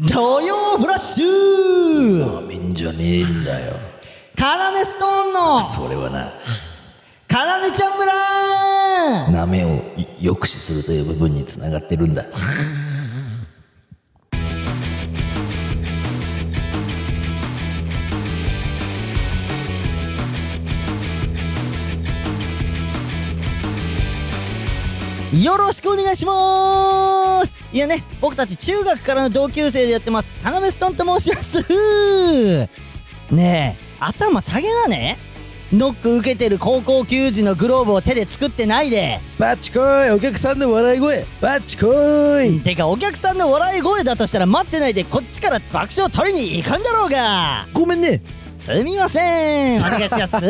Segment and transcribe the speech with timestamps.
[0.00, 2.34] 東洋フラッシュ。
[2.34, 3.74] なめんじゃねえんだよ。
[4.38, 6.32] カラメストーンのそれはな
[7.26, 8.12] カラメちゃん村
[9.32, 9.82] なめを
[10.20, 12.24] 抑止するという部分につながってるんだ
[25.42, 27.27] よろしくお願いします
[27.72, 30.34] いやね僕たち中学からの同級生でやってます。
[30.42, 31.58] カナメストンと申します。
[33.30, 35.18] ねえ頭下げなね。
[35.70, 39.20] ノック受けてる高校球児のグローブを手で作ってないで。
[39.38, 40.10] バッチコイ。
[40.10, 41.26] お客さんの笑い声。
[41.42, 42.58] バッチコイ。
[42.60, 47.68] てかお客さんの笑い声だとしたら待ってないでこっちから爆笑取りに行くんだろうが。
[47.74, 48.22] ごめんね
[48.58, 49.78] すみません。
[49.78, 50.36] お願いします。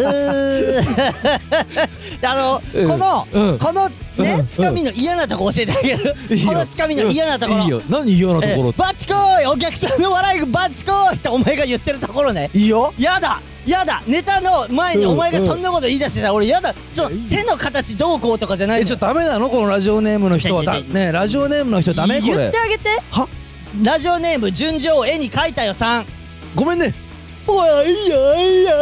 [2.26, 2.88] あの、うん。
[2.88, 3.58] この、うん。
[3.58, 4.48] このねうん。
[4.48, 6.14] つかみの嫌なとこ教えてあげる。
[6.46, 7.60] このつかみの嫌なところ。
[7.64, 7.82] いいよ。
[7.90, 8.70] 何嫌なところ？
[8.70, 12.48] えバッチコーイお客さんの笑いバッチコーイってお前が言ってるところね。
[12.54, 12.94] いいよ。
[12.98, 13.42] やだ。
[13.66, 14.02] やだ。
[14.06, 16.74] ネタの前にうんお前がそんなこと言い出してたら俺やだ。
[16.90, 17.28] そういい。
[17.28, 19.50] 手の形どうこうとかじゃないえちょダメなの？
[19.50, 20.62] このラジオネームの人は。
[20.80, 22.20] ねラジオネームの人ダメ？
[22.20, 22.88] こ言っれてあげて。
[23.10, 23.28] は？
[23.82, 26.06] ラジオネーム順調絵に描いたよさん。
[26.54, 26.94] ごめんね
[27.48, 27.66] おい
[28.08, 28.64] やい。
[28.64, 28.72] や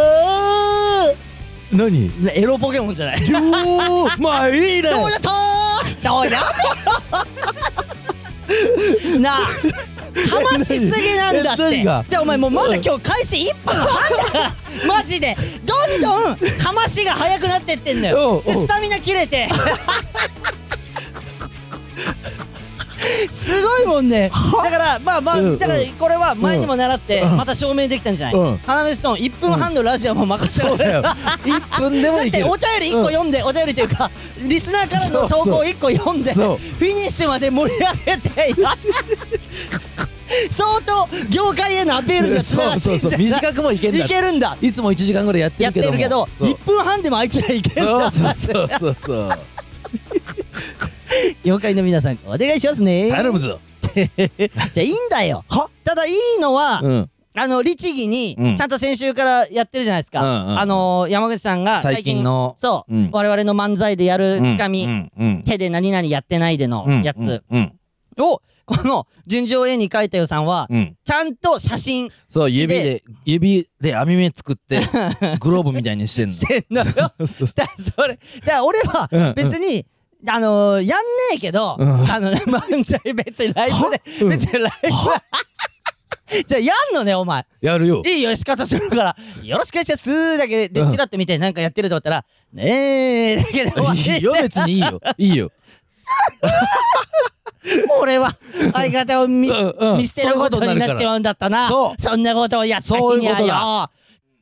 [1.72, 2.10] 何？
[2.34, 3.24] エロポケモンじゃない。
[3.24, 4.90] ちょーまあいいね。
[4.90, 6.04] どうやったー？
[6.08, 6.40] どうや
[9.20, 9.40] なあ
[10.30, 11.82] かましすぎなんだって。
[11.82, 13.86] じゃあお前もうまだ今日開始1分半
[14.16, 14.54] だから。
[14.86, 15.36] マジで。
[15.64, 18.42] どんどんかましが早くなってってんのよ。
[18.44, 19.48] でスタミナ切れて
[23.30, 24.30] すごいもんね。
[24.62, 27.36] だからまあまあうんだからこれは前にも習ってうん。
[27.36, 28.34] また証明できたんじゃない？
[28.34, 28.58] うん。
[28.58, 31.02] 花芽ストーン1分半のラジオも任せられるそうだよ。
[31.02, 38.76] 1分でもだっていけるお便り1個読んで、お便りというかリスナーからの投稿1個読んでフィニッシュまで盛り上げてや
[40.50, 44.04] 相当業界へのアピールがつながってそうそうそう短くもいけんだ。
[44.04, 44.56] いけるんだ。
[44.60, 46.26] いつも1時間ぐらいやってやってるけども。
[46.26, 48.10] るけどそう1分半でもあいつらいけるんだ。
[48.10, 49.30] そうそうそうそう
[51.44, 53.10] 業界の皆さんお願いしますね。
[53.10, 53.60] 頼むぞ。
[53.94, 54.28] じゃ
[54.76, 55.44] あいいんだよ。
[55.48, 55.68] は？
[55.84, 57.10] ただいいのは、うん。
[57.38, 58.56] あの律儀にうん。
[58.56, 60.58] ちゃんと先週からやってるじゃないですか、うんうん。
[60.58, 63.10] あのー山口さんが最近のそう、うん。
[63.12, 67.72] 我々の漫才でやるつかみ、うんうん手で何々やってないでのうんやつうん
[68.18, 70.96] を、この純情絵に描いたよさんは、うん。
[71.04, 74.80] ちゃんと写真そう指で指で網目作って
[75.40, 76.32] グローブみたいにしてんの。
[76.32, 76.84] してんのよ。
[76.84, 77.44] だからそ
[78.06, 79.84] れ、だから俺は別に、
[80.28, 81.04] あのー、やんね
[81.34, 82.10] えけど、うん。
[82.10, 84.28] あのね、 漫才別にライブで、うん。
[84.30, 84.88] 別にライブ
[86.46, 87.44] じゃあやんのね、お前。
[87.60, 88.02] やるよ。
[88.04, 90.38] いいよ、仕方するから、よろしくお願いします。
[90.38, 90.90] だけで、うん。
[90.90, 94.00] チラッと見てなんかやってると思ったら、ねえ、だけで終わり。
[94.00, 95.00] いいよ別にいいよ。
[95.18, 95.52] いいよ。
[98.00, 98.30] 俺は
[98.72, 99.98] 相方を見,、うんうん。
[99.98, 101.68] 見捨てることになっちまうんだったな。
[101.68, 103.90] そんなことをやった日そういうにはよ。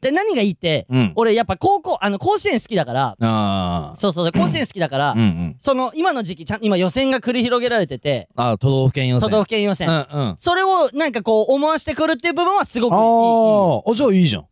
[0.05, 1.13] で、何がいいって、うん。
[1.17, 5.57] 俺やっぱ高校、あの、甲子園好きだから、あそうそう、甲子園好きだから、あうんうん。
[5.59, 9.31] その、今の時期、ちゃん今予選が繰り広げられてて、ああ都道府県予選。
[9.31, 9.89] 都道府県予選。
[9.89, 10.35] うんうん。
[10.39, 12.99] それをなんかこう思わしてくるっていう部分はすごくいい。
[12.99, 14.47] あああじゃあいいじゃん。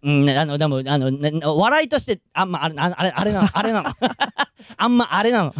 [0.00, 3.90] うん、ねあの、でも、あの、ね、笑いとして、あんま、あれ、ああれ、あれなの、 あれなの。
[4.76, 5.54] あんま、あれなの。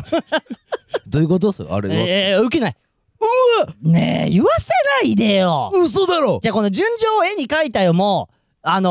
[1.08, 1.50] どういうこと？
[1.52, 1.94] それあれは？
[1.96, 2.76] えー、受けない。
[3.20, 3.24] う
[3.66, 3.74] わ！
[3.82, 4.68] ねえ、言わせ
[5.04, 5.70] ないでよ。
[5.74, 6.38] 嘘だろ。
[6.40, 8.28] じゃあこの純情を絵に描いたよも、
[8.62, 8.90] あの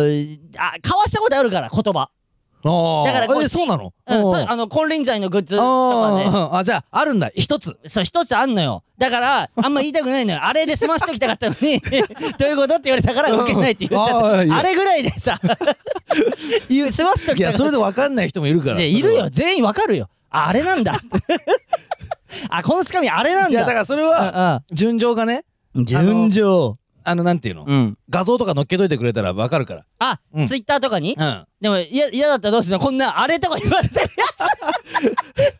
[0.00, 2.10] ー、あ、交わしたことあるから、言葉。
[2.64, 3.92] ああだからこうえそうなの？
[4.06, 6.24] うん、あの、金輪際のグッズとかね。
[6.26, 8.84] ああじゃああるんだ一つそう、一つあんのよ。
[8.98, 10.38] だから、あんま言いたくないのよ。
[10.46, 11.80] あれで済ましときたかったのに、
[12.38, 14.26] どういうことって言われたから、受けないって言っちゃった。
[14.42, 15.40] うんあれぐらいでさ、
[16.68, 17.52] 言う 済ましといきたかった。
[17.52, 19.28] やそれで分かんない人もいるからでいるよ。
[19.30, 20.08] 全員わかるよ。
[20.30, 20.94] ああれなんだ。
[22.48, 23.50] あ、このつかみあれなんだ。
[23.50, 25.84] いやだからそれはうん順調がねうん。
[25.84, 26.78] 純情。
[27.04, 27.64] あのなんていうの？
[27.66, 27.98] うん。
[28.10, 29.84] 画像とか載っけといてくれたら分かるから。
[29.98, 30.46] あ、うん。
[30.46, 31.16] ツイッターとかに？
[31.18, 31.46] うん。
[31.60, 33.94] でも、いや、嫌だったらどうするのこんな、あれとか言われて。
[33.94, 34.42] るやつ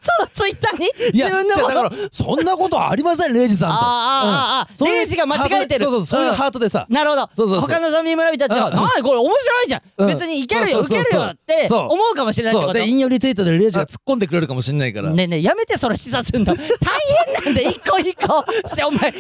[0.01, 0.87] そのツイッターに？
[1.15, 3.75] いや自分のだからそんなことありませんレイジさんと。
[3.75, 4.73] あーあーあーあー。
[4.73, 5.85] うんそういうレイジが間違えてる。
[5.85, 6.35] そうそうそういううん。
[6.37, 6.87] ハートでさ。
[6.89, 7.31] なるほど。
[7.35, 7.71] そうそうそう。
[7.71, 8.75] 他のゾンビ村人たちは、うん。
[8.75, 9.83] なんでこれ面白いじゃん。
[9.99, 10.07] うん。
[10.09, 11.39] 別にいけるよ、受そうそうそう。
[11.47, 11.67] けるよ。
[11.67, 12.79] って思うかもしれないってこと？
[12.79, 12.87] そう。
[12.87, 15.11] で引用リツイートでレイジが突っ込んでくれるかもしんないから。
[15.11, 16.55] ねえねえ、やめてそれ示唆すんの。
[16.55, 18.45] 大変なんで、一個一個。
[18.69, 19.17] して、お前、やんな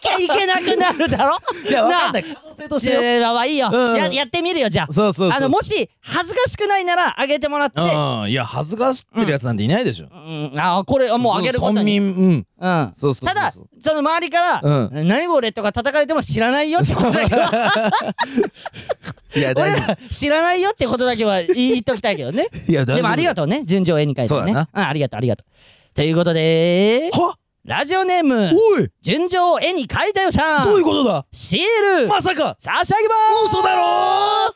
[0.00, 1.36] きゃいけなくなるだろ？
[1.68, 4.12] いや分かんないな可能性とあしてよえーまあいいよ、うんや。
[4.12, 4.92] やってみるよ、じゃあ。
[4.92, 7.80] そうそうそうあの、もし、恥ずかしくないなら、あげてもらって。
[7.80, 7.84] う
[8.26, 12.00] んいや恥ずかしってるやつなんていないでしょうん、あこれ、もうあげること村に。
[12.00, 12.92] 民うんうん。
[12.94, 17.90] そうそうそうそうただ、その周りから、う何これとか叩かれても知らないよってことだけは、
[19.36, 22.48] いや大俺丈ら知らないよってことだけは言っときたいけどね。
[22.52, 23.62] 夫 いや大丈夫でもありがとうね。
[23.64, 24.40] 順調絵に描いてね。
[24.40, 25.94] そうだなうん、ありがとう、ありがとう。
[25.94, 28.90] ということで、はラジオネームおい！
[29.02, 30.64] 純情を絵に描いたよさん。
[30.64, 31.26] どういうことだ？
[31.30, 31.60] シー
[32.02, 32.08] ル。
[32.08, 32.56] まさか！
[32.58, 33.14] 差し上げま
[33.50, 33.54] す。
[33.54, 33.82] 嘘だろ？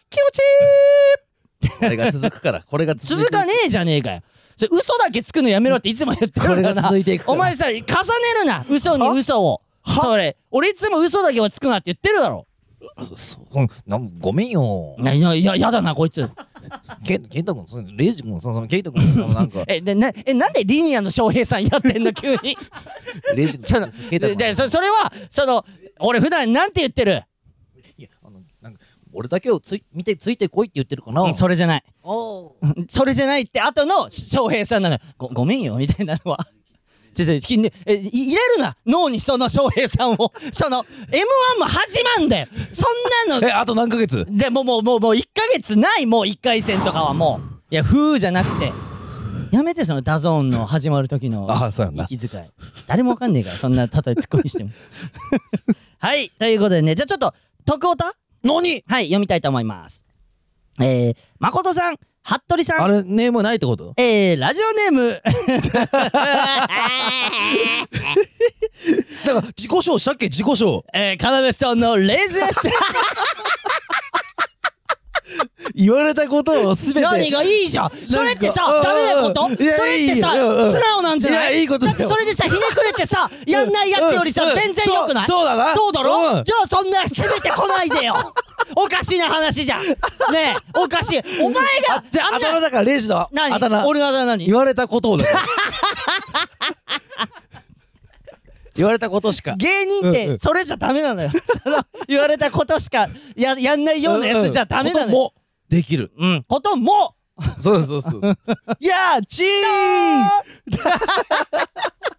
[0.09, 1.79] 気持ちいい。
[1.79, 4.23] これが続くからこれが続続かねえじゃねえかよ。
[4.57, 7.35] それ嘘だけつくのやめろっていつも言ってるからこれがな続いていくから。
[7.35, 7.83] お前さ重ね
[8.39, 8.65] るな。
[8.71, 9.61] 嘘に嘘を。
[10.01, 12.47] それ俺いつも嘘だけはつくなって言ってるだろ。
[13.15, 14.97] そううんなんごめんよ。
[14.99, 16.31] いやいややだなこいつ
[17.05, 19.65] ケケイタ君そのレイジ君そのケイタ君そのなんか。
[19.69, 22.57] えでなえなんでリニアの翔平さんやってんの 急に？
[23.35, 24.37] レイジ君そのケイタ君。
[24.37, 25.65] ででそそれはその
[26.01, 27.23] 俺普段なんて言ってる？
[27.97, 28.81] いやあのなんか
[29.13, 31.85] 俺だけをつい見てついてこいって言ってるかな、うんそれじゃない。
[32.03, 32.55] お
[32.89, 34.99] それじゃないって後の翔平さんなの。
[35.19, 36.39] ごごめんよみたいなのは。
[37.15, 42.87] ちょちょきねえい入れるな脳にその翔平さんをその M1 も始まんだよそ
[43.27, 48.73] んなのえあと何ヶ月でもうもうもうもう1ヶ月ないもう1回戦とかはもういやふーじゃなくて
[49.53, 52.51] やめてその DAZN の始まる時のあそうやな息遣い
[52.87, 54.71] 誰もわかんねえからそんな例えツッコミしても
[55.99, 57.33] はいということでねじゃあちょっと
[57.65, 58.13] 徳オタ
[58.43, 60.05] 何はい読みたいと思います
[60.81, 62.83] えー、誠さん服部さん。
[62.83, 63.93] あれネームないってこと？
[63.99, 65.21] えー、ラジオネーム。
[69.27, 70.83] だから自己紹したっけ自己紹。
[70.95, 72.61] えー、カナメストーンのレイジです
[75.75, 77.01] 言われたことをすべて。
[77.01, 77.91] 何がいいじゃん。
[78.11, 79.43] それってさダメなこと？
[79.45, 79.59] それっ
[80.15, 81.53] てさ素直なんじゃない？
[81.53, 85.27] いやいいことだってそれでさひねくれてさやんないやつよりさ全然良くない？
[85.27, 85.75] そうだな。
[85.75, 86.45] そうだろ、うん。
[86.45, 88.35] じゃあそんな責めてこないでよ。
[88.77, 89.85] おかしいな話じゃん。
[89.87, 91.21] ねえおかしい。
[91.41, 93.49] お前がじゃああだからレイジだ名
[93.87, 94.47] 俺のあだ名何？
[94.47, 95.27] 言われたことをだ
[98.75, 99.55] 言われたことしか。
[99.57, 101.31] 芸人ってんそれじゃダメなのよ。
[101.63, 105.13] その言われたことしかややんないようなやつじゃダメなのよ。
[105.13, 105.35] ことも
[105.69, 106.13] できる。
[106.19, 106.45] うん。
[106.47, 107.15] ことも
[107.61, 108.21] そうそうそう
[108.79, 109.47] いやーチー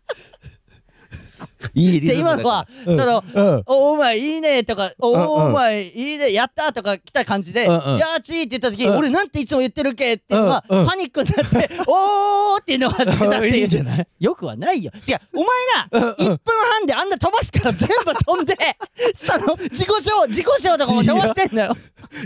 [1.76, 3.64] いいリじゃズムだあ今のは、うんその、うん。
[3.66, 7.98] おお前いいねとか、おお前いいねやったとか来た感じで、うんうん。
[7.98, 8.98] やーちーって言った時、うん。
[8.98, 10.88] 俺なんていつも言ってるっけっていうのは、うんうん。
[10.88, 13.58] パニックになって、 おーっていうのが出たっていう。
[13.58, 14.08] いいんじゃない。
[14.20, 14.92] よくはないよ。
[15.08, 15.44] 違う、お
[15.92, 16.40] 前が1分
[16.80, 18.56] 半であんな飛ばすから全部飛んで、
[19.20, 21.78] その、自己紹、自己紹とかも飛ばしてんだよ。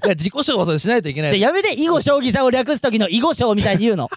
[0.03, 1.31] いや自己紹介しないといけない。
[1.31, 4.09] じゃあやめて、囲碁将棋さんを略す時の囲碁将みたいに言うの。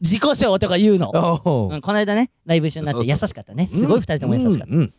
[0.00, 1.10] 自己紹とか言うの。
[1.44, 3.66] おうん、この間ね、ライブ一緒になって優しかったね。
[3.66, 4.74] すごい二人とも優しかった。
[4.74, 4.92] うん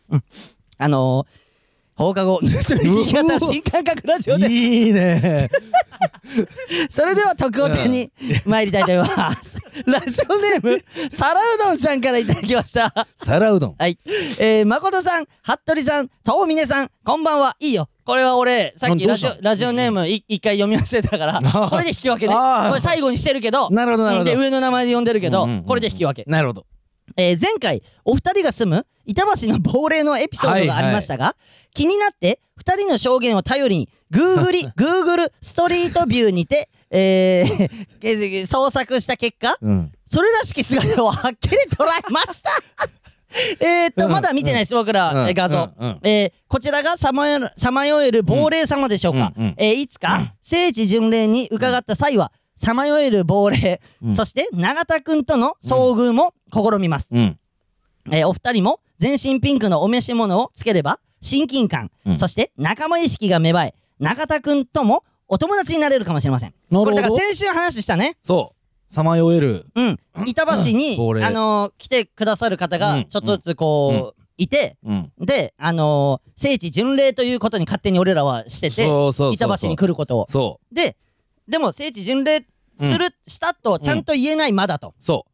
[0.80, 1.48] あのー、
[1.96, 5.50] 放課後、盗み聞き方新感覚ラジオで、いいね
[6.88, 8.12] それでは特オタに
[8.44, 9.58] 参りたいと思います。
[9.84, 13.08] ラジオネーム、皿うどんさんからいただきました。
[13.16, 13.98] 皿うどんはい。
[14.38, 17.56] えー、誠さん、服部さん、遠峰さん、こんばんは。
[17.58, 17.88] いいよ。
[18.08, 21.68] これは俺、さっきラジオラジオネームい一回読み忘れたから、 ー。
[21.68, 22.32] これで引き分けね。
[22.32, 24.30] これ最後にしてるけど、なるほどなるほど。
[24.30, 26.30] で、上の名前で呼んでるけど、これで引き分け。
[26.30, 26.64] なるほど。
[27.18, 31.36] えー前回お二人が住む板橋の亡霊のエピソードがありましたが、
[31.74, 37.70] 気になって二人の証言を頼りに Google, Google ストリートビューにて、えー
[38.00, 39.92] えー捜索した結果うん。
[40.06, 42.50] それらしき姿をはっきり捉えました
[43.60, 44.12] えーっと、うん。
[44.12, 45.70] まだ見てないです、僕ら、画像。
[46.02, 49.32] えーこちらがさまよるさまよえる亡霊様でしょうか。
[49.56, 54.14] えーいつか、聖地巡礼に伺った際は、さまよえる亡霊、うん。
[54.14, 57.08] そして永田くんとの遭遇も試みます。
[57.12, 57.38] うん。
[58.10, 62.18] えーお二人も全身ピンクのお召し物をつければ親近感、うん。
[62.18, 66.54] そして仲間意識が芽生え中田くんともお友達になれるかもしれません。
[66.72, 68.16] これだから先週話したね。
[68.22, 68.57] そう
[68.88, 69.66] さまよえる。
[69.74, 69.96] うん。
[70.26, 72.80] 板橋に、亡霊あのー来てくださる方うん。
[72.80, 75.12] がちょっとずつこう、いてうん。
[75.18, 79.48] であのー聖地巡礼ということに勝手に俺らはしててそうそうそうそう。
[79.48, 80.26] 板橋に来ることを。
[80.28, 80.96] そで
[81.48, 82.46] でも聖地巡礼
[82.80, 84.88] する、したとちゃんと言えないまだと。
[84.88, 85.26] うそ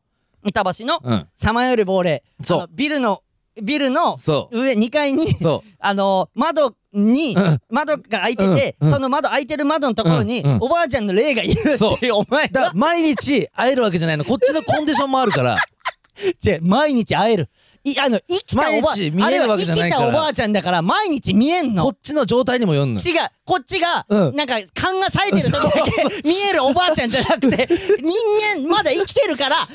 [0.45, 1.29] 板橋のううん。
[1.35, 2.23] さまよる亡霊。
[2.43, 2.67] そう。
[2.73, 3.23] ビルの
[3.63, 4.17] ビルの
[4.51, 5.27] 上2階に
[5.79, 7.61] あの窓にうん。
[7.71, 12.67] 窓が開いてて、その窓開いてる窓のところに、おばあちゃんの霊がいるっていうお前が。
[12.67, 14.25] だ毎日会えるわけじゃないの。
[14.25, 15.57] こっちのコンディションもあるから。
[16.47, 17.51] 違う毎日会える
[17.85, 20.09] いあの生きたおば毎日見えるわけじゃないから。
[20.09, 21.85] あれは生きたおばあちゃんだから毎日見えんの。
[21.85, 23.01] こっちの状態にもよんの。
[23.01, 23.17] 違う。
[23.45, 24.37] こっちが、うん。
[24.37, 25.93] なんか勘が冴えてる時だけ
[26.27, 27.69] 見えるおばあちゃんじゃなくて
[28.01, 29.69] 人間まだ生きてるからはっ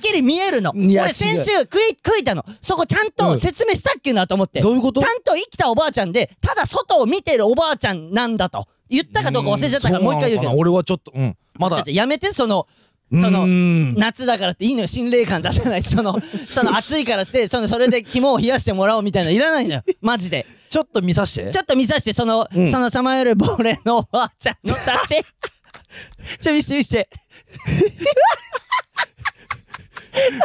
[0.00, 0.72] きり見えるの。
[0.74, 2.44] 俺先週食い食いたの。
[2.62, 5.02] そこちゃんと説明したっけなと思って、どういうこと？
[5.02, 8.66] ちゃんと生きたおばあちゃんでただ外を見てるおばあちゃんなんだと。
[8.88, 10.54] 言ったかどうか忘れちゃったからもう一回言うけど。
[10.56, 11.36] 俺はちょっとうん。
[11.54, 11.76] まだ。
[11.76, 12.66] ちょちょやめてその
[13.12, 14.86] そのうーん夏だからっていいのよ。
[14.86, 16.18] 心霊感出さないその
[16.48, 19.82] その暑いからってそのそれで肝を冷やしてもらおうみたいなのいらないのよ。
[20.00, 20.46] マジで。
[20.70, 21.50] ちょっと見さして。
[21.50, 22.70] ちょっと見さしてその、うん。
[22.70, 25.22] そのさまよる亡霊のおばあちゃんの写真。
[26.40, 27.08] ちょ見して見して。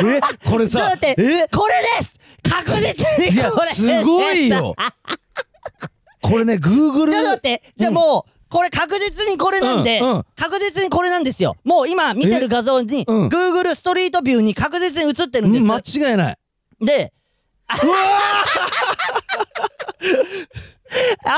[0.03, 1.47] えこれさちょっと待ってえ？
[1.47, 2.19] これです！
[2.45, 4.03] 隠確実にいやこれす！
[4.03, 4.75] ごいよ。
[6.21, 10.23] これね Google ちょっと待ってじゃあもう、これ確実にこれなんで、うんうん。
[10.35, 11.55] 確実にこれなんですよ。
[11.63, 13.27] もう今見てる画像に、うん。
[13.27, 16.37] Google ストリートビューに確実に映ってるんです、間違いない。
[16.81, 17.13] で
[17.69, 17.75] ア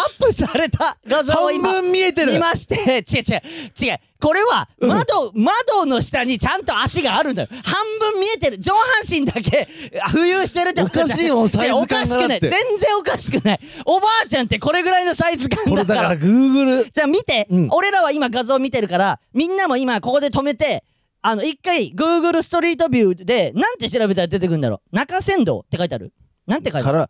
[0.07, 2.33] ップされた画像を半今分見えてる。
[2.33, 3.41] 見まして違う違う
[3.85, 7.47] 違うこれは窓、窓の下にちゃんと足があるんだよ。
[7.63, 8.59] 半分見えてる。
[8.59, 9.67] 上半身だけ
[10.09, 12.39] 浮遊してるってことおかしいもんサイズ感おかしくない。
[12.39, 12.59] 全然
[12.99, 13.59] おかしくない。
[13.85, 15.75] おばあちゃんってこれぐらいのサイズ感だから。
[15.75, 17.67] これだから Google じゃあ見て、うん。
[17.71, 20.83] 俺らは今画像見てるからみんなも今ここで止めて
[21.23, 24.95] あの一回 Google ストリートビューでなんて調べたら出てくるんだろう。
[24.95, 26.13] 中山道って書いてある？
[26.45, 26.97] なんて書いてある？
[26.99, 27.09] か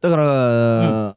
[0.00, 1.16] だから、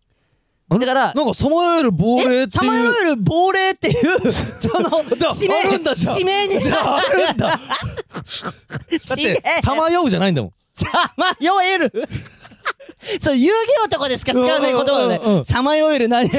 [0.79, 6.15] だからなんかさまよえる亡霊ってさまよえる亡霊っていうその じゃあ地名あるんだじゃあ。
[6.15, 7.47] 地名にじゃああるんだ。
[7.49, 7.59] だっ
[9.63, 10.51] さまようじゃないんだもん。
[10.55, 11.91] さまよえる？
[13.19, 16.29] そう遊戯王とかでしか使わない言葉だうんうんうんうんねさまよえる何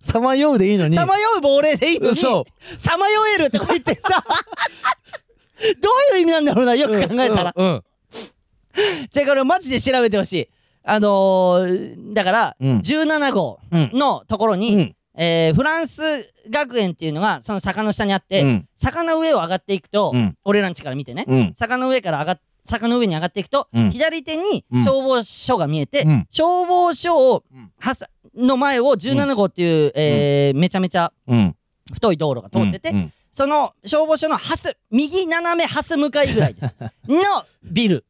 [0.00, 0.96] さまようでいいのに。
[0.96, 2.16] さまよう亡霊でいいのに。
[2.16, 2.46] そ
[2.78, 4.24] さまよえるとか言ってさ。
[5.80, 7.52] どういう意味なんだろうなよく考えたら。
[7.56, 7.84] うんうん。
[9.10, 10.48] じゃあこれマジで調べてほしい
[10.88, 12.78] あのー、だから、うん。
[12.78, 14.96] 17号のところに、うん。
[15.18, 16.02] えーフランス
[16.50, 18.68] 学園っていうのがその坂の下にあって、うん。
[18.76, 20.36] 坂の上を上がっていくと、うん。
[20.44, 21.52] 俺らんちから見てね、うん。
[21.56, 23.90] 坂の上から上がっ坂の上に上がっていくと、うん。
[23.90, 24.84] 左手にうん。
[24.84, 26.26] 消防署が見えて、うん。
[26.30, 27.72] 消防署をうん。
[27.78, 31.56] はさの前を17号っていう、えーめちゃめちゃうん。
[31.92, 33.12] 太い道路が通ってて、うん。
[33.32, 36.76] その消防署のハス右斜めハス向かいぐらいです。
[37.08, 37.22] の
[37.64, 38.04] ビル。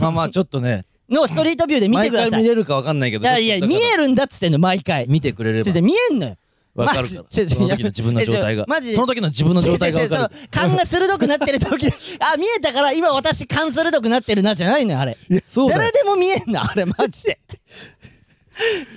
[0.00, 2.28] まあまあちょっとねのストリートビューで見て毎ください。
[2.28, 3.88] い回見れるかわかんないけどやいやちょっとだから。
[3.88, 5.06] 見えるんだっつってんの毎回。
[5.08, 5.80] 見てくれれば。
[5.80, 6.36] 見えんのよ。
[6.74, 7.24] わかるから。
[7.28, 8.64] その時の自分の状態が。
[8.66, 8.88] マジ。
[8.88, 10.48] でその時の自分の状態がわかる。
[10.50, 11.86] 勘が鋭くなってる時
[12.20, 15.18] あ見えたから今私勘鋭くなってるなじゃないのよあれ。
[15.28, 17.38] いやそう誰でも見えんのあれマジで。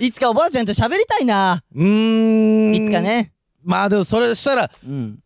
[0.00, 1.62] いつかおばあちゃんと喋りたいな。
[1.74, 2.74] うーん。
[2.74, 3.32] いつかね。
[3.62, 5.18] まあでもそれしたらうん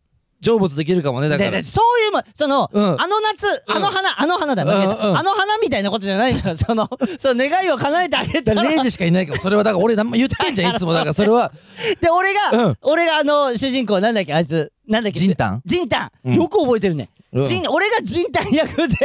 [0.43, 1.51] 成仏できるかもねだから。
[1.51, 2.83] ででそういうもその、うん。
[3.01, 3.75] あの夏、うん。
[3.75, 5.17] あの花あの花だ間違えた、うんうん。
[5.19, 8.63] あの花みたいなことじゃないのよ そのその願いを叶えてあげたら。
[8.63, 11.13] ら0時しかいないからそれはだから俺何も言ってんじゃん いつもだから。
[11.13, 11.51] それは。
[11.99, 12.77] で俺が、うん。
[12.81, 14.71] 俺があの主人公なんだっけあいつ。
[14.87, 15.61] なんだっけジンタン？
[15.65, 16.35] ジンタン、うん。
[16.35, 17.43] よく覚えてるね、うん。
[17.45, 18.97] ジン俺がジンタン役で、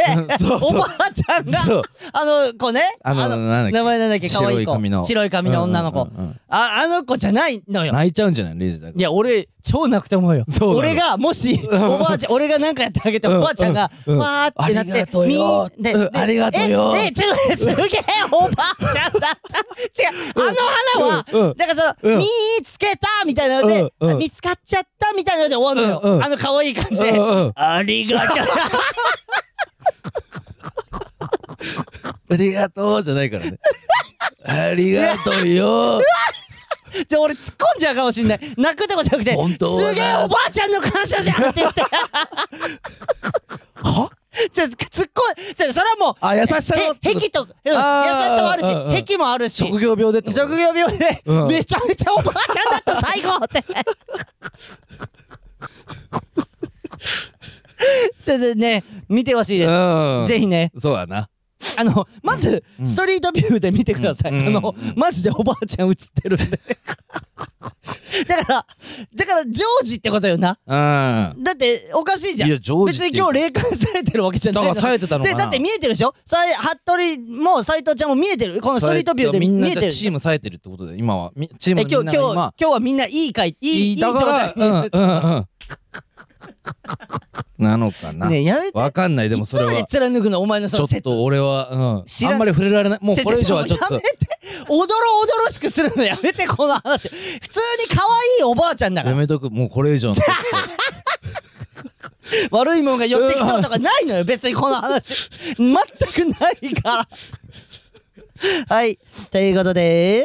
[0.61, 1.83] おばあちゃんがそう。
[2.13, 3.37] あの子ねあの
[3.71, 4.29] 名前なんだっけ？
[4.29, 4.73] 可愛い子。
[4.73, 5.05] 白い髪の。
[5.05, 6.09] 白い髪の女の子、
[6.49, 7.93] ああの子じゃないのよ。
[7.93, 10.45] 泣いちゃうんじゃない？0時だかいや俺超泣くと思うよ。
[10.49, 13.39] そう俺がもしおばあちゃん俺が何かやってあげてうん。
[13.39, 14.19] おばあちゃんがうん。
[14.19, 15.27] わーってなってありがとうあ
[16.27, 16.95] りがとうよ。
[16.97, 19.59] ええちょっとすげえおばあちゃんだった。
[19.59, 20.57] 違うあの
[20.95, 22.19] 花はだからそのうん。
[22.21, 22.27] 見
[22.65, 26.25] つけたみたいなので見つかっちゃったみたいなので終わるのよ。
[26.25, 27.13] あの可愛い感じで。
[27.57, 28.37] ありがとう。
[32.31, 33.59] ありがとうじゃないからね。
[34.45, 36.01] ありがとうよ
[37.07, 38.41] じゃあ俺突っ込んじゃうかもしんない。
[38.57, 41.83] 泣くとこじゃなくて本当はなすげえおばあちゃんの感謝じゃんって言って。
[41.83, 41.89] は？
[44.53, 44.77] じゃあ突っ
[45.15, 45.21] 込
[45.53, 47.81] んそれそれはもうあ優しさのへ癖と、うん、優しさ
[48.43, 49.03] もあるし、うんうん。
[49.03, 49.55] 癖もあるし。
[49.55, 50.43] 職業病でってこと？
[50.43, 51.47] 職業病で、うん。
[51.49, 53.35] めちゃめちゃおばあちゃんだった最後。
[53.37, 53.65] っ て
[58.23, 60.27] ちょっとね見てほしいです、うん。
[60.27, 60.71] ぜひね。
[60.77, 61.31] そうやな
[61.79, 64.47] あのまず、ストリートビューで見てください、うん。
[64.49, 66.61] あの、マジでおばあちゃん映ってるんで。
[68.29, 68.67] だから
[69.15, 70.59] だからジョージってことよな。
[70.67, 71.43] うん。
[71.43, 72.49] だっておかしいじゃん。
[72.49, 75.37] いやジョージ別に今日霊感されてるわけじゃないだから冴えてたのかな。
[75.37, 76.15] でだって見えてるでしょ？
[76.25, 78.61] さい服部も斎藤ちゃんも見えてる。
[78.63, 81.33] このストリートビューで見えてるチーム冴えてるってことで今は。
[81.37, 85.47] みチームみん今日今日なが今今日はみんないい回いいいい状態うんうんうん
[87.59, 88.29] なのかな。
[88.29, 88.79] ねやめて。
[88.79, 89.29] わかんない。
[89.29, 92.05] でもいつまでそれは貫くのお前のそちょっと俺はうん。
[92.05, 92.33] 知らん。
[92.35, 92.99] あんまり触れられない。
[93.01, 93.95] もうこれ以上はちょっと。
[93.95, 94.29] やめて
[94.69, 97.09] おどろおどろしくするのやめてこの話。
[97.09, 99.13] 普通に可愛いおばあちゃんだから。
[99.13, 99.51] やめとく。
[99.51, 100.15] もうこれ以上の。
[102.51, 104.25] 悪いもんが寄ってきそうとかないのよ。
[104.25, 105.29] 別にこの話。
[105.57, 107.09] 全くないから。
[108.69, 108.99] はい。
[109.31, 110.25] ということで。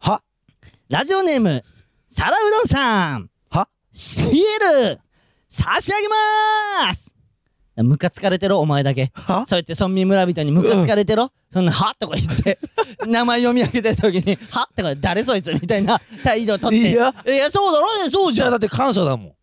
[0.00, 0.22] は？
[0.88, 1.62] ラジオネーム
[2.08, 3.30] 皿うどんさん。
[3.50, 3.68] は？
[3.92, 4.28] シエ
[4.88, 5.00] ル
[5.54, 7.14] 差し上げまーす！
[7.76, 9.12] ムカつかれてろお前だけ。
[9.14, 9.46] は？
[9.46, 12.58] そうやって村民村人にムカつかれてろ、そんな「は?」とか言って。
[13.06, 16.76] 名前読み上げてる時に「は?」とか「誰そいつ」みたいな態度をとって。
[16.76, 17.14] いや。
[17.26, 19.36] いやそうだろそうじゃだって感謝だも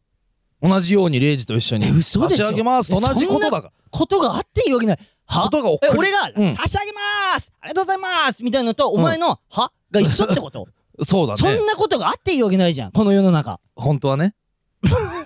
[0.61, 0.69] ん。
[0.69, 2.45] 同じようにレイジと一緒にえ嘘でしょ？
[2.45, 2.91] 差し上げます。
[2.91, 3.73] 同じことだから。
[3.89, 4.99] ことがあっていいわけない。
[5.25, 5.43] は？
[5.43, 6.53] ことが俺が、うん。
[6.55, 6.91] 差し上げ
[7.33, 7.51] ます。
[7.61, 8.43] ありがとうございます。
[8.43, 10.67] みたいなのと、お前の「は?」が一緒ってこと？
[11.03, 11.37] そうだね。
[11.37, 12.91] そんなことがあっていいわけないじゃん。
[12.91, 13.59] この世の中。
[13.75, 14.35] 本当はね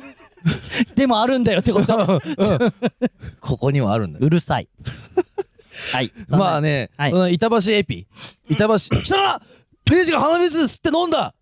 [0.95, 2.21] でもあるんだよってこと。
[3.39, 4.13] ここにはあるん。
[4.13, 4.69] だ ようるさい。
[5.93, 6.11] はい。
[6.29, 7.11] まあね、はい。
[7.11, 8.07] その板橋エピ。
[8.49, 9.41] 板橋来たな！
[9.89, 11.33] レイジが鼻水吸って飲んだ！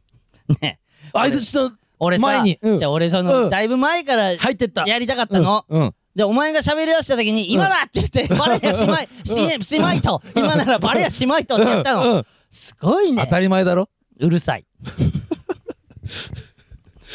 [0.60, 0.80] ね。
[1.12, 2.58] あいつちょっと俺に。
[2.60, 2.76] うん。
[2.76, 3.50] じゃあ俺その、うん。
[3.50, 4.86] だいぶ前から入ってった。
[4.86, 5.94] やりたかったの、うん。
[6.14, 10.22] でお前が喋り出した時に「今だ!」って言って「バレやしまいししまいと。
[10.34, 12.24] 今ならバレやしまいと」ってやったの。
[12.50, 13.22] すごいね。
[13.24, 13.90] 当たり前だろ。
[14.18, 14.64] うるさい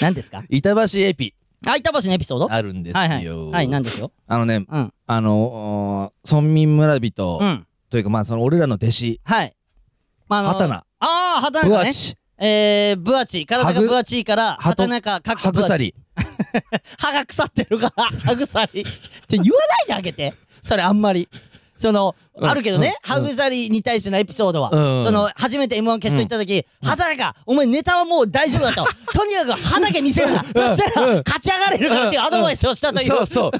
[0.01, 0.43] 何ですか？
[0.49, 1.33] 板橋エピ。
[1.65, 2.51] あ板橋のエピソード？
[2.51, 2.99] あるんですよ。
[2.99, 3.51] はいはい。
[3.53, 4.93] はい何ですよあのねうん。
[5.07, 7.67] あのー村民村人うん。
[7.89, 9.21] というかまあその俺らの弟子。
[9.23, 9.55] はい。
[10.27, 11.83] まああの畑名ああ畑中ね。
[11.83, 12.15] ブアチ。
[12.43, 15.67] えー、ブアチ体がブアチいから畑中かっこハブア
[16.97, 18.83] 歯が腐ってるから歯腐りっ
[19.27, 20.33] て言わないであげて。
[20.63, 21.27] それあんまり。
[21.77, 23.13] その、うんあるけどね、うん。
[23.13, 25.05] 歯腐りに対してのエピソードは、うん。
[25.05, 28.87] その初めて m 1決勝行った時「畑中お前ネタはもう大丈夫だと。
[29.13, 30.43] とにかく歯だけ見せるな。
[30.43, 33.51] そしたらうん勝ち上がれるから」っていうアドバイスをしたという、そうそう。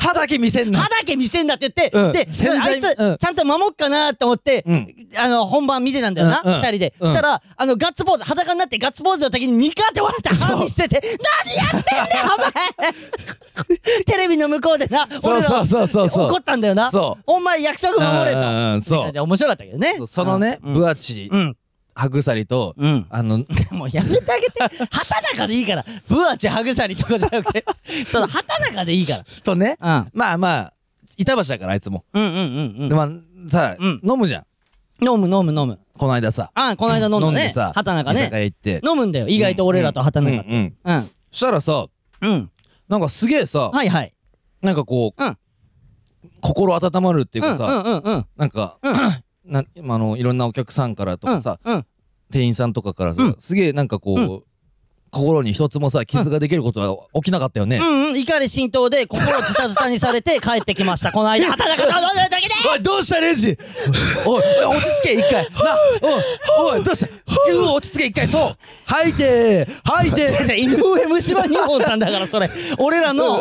[0.00, 0.80] 歯だけ見せんな。
[0.80, 2.12] 歯だけ見せんだって言って、うん。
[2.12, 2.28] で
[2.60, 3.18] あいつ、うん。
[3.18, 4.94] ちゃんと守っかなと思って、うん。
[5.16, 7.08] あの本番見てたんだよな、二人で、うん。
[7.08, 11.02] そしたらあのガッツポーズ裸になってガッツポーズの時にニカって笑って歯見せて
[11.50, 12.92] 「何やってんだよお前!
[14.06, 16.90] 」テレビの向こうでな俺らそうそうそうそう怒ったんだよな。
[17.26, 19.12] お前約束守れと、うんうんうんそう。
[19.12, 19.94] で面白かったけどね。
[20.06, 20.74] そのねうん。
[20.74, 21.56] ブアチうん。
[21.94, 23.06] 歯グサリとうん。
[23.10, 24.62] あのもうやめてあげて。
[24.90, 25.84] 畑中でいいから。
[26.08, 27.64] ブアチハグサリとかじゃなくて。
[28.08, 29.76] その畑中でいいか人ね。
[29.80, 30.72] らまあまあ
[31.16, 32.04] 板橋だからあいつも。
[32.14, 32.82] うんうんうんうん。
[32.82, 33.08] うんでまあ
[33.48, 34.00] さうん。
[34.02, 34.44] 飲むじゃん。
[35.04, 35.78] 飲む飲む飲む。
[35.98, 36.50] この間さ。
[36.54, 37.48] あこの間飲んだね。
[37.48, 38.80] でさ畑中居酒ね屋行って。
[38.88, 39.28] 飲むんだよ。
[39.28, 40.48] 意外と俺らと畑中って。
[40.48, 40.94] うんうん。
[40.96, 41.02] うん。
[41.02, 41.86] そしたらさ
[42.22, 42.50] うん。
[42.88, 44.12] なんかすげえさはいはい。
[44.62, 45.36] なんかこううん
[46.40, 48.26] 心温まるっていうかさうんうんうんうん。
[48.36, 48.94] なんかうん。
[49.44, 51.86] なあのいろんなお客さんからとかさうん
[52.30, 53.36] 店員さんとかからさうん。
[53.38, 54.42] すげえなんかこうう
[55.10, 57.78] 心に一つもさ傷ができることは起きなかったよね。
[57.78, 58.18] うんうん。
[58.18, 61.12] 怒り心頭で心ズタズタにされて 帰ってきました。
[61.12, 61.50] この間。
[61.50, 62.54] 畑中と飲んでるだけで。
[62.72, 63.58] おいどうしたレイジ？
[64.24, 65.44] おい落ち着け一回。
[65.50, 67.06] なおいおいどうした？
[67.52, 67.62] う。
[67.62, 68.56] わ落ち着け一回そう。
[68.86, 72.50] 吐いて吐いて井上虫歯日本さんだからそれ。
[72.78, 73.40] 俺らの、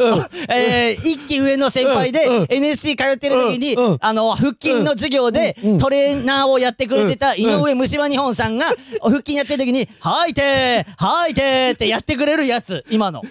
[0.50, 2.38] えー、一期上の先輩で、うん。
[2.38, 2.48] うん。
[2.50, 3.86] NSC 通ってる時に、うん。
[3.86, 3.98] うん。
[4.02, 8.66] あの腹筋の授業で、トレーナーをやってくれてた井上虫歯日本さんが
[9.02, 11.42] 腹筋やってる時に「吐いて吐いて」
[11.74, 13.22] ってやってくれるやつ今の。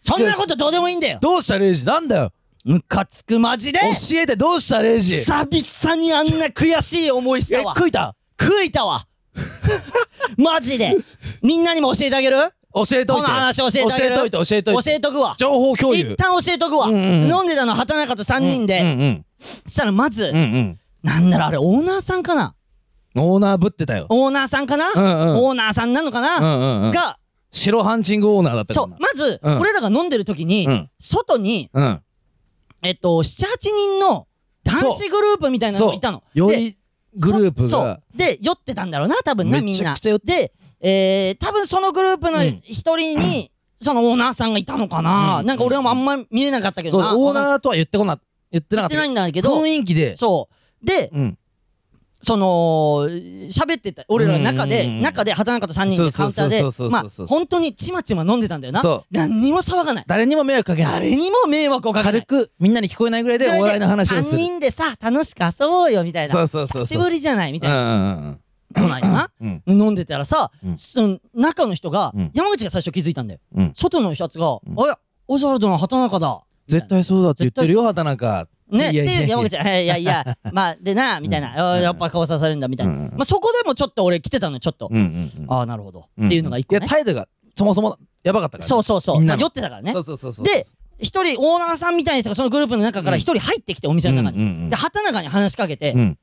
[0.00, 1.18] そんなことどうでもいいんだよ。
[1.20, 1.84] どうしたレイジ？
[1.84, 2.32] なんだよ。
[2.64, 3.80] ムカつくマジで。
[3.80, 3.86] 教
[4.20, 5.16] えてどうしたレイジ？
[5.16, 7.74] え久々にあんな悔しい思いしたわ。
[7.76, 8.14] 食いた？
[8.40, 9.06] 食いたわ。
[10.36, 10.96] マジで。
[11.42, 12.36] みんなにも教えてあげる？
[12.74, 13.06] 教えといて。
[13.06, 14.14] この話教えてあげる？
[14.14, 14.84] 教えといて教えといて。
[14.84, 15.34] 教えとくわ。
[15.38, 16.12] 情報共有。
[16.12, 17.32] 一旦教えとくわ、うんうんうん。
[17.32, 19.24] 飲んでたの畑中と3人で、うんうん
[19.66, 20.78] したらまず、うんうん。
[21.02, 22.54] なんだろうあれオーナーさんかな？
[23.16, 24.06] オーナーぶってたよ。
[24.10, 25.36] オーナーさんかな、うんうん。
[25.44, 26.92] オーナーさんなのかな、うんうんうん。
[26.92, 27.18] が
[27.52, 28.88] 白ハンチングオーナーだったそう。
[28.88, 29.58] まず、うん。
[29.58, 30.90] 俺らが飲んでる時に、うん。
[30.98, 32.02] 外にうん。
[32.82, 34.26] えっと78人の
[34.64, 36.22] 男子グループみたいなのがいたの。
[36.34, 36.76] でより
[37.18, 38.16] グループそがう。
[38.16, 42.60] で酔ってたんだろうな多分なみめちゃんなくちゃ酔ってで、えー、多分そのグループのうん。
[42.62, 45.46] 一人に、そのオーナーさんがいたのかな、うん。
[45.46, 47.02] なんか俺はあんま見れなかったけそう。
[47.02, 48.18] どなオーナーとは言ってこな
[48.50, 50.16] 言ってなかった言ってないんだけど雰囲気で。
[50.16, 50.48] そ
[50.82, 50.86] う。
[50.86, 51.38] でうん
[52.22, 53.08] その
[53.48, 58.82] 喋ってた俺らの中で中で畑中と3人でカウンターでまあ本当にちまちま飲んでたんだよな。
[59.10, 60.04] 何にも騒がない。
[60.06, 60.92] 誰にも迷惑かけない。
[60.92, 62.22] 誰にも迷惑をかけない。
[62.26, 66.32] 軽くみんなに聞こえないぐらいでお笑いの話をす3る人でさ楽しく遊ぼうよみたいな。
[66.32, 67.52] そうそうそう久しぶりじゃない？
[67.52, 67.82] みたいな。
[67.82, 68.40] うんうんうん。
[68.74, 69.30] こないな。
[69.40, 70.76] うん飲んでたらさうん。
[70.78, 72.30] その中の人がうん。
[72.34, 73.40] 山口が最初気づいたんだよ。
[73.54, 73.72] うん。
[73.74, 78.48] 外のやつが「あやオズワルドの畑中だ」絶対そうだって言ってるよ畑中。
[78.70, 81.48] ね、っていう山口はいやいや まあでなみたいな、
[81.80, 84.88] やっぱ顔さされるんだみたいな、まあ、そこでもちょっと俺来てたのちょっと、
[85.48, 86.78] ああなるほど、っていうのが一個ね。
[86.78, 89.92] いや態度がそもそもやばかったからそうそうそう、酔ってたからね。
[89.92, 90.64] そうそうそうで
[91.00, 96.18] 一人オーナーさんみたいな人がそのグループの中から一人入ってきてお店の中に、で畑中に話しかけて、うん。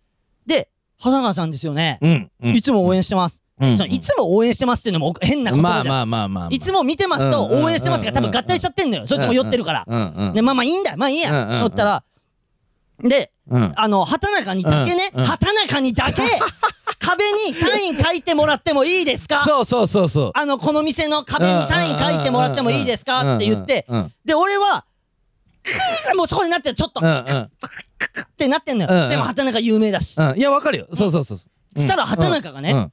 [0.45, 0.69] で
[0.99, 6.49] 畑中さんですよね、いつも応援してます、うんそのいつも応援してますっていうのも変な言葉じゃん、まあまあまあまあまあ。
[6.51, 10.33] いつも見てますと応援してますが多分合体しちゃってんのよ、そいつも酔ってるから、うんうん。
[10.33, 10.95] でまあまあいいんだ。
[10.95, 11.59] まあいいや、うんうんうん。
[11.61, 12.03] 乗ったら
[12.99, 13.73] でうん。
[13.75, 15.19] あの畑中にだけね、うん。
[15.21, 15.25] うん。
[15.25, 16.21] 畑中にだけ
[16.99, 19.43] 壁にサイン書いてもらってもいいですか？
[19.45, 20.31] そうそうそうそう。
[20.35, 23.37] あのこの店の壁にサイン書いてもらってもいいですか？
[23.37, 23.87] って言って。
[24.25, 24.85] で俺は
[26.15, 27.23] もうそこになってるちょっとうんうん。
[27.23, 27.49] っ
[28.37, 30.37] てなってんのよ、でも畑中有名だし、うん。
[30.37, 30.87] いやわかるよ。
[30.93, 31.79] そうそうそうそう。
[31.79, 32.89] したら畑中がね、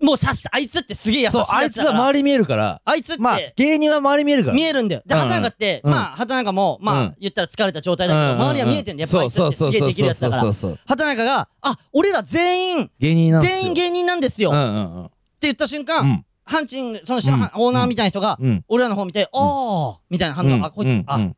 [0.00, 1.58] もう察したあいつってすげえ優しいそうやつだから。
[1.58, 2.80] あいつは周り見えるから。
[2.84, 4.54] あいつって、まあ芸人は周り見えるから。
[4.56, 5.02] 見えるんだよ。
[5.04, 5.20] でうん。
[5.20, 5.90] 畑中って、うん。
[5.90, 7.14] まあ畑中もまあ、うん。
[7.18, 9.08] 言ったら疲れた状態だけど、周りは見えてんだよ。
[9.08, 9.56] やっぱあいつって。
[9.56, 10.42] すげえできるやつだから。
[10.42, 10.78] そうそうそうそう。
[10.86, 13.58] 畑中が「あ俺ら全員芸人なんですよ。
[13.58, 15.02] 全員芸人なんですよ」うんってうん。
[15.02, 16.24] うん言った瞬間、うん。
[16.44, 17.42] ハンチングその白うん。
[17.42, 18.64] オーナーみたいな人が、うん。
[18.68, 20.64] 俺らの方見て「ああ」みたいな反応、うん。
[20.64, 21.36] あこいつ、あうん。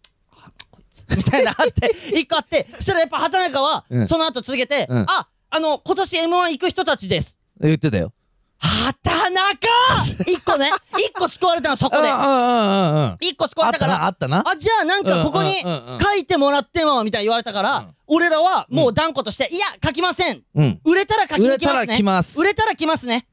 [1.17, 4.07] みたいなのあって 一個あってそしたらやっぱ畑中は、うん。
[4.07, 4.99] その後続けて、うん。
[5.09, 7.39] ああの今年 m 1行く人たちです。
[7.61, 8.13] 言ってたよ
[8.61, 9.69] 畑中！
[10.27, 10.71] 一個ね。
[10.99, 12.03] 一個救われたのそこで。
[12.03, 13.17] うんうんうんうん。
[13.21, 14.05] 一個救われたから。
[14.05, 17.95] あったなあじゃあなんかここに書いてもらってもみたいに言われたから、うん。
[18.07, 20.43] 俺らはもう断固として、いや書きません。
[20.55, 20.81] うん。
[20.85, 21.87] 売れたら書きに来ますね。
[21.87, 22.41] 売れたら来ます。
[22.41, 23.27] 売れたら来ますね。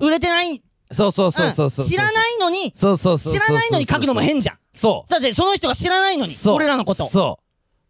[0.00, 0.62] 売れてない。
[0.90, 4.58] そうそうそうそうそううん知らないのにそうそうそう知らないのに書くのも変じゃん。
[4.74, 7.38] そだってその人が知らないのに俺らのことそ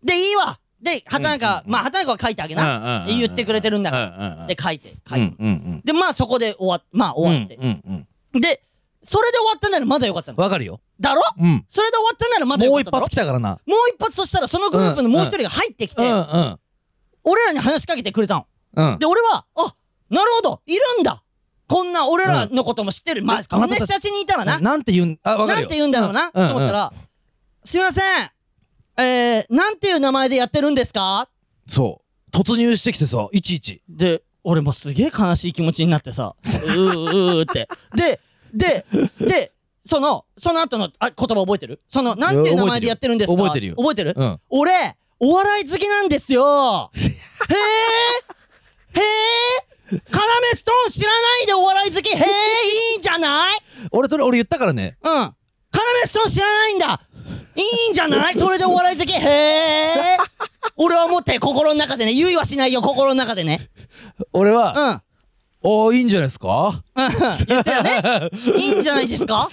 [0.04, 5.36] でいいわで畑中、まあ畑中は書いてあげな、うんうんうんで言ってくれてるんだから、で書いて書いて、
[5.84, 8.62] でまあそこで終わまあ終わって、で
[9.04, 10.42] それで終わったならまだよかったの。
[10.42, 10.80] わかるよ。
[11.00, 11.22] だろ？
[11.38, 11.64] うん。
[11.68, 13.04] それで終わったならまだよもう一かっただろ？
[13.04, 13.50] 発来たからな。
[13.50, 13.60] もう
[13.94, 16.02] 一発そしたらそのグループのもう一人が入ってきて、
[17.24, 18.46] 俺らに話しかけてくれたの。
[18.76, 18.98] うん。
[18.98, 19.74] で俺はあ
[20.08, 20.62] なるほど。
[20.66, 21.22] いるんだ。
[21.68, 25.62] こんな俺らのことも知ってる、まあこんな人たちにいたらな、なんて言うんあわかるよ。
[25.62, 26.92] なんて言うんだろうな、と思ったら、
[27.64, 28.04] すいません
[28.96, 31.28] えー、なんていう名前でやってるんですか？
[31.66, 32.00] そ
[32.32, 32.36] う。
[32.36, 33.82] 突入してきてさいちいち。
[33.88, 36.34] で俺もすげえ悲しい気持ちになってさ。
[36.42, 37.68] うーうーって。
[37.94, 38.20] で
[38.54, 38.84] で
[39.20, 39.52] で
[39.84, 41.80] そのその後のあ言葉覚えてる？
[41.88, 43.36] そのなんていう名前でやってるんですか？
[43.36, 43.66] 覚えてる。
[43.68, 43.76] よ。
[43.76, 44.40] 覚えてる、うん。
[44.50, 46.90] 俺お笑い好きなんですよ。
[46.96, 47.00] へ
[48.96, 49.02] えへ
[49.94, 52.08] えカナメストーン知らないでお笑い好き？
[52.10, 52.16] へえ
[52.92, 53.58] いいんじゃない？
[53.90, 54.96] 俺それ俺言ったからね。
[55.02, 55.10] うん。
[55.10, 57.00] カナメストーン知らないんだ
[57.56, 58.38] いいんじゃない？
[58.38, 59.12] それでお笑い好き？
[59.12, 59.94] へえ。
[60.76, 63.68] 俺は思って心の中でね言いはしないよ心の中でね。
[64.32, 64.56] 俺うん。
[64.56, 65.02] は
[65.64, 66.82] おーいいんじゃないですか？
[66.96, 67.08] うん。
[67.46, 68.30] 言ってたね。
[68.56, 69.48] いいんじゃないですか？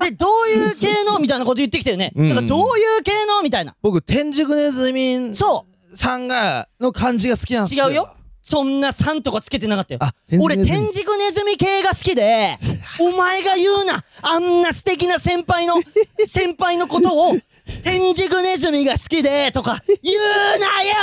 [0.00, 2.12] で、どういう系のみたいなこと言ってきたよね。
[2.14, 2.28] うん。
[2.30, 2.62] だからどうい
[3.00, 3.74] う系のみたいな。
[3.82, 7.88] 僕天竺ネズミそさんがの感じが好きなんですよ。
[7.88, 8.14] 違うよ。
[8.42, 10.00] そんな3とかつけてなかったよ
[10.40, 12.56] 俺、天竺ネズミ系が好きで、
[12.98, 14.04] お前が言うな。
[14.20, 15.74] あんな素敵な先輩の、
[16.26, 17.36] 先輩のことを、
[17.84, 20.94] 天竺ネズミが好きで、とか、言うなよ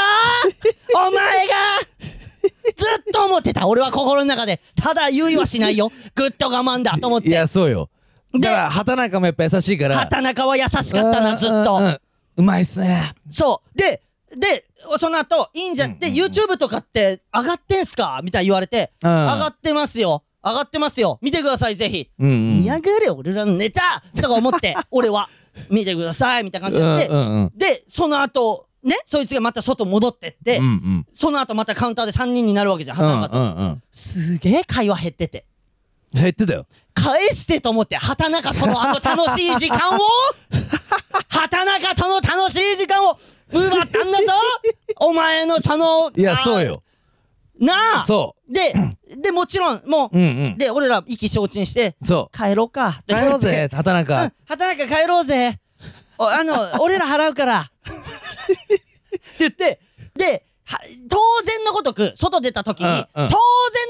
[1.08, 1.54] お前が
[2.76, 3.68] ずっと思ってた。
[3.68, 4.60] 俺は心の中で。
[4.76, 5.92] ただ言いはしないよ。
[6.16, 7.30] ぐっと我慢だと思っいて。
[7.32, 7.90] やそうよ
[8.34, 12.00] でだから畑中もやっぱ優しいから畑中は優しかったな、ずっと。
[12.38, 13.78] うまいっすねそう。
[13.78, 14.02] で、
[14.36, 14.66] で、
[14.98, 15.98] その後、いいんじゃん。
[16.00, 18.22] で、YouTube とかって上がってんすか？
[18.24, 20.24] みたいに言われて、うん上がってますよ。
[20.44, 21.20] 上がってますよ。
[21.22, 22.10] 見てください、ぜひ。
[22.20, 25.30] うんうがれ、俺らのネタとか思って、 俺は。
[25.70, 27.08] 見てください、みたいな感じになって。
[27.08, 33.38] うんうんうんで、その後、ね、そいつがまた外戻ってって、うんうんその後またカウンターで3人になるわけじゃん、うん畑中と。
[33.38, 35.46] うんうんすげえ会話減ってて。
[36.14, 40.00] じゃあ言ってたよ返してと思って畑中そのあの楽しい時間を？
[41.30, 43.18] 畑中との楽しい時間を？
[43.52, 44.34] 奪ったんだぞ！
[44.98, 46.84] お前のそのいやあそうよ。
[47.60, 48.04] なあ！
[48.06, 48.74] そで
[49.16, 50.58] でもちろんもう、ううんうん。
[50.58, 52.38] で俺ら意気消沈してそう。
[52.38, 52.98] 帰ろうか。
[53.02, 53.70] って帰ろうぜ。
[53.72, 55.60] 畑うん中畑中帰ろうぜ。
[56.18, 57.60] おあの 俺ら払うから。
[57.62, 57.92] っ
[58.78, 58.82] て
[59.40, 59.80] 言って。
[60.16, 60.40] では
[61.10, 63.06] 当然のごとく外出た時に、うんうん。
[63.14, 63.30] 当然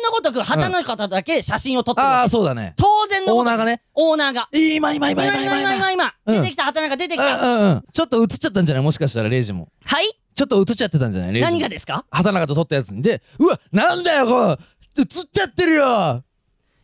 [0.05, 2.25] のごとく畑中とだけ写真を撮ってるあわけ。
[2.25, 2.73] あそうだね。
[2.77, 3.81] 当然のごとくオーナーがね。
[3.95, 4.49] オーナーが。
[4.53, 5.59] 今今今今今今。
[5.59, 6.35] 今今今うん。
[6.35, 7.41] 出てきた畑中出てきた。
[7.41, 7.83] うんうんうん。
[7.91, 8.83] ちょっと映っちゃったんじゃない？
[8.83, 9.69] もしかしたらレイジも。
[9.85, 10.05] はい？
[10.35, 11.33] ちょっと映っちゃってたんじゃない？
[11.33, 11.51] レイジも。
[11.51, 12.05] 何がですか？
[12.11, 13.01] 畑中と撮ったやつに。
[13.01, 15.03] でうわなんだよこれ！
[15.03, 16.23] 映っちゃってるよ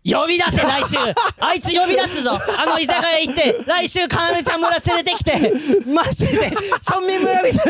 [0.07, 0.97] 呼び出せ来週。
[1.39, 2.31] あいつ呼び出すぞ。
[2.57, 5.51] あの居酒屋行って来週かなめちゃん村連れてきて。
[5.87, 6.51] マジで？
[6.87, 7.69] 村民村人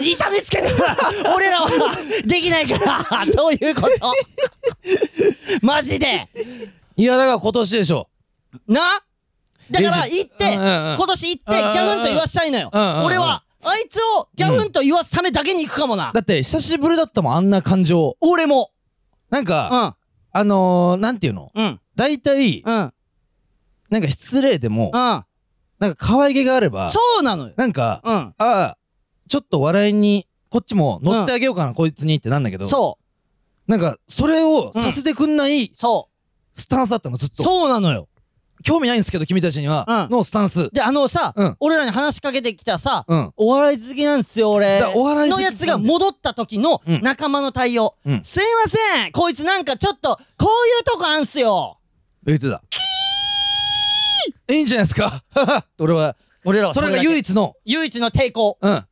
[0.00, 1.68] に 痛めつけてもらう俺らは
[2.24, 4.12] できないからそういうこと。
[5.62, 6.28] マジで。
[6.96, 8.08] いやだから今年でしょ。
[8.68, 8.80] な？
[9.70, 12.70] だから行って今年行ってギャフンと言わしたいのよ。
[13.04, 13.42] 俺は。
[13.64, 16.12] あいつをギャフンと言わすためだけに行くかもな。
[16.14, 18.16] だって久しぶりだったもんあんな感情。
[18.20, 18.70] 俺も。
[19.28, 19.96] なんうかん
[20.38, 21.50] あのーなんていうの？
[21.54, 21.80] うん。
[21.94, 22.92] 大体うん。
[23.90, 24.92] なんか失礼でもうん。
[24.92, 25.24] なん
[25.94, 27.54] か可愛げがあればそうなのよ。
[27.56, 28.14] なんかうん。
[28.14, 28.78] ああ
[29.28, 32.98] ちょっと笑いにこっちも乗ってあげようかな、こいつにってなんだけどそ
[33.68, 33.70] う。
[33.70, 36.08] なんかそれをさせてくんないそ
[36.54, 37.42] スタンスだったのずっうと。
[37.42, 38.08] そうなのよ
[38.66, 40.16] 興味ないんですけど君たちには、うん。
[40.16, 40.68] のスタンス。
[40.72, 41.56] であのさ、うん。
[41.60, 43.32] 俺らに話しかけてきたさ、うん。
[43.36, 44.80] お笑い好きなんすよ俺。
[44.80, 47.00] だお笑い好きのやつが戻った時のうん。
[47.00, 48.24] 仲間の対応、うん。
[48.24, 51.78] すいませんこいつなんかちょっとこういうとこあんすよ。
[52.24, 52.60] 言ってた。
[54.52, 55.22] いいんじゃないですか？
[55.78, 56.16] 俺は。
[56.44, 57.08] 俺らはそれがだけ。
[57.08, 57.54] 唯一の。
[57.64, 58.58] 唯一の抵抗。
[58.60, 58.84] うん。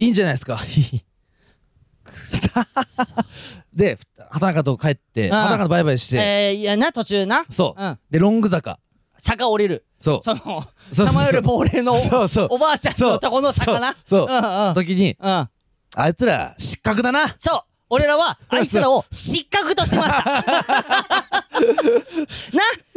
[0.00, 0.60] いいんじゃないですか？
[3.72, 3.98] で
[4.30, 5.30] 畑中と帰ってん。
[5.32, 7.46] 畑中とバイバイして、えー、いやな途中な。
[7.48, 7.98] そう、うん。
[8.10, 8.78] でロング坂
[9.24, 9.86] 坂降りる。
[9.98, 10.22] そう。
[10.22, 12.48] そのそうそう玉より亡霊のそうそう。
[12.50, 13.96] おばあちゃんのとこの坂な。
[14.04, 14.28] そう。
[14.28, 14.38] そう。
[14.38, 15.48] うんうん時にうん。
[15.96, 17.34] あいつら失格だな。
[17.38, 17.62] そう。
[17.88, 20.24] 俺らはあいつらを失格としました。
[20.34, 20.44] な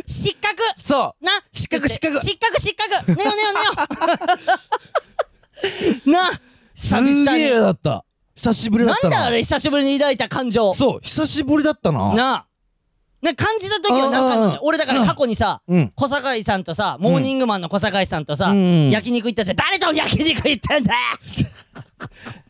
[0.06, 0.62] 失格。
[0.76, 1.26] そう。
[1.26, 2.20] な失格失格。
[2.20, 2.90] 失格失格。
[3.16, 3.60] ねよねよね
[6.06, 6.12] よ。
[6.20, 6.32] な
[6.76, 8.04] すげえ久々にだった。
[8.36, 9.16] 久しぶりだったな。
[9.16, 10.74] なんだあれ久しぶりに抱いた感情。
[10.74, 12.14] そう久しぶりだったな。
[12.14, 12.47] なあ
[13.22, 15.92] な感じた時はなんか俺だから過去にさうん。
[15.96, 19.58] 小堺さんとさモーニングマンの小堺さんとさうん焼肉行ったじゃん。
[19.58, 20.94] 誰と焼肉行ったんだ？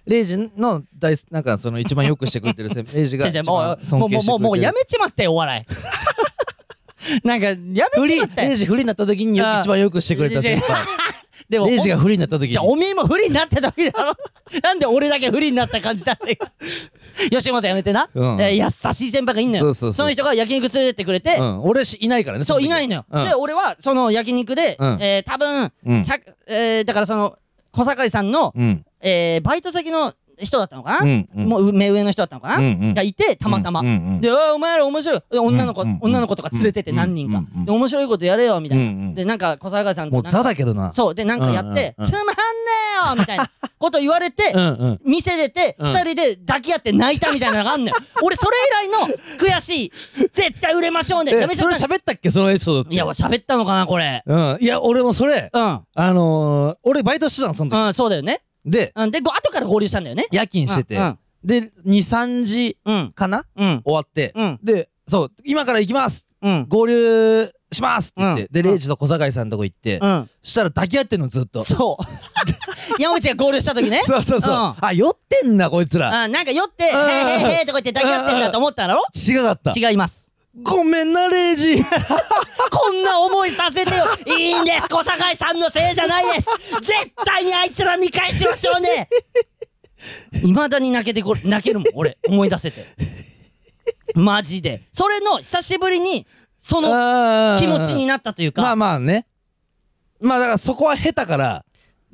[0.06, 5.66] レイジの大すなんかその一番よくしてくれてる先 レイジがもうもうもうもうもうやめちまったよお笑い。
[7.28, 8.48] なんかやめちまったよー。
[8.48, 10.84] レイジフリーになった時に一番よくしてくれた先輩
[11.50, 12.52] でもレイジがフリーになった時に。
[12.54, 14.14] じゃあおめえも不利になってた時だろ。
[14.64, 16.40] なんで俺だけ不利になった感じだし
[17.30, 18.42] 吉本やめてな、うん。
[18.42, 19.64] えー優しい先輩がいんのよ。
[19.66, 20.08] そうそうそう。
[20.08, 21.64] の人が焼肉連れてってくれて、うん。
[21.64, 23.24] 俺しいないからねそう時いないのよ、うん。
[23.26, 24.98] で俺はその焼肉で、うん。
[25.02, 26.04] えー多分、うん。
[26.04, 27.38] さえーだからその
[27.72, 28.86] 小堺さんの、うん。
[29.02, 31.46] えーバイト先の人だったのかな、うんうん。
[31.48, 32.94] もう目上の人だったのかな、うんうん。
[32.94, 34.22] がいてたまたま、うんうんうん。
[34.22, 37.60] で「あーお前ら面白い」で女の子、うんうん女の子とか連れてって何人か、うんうん。
[37.60, 39.16] うんで面白いことやれよみたいな、うんうん。
[39.16, 40.92] でなんか小堺さんともうザだけどな。
[40.92, 41.16] そう。
[41.16, 42.12] でなんかやって「うんうんうん。
[42.12, 42.34] つまんね
[43.06, 43.50] えよ!」みたいな。
[43.80, 45.00] こと言われて、うんうん。
[45.06, 45.92] 店出てうん。
[45.92, 49.92] 二人で抱き合って泣いたみたいなのがあんのよ 俺それ以来の悔しい。
[50.34, 52.32] 絶対売れましょうねえやめちゃそれ喋ったっけ？
[52.32, 54.24] そのエピソードいや喋ったのかなこれ。
[54.26, 54.58] うん。
[54.60, 55.62] いや俺もそれうん。
[55.62, 57.78] あのー俺バイトしてたのその時。
[57.78, 60.28] うんそうだよねでうんでご後から合流したんだよね。
[60.32, 60.96] 夜勤してて。
[60.98, 61.18] うんうん。
[61.44, 63.12] で23時うん。
[63.14, 63.46] かな？
[63.56, 63.82] うん。
[63.86, 64.34] 終わって。
[64.36, 64.60] うん。
[64.64, 66.28] でそう今から行きます。
[66.42, 66.66] うん。
[66.68, 68.42] 合流しますって言って。
[68.44, 68.52] うん。
[68.52, 70.00] でレイジと小堺さんのとこ行って。
[70.02, 70.30] うん。
[70.44, 71.62] したら抱き合ってんのずっと。
[71.62, 72.04] そう。
[73.02, 74.02] 山口が合流した時ね。
[74.06, 74.52] そうそうそう。
[74.52, 74.86] うん。
[74.86, 76.24] あ酔ってんなこいつら。
[76.24, 79.72] あなんか酔って「へうんーへーへー」とか言って抱き合ってんだと思っただろ違かった。
[79.76, 80.27] 違います
[80.64, 81.78] ごめんなレイジ
[82.72, 84.06] こんな思いさせてよ。
[84.38, 84.90] いいんです。
[84.90, 86.48] 小堺さんのせいじゃないです。
[86.82, 86.94] 絶
[87.26, 89.10] 対にあいつら見返しましょうね。
[90.44, 92.18] いまだに泣けてこ泣けるもん俺。
[92.28, 92.86] 思い出せて。
[94.16, 94.82] マジで。
[94.92, 96.26] それの久しぶりに
[96.60, 99.28] その気持ちにななったというか、まあまあね。
[100.20, 101.64] まあだからそこは下手から。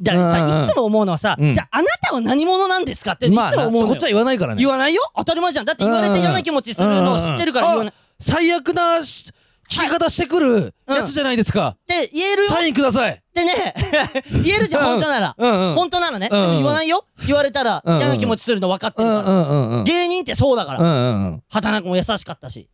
[0.01, 1.53] ださいつも思うのはさ、うん。
[1.53, 4.60] じゃああなたは何者なんですかっていつも思うのよ、こっちは言わないからね。
[4.60, 5.01] 言わないよ。
[5.15, 5.65] 当たり前じゃん。
[5.65, 7.93] だって言われて嫌な気持ちするのを知ってるから言わない
[8.24, 9.30] 最悪なし
[9.68, 11.78] 聞き方してくるやつじゃないですか。
[11.88, 12.50] て言えるよ。
[12.50, 13.14] サインください。
[13.14, 13.74] ってね
[14.44, 14.90] 言えるじゃんうん。
[14.92, 15.76] 本当なら、うんうん。
[15.76, 16.48] 本当ならね、うんうん。
[16.48, 17.06] でも言わないよ。
[17.26, 21.44] 言われたらうんうん嫌な気持ちするの分かってうるから、んうんうんうん芸人ってそうだから、うんうんうん。
[21.50, 22.70] 畑中も優しかったし。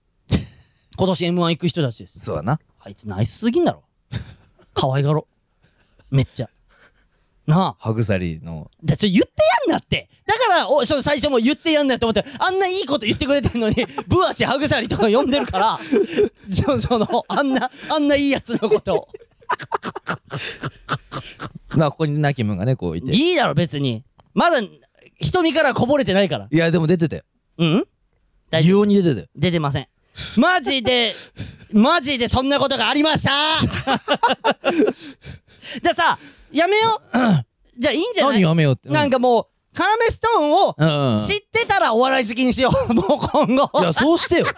[0.98, 2.20] 今年 m 1行く人たちです。
[2.20, 2.60] そうだな。
[2.80, 3.84] あいつナイスすぎんだろ。
[4.74, 5.28] 可愛がろ
[6.12, 6.50] めっちゃ
[7.50, 7.76] なあ。
[7.80, 8.70] ハグサリの。
[8.84, 9.32] だそれ言って
[9.68, 10.08] やんなって。
[10.26, 13.76] だからおその最初も言ってやんなって思ってあんないいこと言ってくれてんのに
[14.08, 15.80] ブアチハグサリとか呼んでるから
[16.48, 19.08] そそのあんなあんないいやつのことを。
[21.76, 23.12] まあここにナキムがねこういて。
[23.12, 24.04] いいいだろ別に。
[24.36, 24.62] まだ
[25.20, 26.48] 瞳からこぼれてないから。
[26.52, 27.24] やでも出てたよ。
[27.58, 27.88] うん？
[28.52, 28.82] 大異丈夫。
[28.82, 29.28] 様に出てたよ。
[29.36, 29.88] 出てません。
[30.38, 31.16] マジで
[31.72, 33.58] マジでそんなことがありました。
[35.82, 36.20] でさ
[36.52, 37.18] やめよう。
[37.78, 38.34] じゃあいいんじゃない？
[38.34, 38.90] 何やめようって？
[38.90, 39.46] なんかもう
[39.78, 41.16] カナメストーンをうんうん。
[41.16, 42.94] 知ってたらお笑い好きにしよう。
[42.94, 43.82] もう今後。
[43.82, 44.46] いやそうしてよ。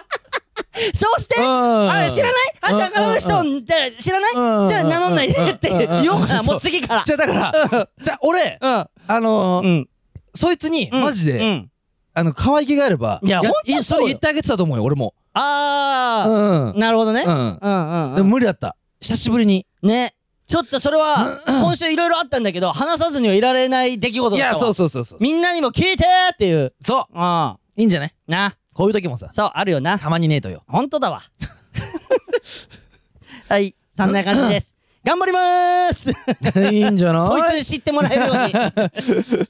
[0.93, 1.39] そうして？
[1.41, 1.89] うん。
[1.91, 2.33] あれ知らない？
[2.61, 4.33] あじゃあカナメストーンって知らない？
[4.33, 4.67] うん。
[4.67, 5.99] じゃあ名乗んないでってう。
[5.99, 6.01] ん。
[6.03, 7.03] 言おうかなもう次から。
[7.05, 8.71] じゃあだからじゃあ俺うん。
[8.71, 9.89] あのーうん。
[10.33, 11.01] そいつにうん。
[11.01, 11.71] マジでうん。
[12.13, 13.83] あの可愛げがあればいやほんとそうよ。
[13.83, 15.13] それ言ってあげてたと思うよ俺も。
[15.33, 16.69] あうん。
[16.69, 17.23] あなるほどね。
[17.25, 18.15] うんうんうん。
[18.15, 18.75] でも無理だった。
[19.01, 19.65] 久しぶりに。
[19.83, 20.15] ね
[20.51, 24.51] ちょっとそれは今週いろいろあったんだけど話さずにはいられない出来事だったわ。
[24.51, 26.73] いやそうそうそうそうみんなにも聞いてーっていう。
[26.81, 27.05] そう。
[27.13, 28.13] ああいいんじゃない？
[28.27, 28.53] な。
[28.73, 29.29] こういう時もさ。
[29.31, 29.97] そうあるよな。
[29.97, 30.63] たまにねえとよ。
[30.67, 31.23] ほんとだわ。
[33.47, 34.75] はいそんな感じです。
[35.05, 36.09] 頑張りまーす。
[36.73, 37.25] いいんじゃない？
[37.25, 38.53] そいつに知ってもらえるように。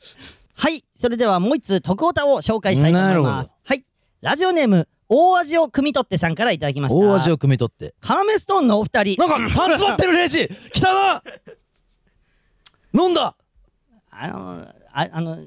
[0.54, 3.56] はいそれではもう一つ徳オタを紹介したいと思います。
[3.66, 3.84] はい
[4.22, 6.98] ラジオネーム大味を汲み取ってさんからいただきました。
[6.98, 7.94] 大味を汲み取って。
[8.00, 9.22] カナメストーンのお二人。
[9.22, 10.48] なんかパン詰まってる レイジ。
[10.72, 11.24] 来たな
[12.94, 13.36] 飲んだ。
[14.10, 15.38] あのああの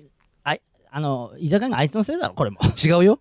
[0.44, 0.56] あ
[0.90, 2.60] あの居酒屋のあいつのせいだろこれも。
[2.84, 3.18] 違うよ。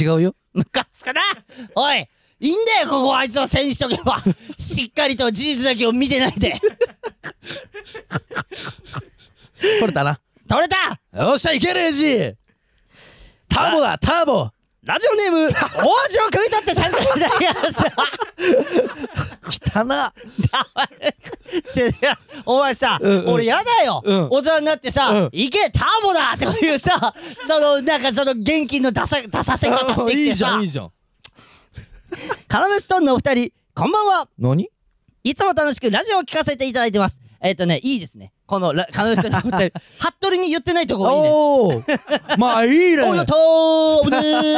[0.00, 0.34] 違うよ。
[0.54, 1.20] ムカつかな。
[1.74, 2.08] おい
[2.40, 3.08] いいんだよここ。
[3.08, 4.16] はあいつをせんしとけば。
[4.56, 6.58] しっかりと事実だけを見てないで。
[9.60, 10.18] 取れたな。
[10.48, 10.98] 取れた。
[11.22, 12.34] よっしゃいけレイジ。
[13.50, 14.50] ターボだターボ
[14.84, 17.84] ラジオネーム大味を食い取って参加いただきまし
[19.42, 20.12] た来たな
[22.44, 23.32] お前さ、うんうん。
[23.32, 24.28] 俺やだよ、うん。
[24.30, 25.24] 大人になってさ、うん。
[25.32, 27.14] 行けターボだっていうさ
[27.48, 30.92] そのなんかその元気の出さ出させ方してきいいじてさゃんいいじゃん。
[32.46, 34.28] カラメストーンのお二人こんばんは。
[34.38, 34.68] 何？
[35.22, 37.22] いつも楽しくラジオを聞かせていただいてます。
[37.40, 39.80] えっ、とねいいですねこのラカラメストーンのお二人。
[39.98, 41.30] 服部に言ってないとこがいいね。
[41.30, 41.82] おお
[42.38, 43.02] まあいいね。
[43.02, 44.10] およとー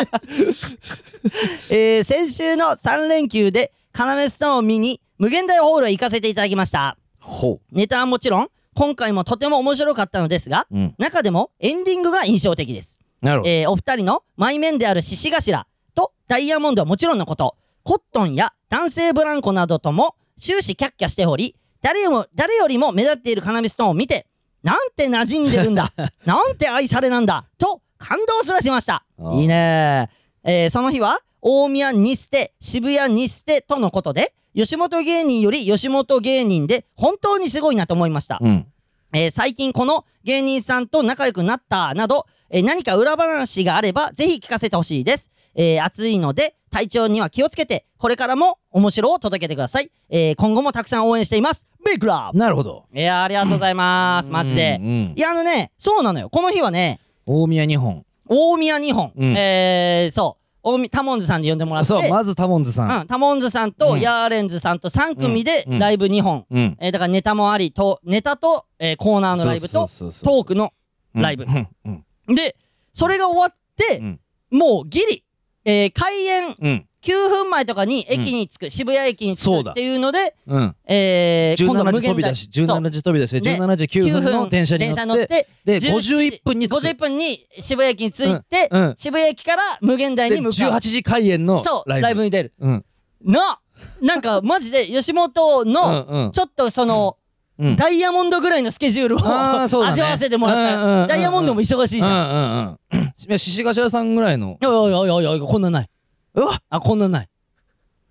[0.03, 0.09] ね
[1.71, 6.97] えー、先週の3連休でカナメストーンを見に無限大ホールへ行かせていただきました。
[7.21, 10.95] ほネタはもちろん今回もとても面白かったのですが、うん。
[10.99, 13.01] 中でもエンディングが印象的です。
[13.23, 13.51] なるほど。
[13.51, 24.27] えーお二人の前面である獅子頭とダイヤモンドはもちろんのこと、コットンや男性ブランコなどとも終始キャッキャしており、誰よも誰よりも目立っているカナミストーンを見て、
[24.65, 25.93] なんて馴染んでるんだ
[26.27, 29.05] なんて愛されなんだと感動すらしました。
[29.35, 30.11] いいね。
[30.43, 38.67] えーその日は大宮に捨て渋谷に捨てとのことで吉本芸人より吉本芸人で本当にすごいなと思いました、うん。
[39.13, 51.65] えー最近この芸人さんと仲良くなったなど、えー何か裏話があればぜひ聞かせてほしいです、えー暑いので体調には気をつけてこれからも面白を届けてください、えー今後もたくさん応援しています。
[51.87, 52.85] ビッグラブなるほど。
[52.93, 54.31] いやーありがとうございます。
[54.31, 54.77] マジで。
[54.79, 55.15] うんうん。
[55.17, 56.29] いやあのねそうなのよ。
[56.29, 58.05] この日はね大宮日本。
[58.29, 59.35] 大宮2本、うん。
[59.39, 60.43] えーそう。
[60.63, 61.89] 大宮タモンズさんで呼んでもらって。
[61.89, 63.01] そうまずタモンズさん。
[63.01, 64.01] うん、タモンズさんとうん。
[64.01, 65.79] ヤーレンズさんと3組でうん。
[65.79, 66.77] ライブ2本、うん。
[66.79, 70.75] えーだからネタもありとネタと、えーコーナーのライブとトークの
[71.15, 71.47] ライブ。
[71.85, 72.05] うん。
[72.29, 72.35] うん。
[72.35, 72.57] で
[72.93, 74.21] それが終わって、うん。
[74.51, 75.25] もうギリ、
[75.67, 76.87] えー開演うん。
[77.03, 80.77] 9分前とかに駅に着く、渋谷駅に着くっていうので、うん。
[80.89, 82.03] えー、今度17無限大。
[82.03, 82.51] 時飛び出し。
[82.67, 82.79] そう。
[82.79, 86.77] 17時飛び出しで17時9分の電車に乗ってで17 51分に着く。
[86.79, 88.83] 51分に渋谷駅に着いて、うん。
[88.87, 88.95] うん。
[88.97, 90.71] 渋谷駅から無限大でに向かう。
[90.73, 92.03] 18時開演のライブ。
[92.03, 92.55] ライブに出る。
[92.59, 92.85] うん。
[93.25, 93.61] な
[94.01, 96.31] なんかマジで吉本うんのうん。
[96.33, 97.19] ちょっとその、
[97.59, 97.77] うん。
[97.77, 99.27] ダイヤモンドぐらいのスケジュールをね。
[99.27, 103.39] 味わわせてもらった、ダイヤモンドも忙しいじゃん、うんうんうん。
[103.39, 104.59] 獅子頭さんぐらいの。
[104.61, 105.91] いやいやいやいやこんなんない。
[106.35, 107.29] うわあこんなんない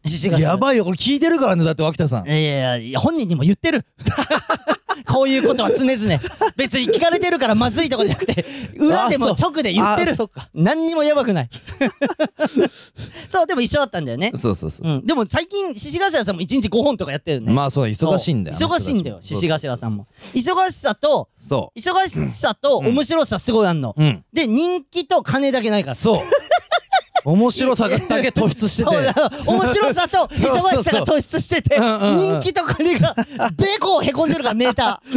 [0.06, 0.86] 獅子頭やばいよ。
[0.86, 2.28] これ聞いてるからねだって脇田さん。
[2.28, 3.86] いやいやいや本人にも言ってる。
[5.08, 6.20] こういうことは常々。
[6.56, 8.46] 別に聞かれてるからまずいとかじゃなくて
[8.78, 10.14] 裏でも直で言ってる。
[10.14, 10.50] あそっか。
[10.54, 11.50] 何にもやばくない。
[13.30, 14.32] そうでも一緒だったんだよね。
[14.36, 14.92] そうそうそうう。
[14.98, 15.06] ん。
[15.06, 17.52] でも最近獅子頭さんも1日5本とかやってるね。
[17.52, 18.58] まあそう忙しいんだよ。
[18.58, 20.06] 忙しいんだよ獅子頭さんも。
[20.34, 24.24] 忙しさとそ忙しさと面白さすごいあんの、ううん。
[24.34, 25.96] で人気と金だけないから。
[25.96, 26.20] そう
[27.26, 29.04] 面白さだけ突出してて。
[29.04, 33.16] だ面白さと 忙しさが突出してて人気と金が
[33.58, 35.02] ベコへこんでるからメータ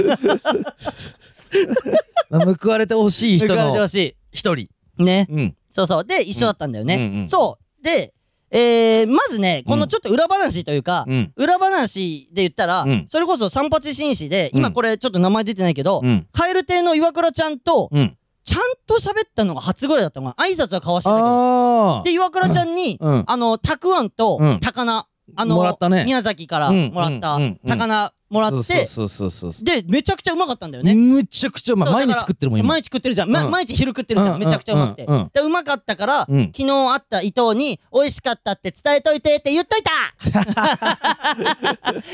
[2.30, 3.86] まあ報われてほしいー人の
[4.32, 4.56] 一人。
[4.56, 4.68] い
[4.98, 5.26] ね。
[5.30, 5.54] うん。
[5.70, 6.04] そうそう。
[6.04, 7.28] で一緒だったんだよね、うんうんうん。
[7.28, 7.84] そう。
[7.84, 8.14] で
[8.50, 11.32] えー、まずねこのちょっと裏話というか、うん。
[11.36, 13.04] 裏話で言ったら、うん。
[13.08, 14.58] それこそ三八紳士でうん。
[14.60, 16.26] 今これちょっと名前出てないけど、うん。
[16.32, 18.17] 蛙亭の岩倉ちゃんとうん
[18.48, 20.48] ちゃんと喋ったのが初ぐらいだったのかな。
[20.48, 22.02] 挨拶は交わしてたけど。
[22.04, 23.24] で岩倉ちゃんに、うん。
[23.26, 24.61] あのたくあんとうん。
[24.61, 25.06] 高菜、
[25.37, 26.04] あのね。
[26.06, 26.90] 宮崎からうん。
[26.90, 30.94] もらった高菜もらって、そうそうそうそうでめちゃくちゃうまかったんだよね。
[30.94, 31.92] むちゃくちゃうまい。
[31.92, 32.68] 毎日食ってるもん今。
[32.68, 33.50] 毎日食ってるじゃん、まうん。
[33.50, 36.52] 毎日昼食ってるじゃん、うんめちゃくちゃうまくて、うでうまかったから、うん。
[36.54, 39.90] 昨日会った伊藤に美味しかったって伝えといてって言っといた。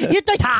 [0.01, 0.49] 言っといた。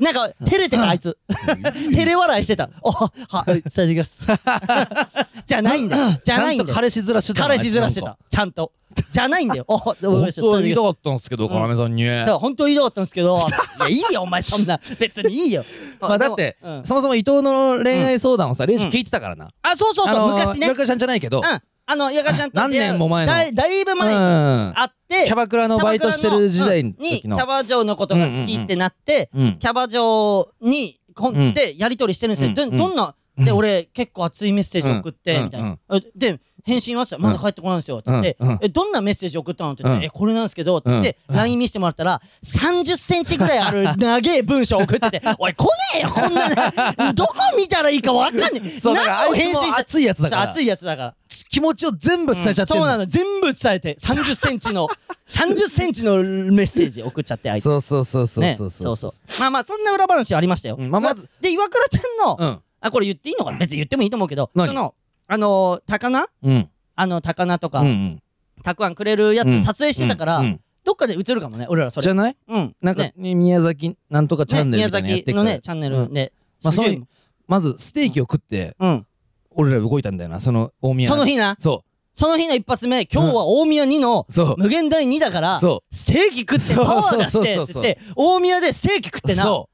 [0.00, 1.16] なんか照れてたあいつ。
[1.28, 2.70] 照れ笑いしてた。
[2.82, 3.12] あは
[3.48, 4.24] い伝えてきます。
[5.46, 6.18] じゃないんだよ。
[6.24, 8.16] じゃないんだ彼氏面してた彼氏面してた。
[8.30, 8.72] ちゃんと
[9.10, 9.66] じゃないんだよ。
[9.68, 12.04] あどうも本当は言いたかったんですけど要さんに。
[12.24, 13.38] そう本当は言いたかったんですけど。
[13.38, 14.80] いやいいよお前そんな。
[14.98, 15.64] 別にいいよ。
[16.00, 19.48] まあだってそもそも伊藤の恋愛相談をさレイジ聞いてたからな。
[19.62, 20.66] あそうそうそう、あのー昔ね。
[20.66, 21.38] 岩倉ちゃんじゃないけど。
[21.38, 21.44] うん。
[21.84, 23.32] あのゆかちゃんと何年も前の。
[23.32, 24.72] だいだいぶ前にうん。
[24.74, 25.24] 会って。
[25.26, 31.54] キャバクラのバイトしてる時代にキャバ嬢のことが好きってなって、うんキャバ嬢にこん、うん。
[31.54, 35.44] でやり取りしてるんですよ、どんなで俺結構熱いメッセージ送って、うん。
[35.44, 40.04] みたいな、えで返信はっまだ帰ってこないんですよ」つって、え「どんなメッセージ送ったの?」って言って、うん。
[40.06, 40.90] えこれなんですけど」って。
[40.90, 47.12] 言っ LINE 見せてもらったら30センチぐらいある 長え文章送ってて「おい来ねえよこんなの。
[47.14, 48.80] どこ見たらいいかわかんねえ。
[48.82, 50.42] 何を返信して熱いやつだから。
[50.50, 51.14] 熱いやつだから。
[51.50, 52.80] 気持ちを全部伝えちゃってる。
[52.80, 53.96] そうなの全部伝えて。
[54.00, 54.88] 30センチの
[55.28, 57.64] 30センチのメッセージ送っちゃってあいつ。
[57.64, 58.96] そうそうそうそうねそうそう。
[58.96, 60.90] そうまあまあそんな裏話はありましたよ、うん。
[60.90, 63.58] まあまずで岩倉ちゃんの、うんあこれ言っていいのかな？
[63.58, 64.66] 別に言ってもいいと思うけど何？
[64.68, 64.94] その
[65.28, 66.26] あのー高菜？
[66.42, 66.68] うん。
[66.94, 68.22] あの高菜とか、うんうん。
[68.62, 69.58] たくあんくれるやうん。
[69.58, 70.42] つ撮影してたから、
[70.84, 72.04] どっかで映るかもね俺らそれ。
[72.04, 72.36] じゃない？
[72.48, 72.76] うん。
[72.82, 73.14] なんかね。
[73.16, 76.12] 宮崎なんとかチャンネルねみたいなのやって宮崎のねチャンネルうん。
[76.12, 76.98] で、まあそすげえ。
[76.98, 77.06] の
[77.48, 79.06] まずステーキを食ってうん。
[79.54, 81.08] 俺ら動いたんだよなその大宮。
[81.08, 81.56] その日な。
[81.58, 84.26] そその日の一発目今日は大宮2の
[84.58, 89.44] 無限大2だからそステーキ食ってパワー出してって言って大宮でステーキ食ってな。
[89.44, 89.70] そ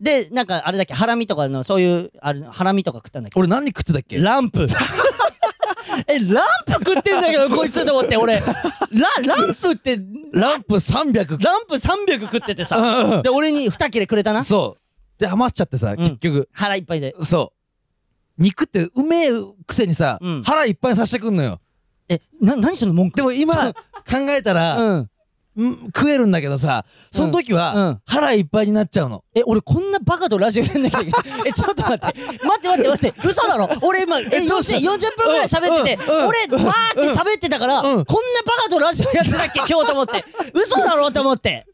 [0.00, 3.38] でなんかあれだっけハラミとかのそういうあれハラミとか食ったんだっけ？
[3.38, 4.18] う俺何食ってたっけ？
[4.18, 4.66] ランプ。
[6.06, 8.34] えランプ食ってんだけどこいつと思って俺。
[8.36, 8.44] ラ
[9.26, 9.98] ランプって
[10.32, 13.22] ランプ300ランプ300食っててうんさうん。
[13.22, 14.44] で俺に2切れくれたな？
[14.44, 15.20] そう。
[15.20, 15.96] で余っちゃってさん。
[15.96, 16.48] 結局。
[16.52, 17.16] 腹いっぱいで。
[17.22, 17.52] そ
[18.38, 18.42] う。
[18.42, 19.30] 肉ってうめえ
[19.66, 20.42] くせにさうん。
[20.44, 21.60] 腹いっぱいさせてくんのよ。
[22.08, 23.16] えな何その文句？
[23.16, 23.74] でも今考
[24.30, 25.10] えたらうんん
[25.86, 31.42] 食えるんだけどさその時うんうはん腹いっぱいになっちゃうのえ、俺こんなバカとラジオやんなきゃいけない。
[31.48, 32.06] え、ちょっと待って。
[32.06, 33.28] 待って待って待って。
[33.28, 38.04] 嘘だろ俺今、え、どうした？40 40分ぐらい喋ってて、うんうん俺、バーって喋ってたから、こんなバ
[38.64, 40.24] カとラジオやってたっけ今日と思って。
[40.54, 41.66] 嘘だろと思って。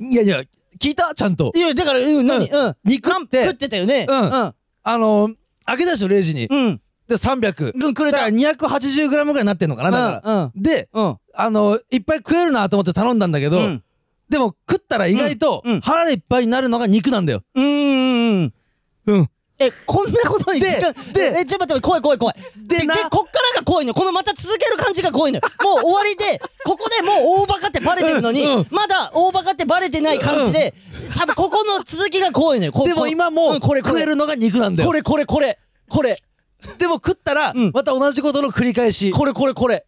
[0.00, 0.42] いやいや
[0.80, 1.14] 聞いた？
[1.14, 2.48] ちゃんといや、だから、うん、何？
[2.50, 2.76] うん。
[2.84, 4.06] 肉って食ってたよね。
[4.08, 4.32] うんうん。
[4.32, 4.54] あ
[4.98, 5.34] のー
[5.70, 6.80] 揚げ出しを0時にうん。
[7.08, 8.36] で300うん、くれただから。
[8.36, 11.16] 280g ぐらいになってんのかなだから、うんでうん。
[11.40, 13.82] あのーいっぱい食えるなと思って頼んだんだけど、うん。
[14.28, 18.52] でも食ったら意外とうんうん腹いっぱいになるのが肉なんだようーん。
[19.06, 19.30] うん
[19.60, 22.36] え、こんなことにで時間でえ、ちょっと待って、怖い怖い怖い。
[22.68, 23.94] で、で、なこっからが怖いのよ。
[23.94, 25.42] このまた続ける感じが怖いのよ。
[25.64, 30.74] もう終わりで、ここでもう大バカってバレてるのに、うんうんまだ大バカってバレてない感じで、
[31.08, 32.72] しゃべ、ここの続きが怖いのよ。
[32.72, 35.58] こでも今もうんこれ食えるのが肉なんだよこれこれこれ、
[35.88, 36.22] これ、
[36.78, 39.84] でも食ったらうんまた同じことの繰り返しこれこれこれ。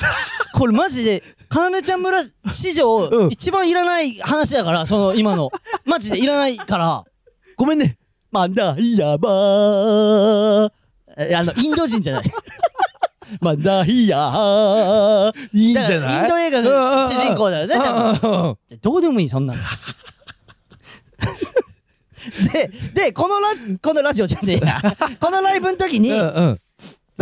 [0.54, 5.50] これマジで、かなめちゃん村史上、うん一番いらない話だから、その今の。
[5.84, 7.04] マジでいらないから。
[7.56, 7.96] ごめんね
[8.30, 10.72] まだいやばー。
[11.18, 12.32] えあの、インド人じゃない。
[13.40, 15.32] まだいやー。
[15.52, 16.22] いいんじゃない？
[16.22, 18.14] インド映画の主人公だよね、多分。
[18.20, 19.60] 分どうでもいい、そんなの。
[22.52, 23.48] で、で、このラ、
[23.82, 24.80] このラジオじゃねえや。
[25.20, 26.60] このライブの時に、うんうん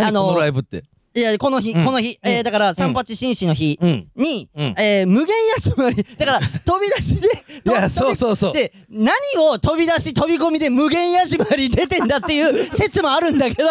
[0.01, 0.85] あの何このライブって？
[1.15, 1.85] いや、この日、うん。
[1.85, 4.09] この日、えーだから、三八紳士の日うん。
[4.15, 4.75] に、うん。
[4.79, 7.29] えー無限休まり、 だから、飛び出しで、
[7.67, 8.53] いやとそうそうそう。
[8.53, 13.69] で、何を飛び出し、飛び込みで無限休まり出てんだっていう 説もあるんだけど、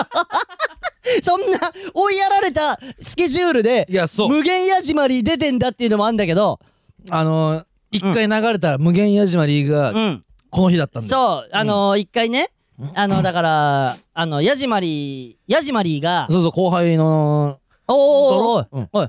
[1.23, 1.59] そんな
[1.93, 4.29] 追いやられたスケジュールでいやそう。
[4.29, 6.59] 無限やじまり出てんだっていうのもあるんだけど、
[7.09, 10.23] あのー一回流れた無限矢島りがうん。
[10.49, 11.09] この日だったんだよ。
[11.09, 12.49] そう、あのー一回ね、
[12.93, 19.07] あの、だから、あの、やじまり、やじまりが、そうそう後輩のおーおーおーだろおい、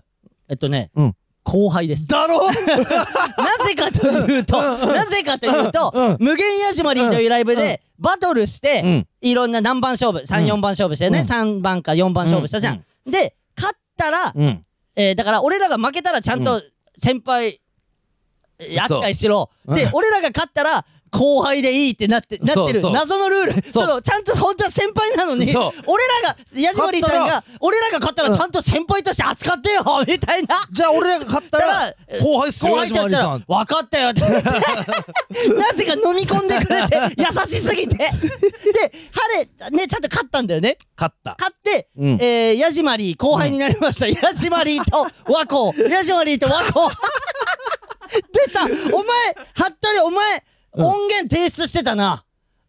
[0.49, 1.15] えっとね、うん
[1.45, 2.07] 後輩です。
[2.09, 12.85] だろなぜかというと、なぜかというと、無限ヤジマリーというライブで、バトルして、うんいろんな何番勝負、3、4番勝負してね、うん3番か4番勝負したじゃん。
[13.07, 14.65] で、勝ったら、うん
[14.97, 16.63] えーだから俺らが負けたらちゃんと
[16.99, 17.61] 先輩、
[18.59, 19.51] えー扱いしろ。
[19.67, 22.81] でうん、俺らが勝ったら、後輩でいいってなって、なってる。
[22.81, 22.89] そう。
[22.89, 23.73] そう謎のルール。
[23.73, 24.03] そう。
[24.03, 25.47] ちゃんと本当は先輩なのに、
[25.87, 30.57] 俺らが、ヤジマリーさんが、俺らが勝ったらちゃんと先輩として扱ってよみたいな。
[30.71, 33.45] じゃあ俺らが勝ったら後輩っすよ後輩矢島りさん。
[33.47, 34.21] 分かったよって。
[35.55, 37.97] なぜか飲み込んでくれて 優しすぎて。
[37.97, 39.29] でハ
[39.63, 40.77] レねちゃんと勝ったんだよね。
[40.97, 41.37] 勝った。
[41.39, 42.19] 勝って、うん。
[42.21, 46.91] えー、ヤジマリー後輩になりました、ヤジマリーとワコヤジマリーとワコ
[48.33, 48.75] でさお前
[49.55, 52.25] 服部お前、音源提出してたな。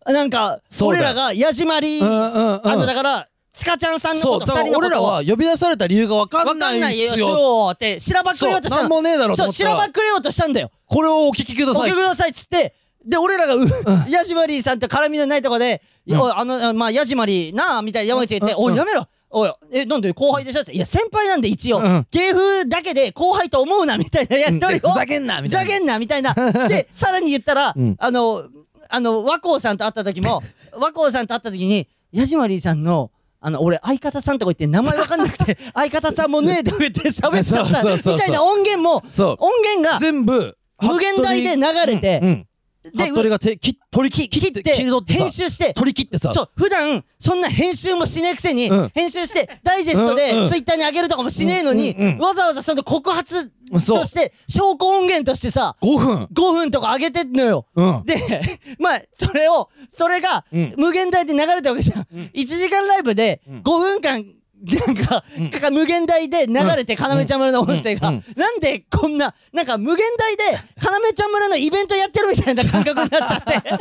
[0.06, 2.68] なんか俺らがヤジマリー、うんうんうん。
[2.68, 7.28] あのだからスカちゃんさんのこと二人の俺らは呼び出された理由が分かわんないかんないよんすよ。
[7.28, 10.72] そうってしらばっくれようとしたんもねえだろとそうしららばっくれようとしたんだよ。
[10.86, 11.82] これをお聞きください。
[11.82, 12.76] お聞きくださいっつって
[13.06, 13.68] で俺らがう
[14.10, 20.62] ヤジマリーさんと絡みのないとこで「いやおいあのまあヤジマリーなあ」みたいな山口が言って「おいやめろ」おいえなんで後輩でしょ？
[20.62, 22.08] っていや先輩なんで一応、うん。
[22.12, 25.70] 芸風だけで後輩と思うなみたいなやっとりをふざけんなみたいな。
[25.70, 26.34] ふざけんなみたいな。
[26.68, 27.96] でさらに言ったら、うん。
[28.00, 28.46] あの
[28.90, 30.42] あの和光さんと会った時も
[30.74, 33.12] 和光さんと会った時にヤジマリーさんの
[33.42, 38.14] あの俺相方さんとか言って名前わかんなくて 相方さんもねえとか言って喋っちゃったそうそうそうそう。
[38.16, 39.38] みたいな音源もそう。
[39.40, 42.36] 音源が全部無限大で流れて、うん。
[42.42, 42.48] で
[42.82, 46.32] 服部が手き取り切切って切り取ってさ編集して取り切ってさ。
[46.32, 48.92] そう普段そんな編集もしねえくせに、うん。
[48.94, 56.24] 編集してダイジェストでツイッターに上げるとかもしねえのに、うんうんうんわざわざその告発として証拠音源としてさ5分。
[56.26, 57.66] 5分とか上げてんのよ。
[57.76, 58.04] うん。
[58.06, 58.16] で
[58.80, 60.74] まあそれをそれがうん。
[60.78, 64.26] 無限大で流れたわけじゃん、1時間ライブで5分間
[64.62, 65.24] なんか、
[65.62, 68.24] か無限大で流れて、かなめちゃん村の音声が、うん。
[68.36, 70.44] なんでこんな、なんか無限大で、
[70.82, 73.54] かなめちゃん村のイベントやってるみたいな感覚になっちゃって。
[73.70, 73.80] 何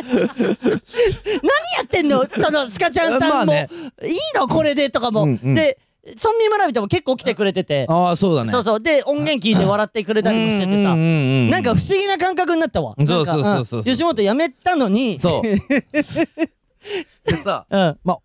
[1.76, 2.24] やってんの？
[2.24, 3.68] そのスカちゃんさんも、いい
[4.36, 4.46] の？
[4.46, 5.26] これでとかも。
[5.26, 5.78] で、
[6.14, 8.50] 村民村人も結構来てくれてて、ああそうだね。
[8.50, 8.80] そうそう。
[8.80, 12.94] で、音源聞いて笑ってくれたりもしててさ、なんか不思議な感覚になったわ。
[13.04, 15.42] そうそうそう吉本辞めたのに、そう。
[17.26, 17.98] でさうん。
[18.04, 18.18] まあ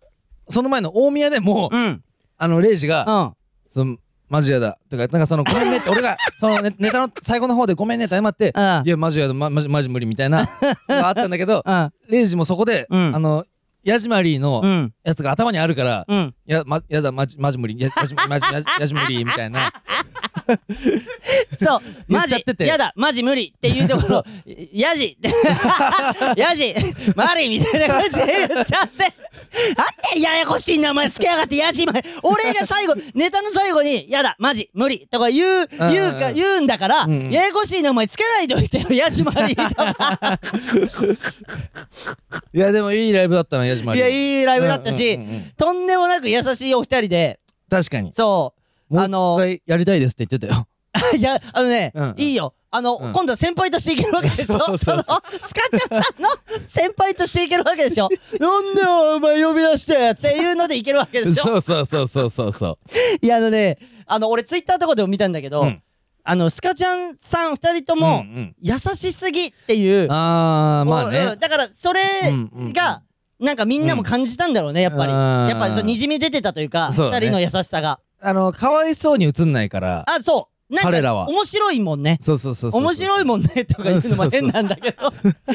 [0.48, 2.03] その前の大宮でもうん。
[2.38, 3.32] あのレイジがうん。
[3.70, 3.96] その
[4.28, 10.40] マジやだとかなんかそのごめんねって 俺がそのネネタの最後の方でごめんねって謝ってうんいやマジやだまマジマジ無理みたいな
[10.88, 11.90] のがあったんだけどうん。
[12.08, 13.44] レイジもそこでうんあの
[13.84, 14.92] ヤジマリーのうん。
[15.04, 16.34] やつが頭にあるからうん。
[16.46, 19.70] いやまやだマジマジ無理ややじマジややじ無理みたいな
[21.62, 21.80] そう。
[22.08, 22.92] マジやだ。
[22.96, 23.54] マジ無理。
[23.56, 24.24] っていうところ。
[24.72, 25.16] ヤジ。
[26.36, 26.74] ヤジ。
[27.14, 29.02] マリみたいな感じで言っちゃって。
[29.76, 31.86] なんでややこしい名前つけやがってヤジ。
[31.86, 34.36] マリ俺が最後ネタの最後にやだ。
[34.38, 34.70] マジ。
[34.74, 35.06] 無理。
[35.10, 38.88] とか言う言うか言うんだからややこしい名前つけないでおいてよ。
[38.90, 39.52] ヤジマリ
[42.52, 45.18] いやでもいいライブだったな矢島いやいいライブだったし
[45.56, 47.40] とんでもなく優しいお二人で。
[47.70, 48.12] 確かに。
[48.12, 48.63] そう
[48.96, 50.66] あの一回やりたいですって言ってたよ。
[51.18, 52.14] いや、あのね、うんうん。
[52.18, 52.54] いいよ。
[52.70, 53.12] あの、うん。
[53.12, 54.58] 今度は先輩としていけるわけでしょ？
[54.58, 55.16] そうそうそう。
[55.16, 56.28] の、スカちゃんさんの？
[56.68, 58.08] 先輩としていけるわけでしょ？
[58.38, 61.42] なんでお前呼び出してっていうのでいけるわけでしょ？
[61.44, 62.78] そうそうそうそうそうそ
[63.22, 63.24] う。
[63.24, 65.82] いや、あのね、あの、俺ツイッターとかでも見たんだけど、うん。
[66.26, 68.56] あの、スカちゃんさん二人とも、うんうん。
[68.62, 71.38] 優しすぎっていう、あーまあうねん。
[71.38, 72.72] だから、それうんうんうん。
[72.72, 73.02] が、
[73.40, 75.12] なんかみんなも感じたんだろうね、やっぱり。
[75.12, 75.48] うん。
[75.48, 78.00] やっぱりそう、にじみ出てたというか、二人の優しさが。
[78.24, 80.74] あのかわいそうに映んないからあ、そう。
[80.74, 81.28] なんか彼らは。
[81.28, 82.18] 面白いもんね。
[82.20, 85.12] そうそうそうそう面白いもんねとか言うのも変なんだけど。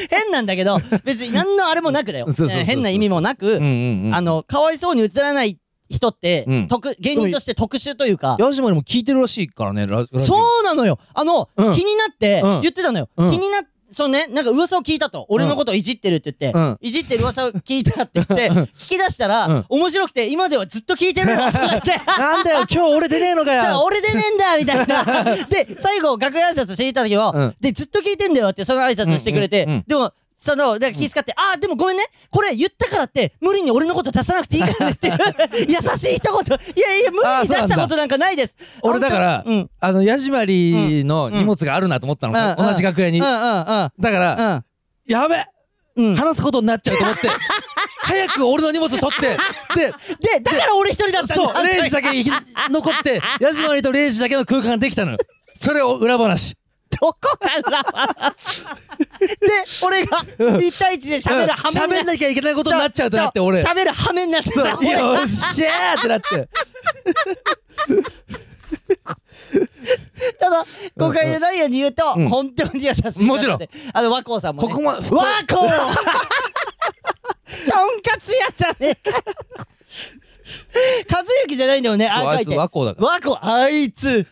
[0.08, 2.26] 変なんだけど別に何のあれもなくだよ。
[2.32, 4.14] そうそうそうそうえー変な意味もなく、うんうんうん。
[4.14, 5.58] あのかわいそうに映らない
[5.90, 6.68] 人って、うん。
[6.68, 8.36] 特芸人として特殊というか。
[8.38, 10.18] ヤジマリも聞いてるらしいからねララジオ。
[10.20, 10.98] そうなのよ。
[11.12, 11.74] あの、うん。
[11.74, 12.60] 気になってうん。
[12.62, 13.30] 言ってたのよ、うん。
[13.32, 15.26] 気になっそうね、なんか噂を聞いたと。
[15.28, 16.78] 俺のことをいじってるって言って、うん。
[16.80, 19.64] いじってる噂を聞いたって言って、 聞き出したら、うん。
[19.68, 22.00] 面白くて、今ではずっと聞いてるよとか言って。
[22.06, 23.82] なんだよ今日俺出ねえのかよ。
[23.84, 25.24] 俺出ねえんだみたいな。
[25.46, 27.54] で、最後、楽屋挨拶していた時も、うん。
[27.60, 30.12] で、ずっと聞いてんだよって、その挨拶してくれて、でも、
[30.42, 35.18] その、だから気遣って、あー、でもごめんね、これ言ったからって、無理に俺のこと出さなくていいからねっていう、
[35.68, 36.58] 優しい一言。
[36.76, 38.56] いやいや、無理に出したことなんかないです。
[38.80, 39.70] 俺だから、うん。
[39.78, 43.20] あのヤジマリの荷物があるなと思ったの、うん同じ楽屋に。
[43.20, 44.64] だから、
[45.06, 45.44] やべ。
[46.16, 47.28] 話すことになっちゃうと思って。
[48.02, 49.36] 早く俺の荷物取って。
[49.76, 49.92] で
[50.36, 51.34] で、だから俺一人だった。
[51.34, 52.08] そうレイジだけ
[52.70, 55.18] 残ってヤジマリとレイジだけの空間ができたのよ。
[55.54, 56.56] それを裏話
[57.00, 57.38] どこか
[57.70, 58.66] ら話で、
[59.82, 60.22] 俺が
[60.60, 63.60] 一対一で喋る羽目喋んなきゃいけないことになっちゃうとなって俺。
[63.62, 64.78] 喋る羽目になってた。
[64.78, 66.48] 俺よっしゃーってなって。
[70.38, 72.28] ただ、今回のダイヤに言うと、うん。
[72.28, 73.24] 本当に優しい方で。
[73.24, 73.58] もちろん。
[73.92, 74.68] あの、和光さんも、ね。
[74.68, 75.16] ここま和光！
[75.50, 75.56] と
[77.84, 79.10] んかつ屋じゃねえか。
[81.10, 82.58] 和幸じゃないんだよね、ああいつ書いて。
[82.58, 83.08] 和光だから。
[83.08, 84.26] 和光、あいつ。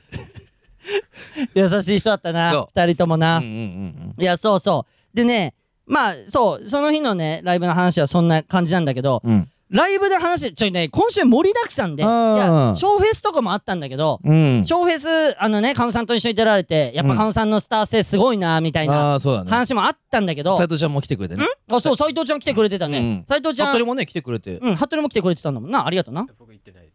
[1.55, 3.39] 優しい人だったなそ、二人ともな。
[3.39, 5.17] うんうんうんいや、そうそう。
[5.17, 5.55] でね、
[5.87, 9.49] まあ、そう、その日のね、ライブの話はそんな感じなんだけど、うん。
[9.71, 14.65] ライブで話、ちょいね、今週盛りだくさんで、いあーや、ショーフェスとかもあったんだけど、うん。
[14.65, 19.51] ショーフェス、あのね、カンさんと一緒に出られて、やっぱカンさんのスター性すごいな、みたいあなあそうだね。
[19.51, 21.47] 話もあったんだけど、斉藤ちゃんも来てくれてね。
[21.71, 22.99] あ、そう、斎藤ちゃん来てくれてたね。
[22.99, 23.25] うん。
[23.29, 24.57] 斎藤ちゃん、服部もね来てくれて。
[24.59, 25.87] うん、服部も来てくれてたんだもんな。
[25.87, 26.27] ありがとうな。
[26.39, 26.91] 僕行ってないで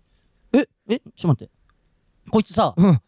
[0.59, 0.69] す。
[0.89, 1.51] え、ちょっと待って。
[2.31, 2.99] こいつさ、うん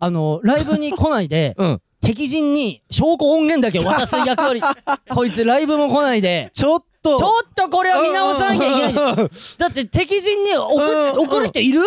[0.00, 1.82] あの、ライブに来ないで、 うん。
[2.00, 4.62] 敵陣に証拠音源だけ渡す役割。
[5.14, 7.16] こいつライブも来ないで、ちょっと。
[7.16, 9.14] ちょっとこれは見直さなきゃいけない。
[9.58, 11.10] だって敵陣に送うん。
[11.10, 11.82] っ送る人いる？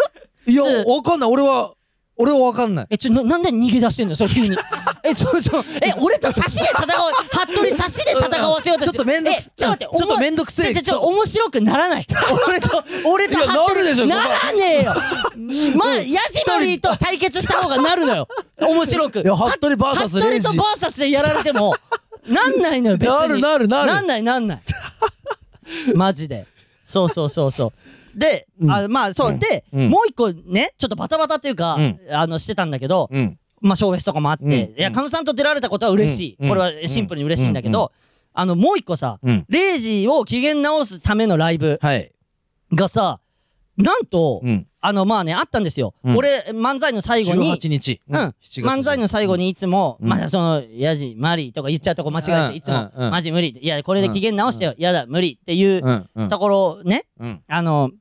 [0.46, 1.30] いやつわかんない。
[1.32, 1.74] 俺は
[2.16, 4.56] 俺はわかんないえ、ちょ、ななんで逃げ出してんのよ、それ 急に。
[5.04, 12.06] え、ちょ、ちょ、え、俺と差しで戦おう、服部差しで戦わせようとしてちょっとめんどくえちょっと待って、ちょっとめんどくせえちょ、ちょ、面白くならない。
[12.48, 14.94] 俺と、俺と服部なるでしょならねえよ。
[15.76, 18.28] まあ、ヤジマリーと対決した方がなるのよ。
[18.60, 19.20] 面白く。
[19.22, 21.76] いや服部 VS 服部レイジとバーサスでやられても、
[22.28, 23.16] なんないのよ、別に。
[23.16, 24.62] なるなるなるなんない、なんない。
[25.96, 26.46] マジで。
[26.86, 27.74] そうそうそうそう。
[28.16, 29.90] で、あまあそう、で、うん。
[29.90, 32.00] もう一個ね、ちょっとバタバタっていうか、うん。
[32.12, 33.38] あの、してたんだけど、うん。
[33.62, 34.52] まあ、ショーフェスとかもあって、うん。
[34.52, 36.38] いや、カノさんと出られたことは嬉しい。
[36.42, 36.50] うん。
[36.50, 37.92] これはシンプルに嬉しいんだけど、
[38.34, 39.46] あの、もう一個さ、うん。
[39.50, 42.12] レイジを機嫌直すためのライブはい。
[42.74, 43.20] がさ、
[43.78, 44.68] なんと、うん。
[44.82, 45.94] あの、まあね、あったんですよ。
[46.04, 46.18] うん。
[46.18, 48.02] 俺、漫才の最後に、18日。
[48.10, 50.10] うん、7月漫才の最後にいつも、うん。
[50.10, 52.56] まだその、ヤジ、マリーとか言っちゃうとこ間違えて、うん。
[52.56, 53.06] いつも、うん。
[53.06, 53.12] うん。
[53.12, 53.58] マジ無理。
[53.60, 54.74] いや、これで機嫌直してよ。
[54.78, 56.10] やだ、無理っていううん。
[56.16, 56.30] うん。
[56.30, 57.42] ところね、うん。
[57.48, 57.92] あの、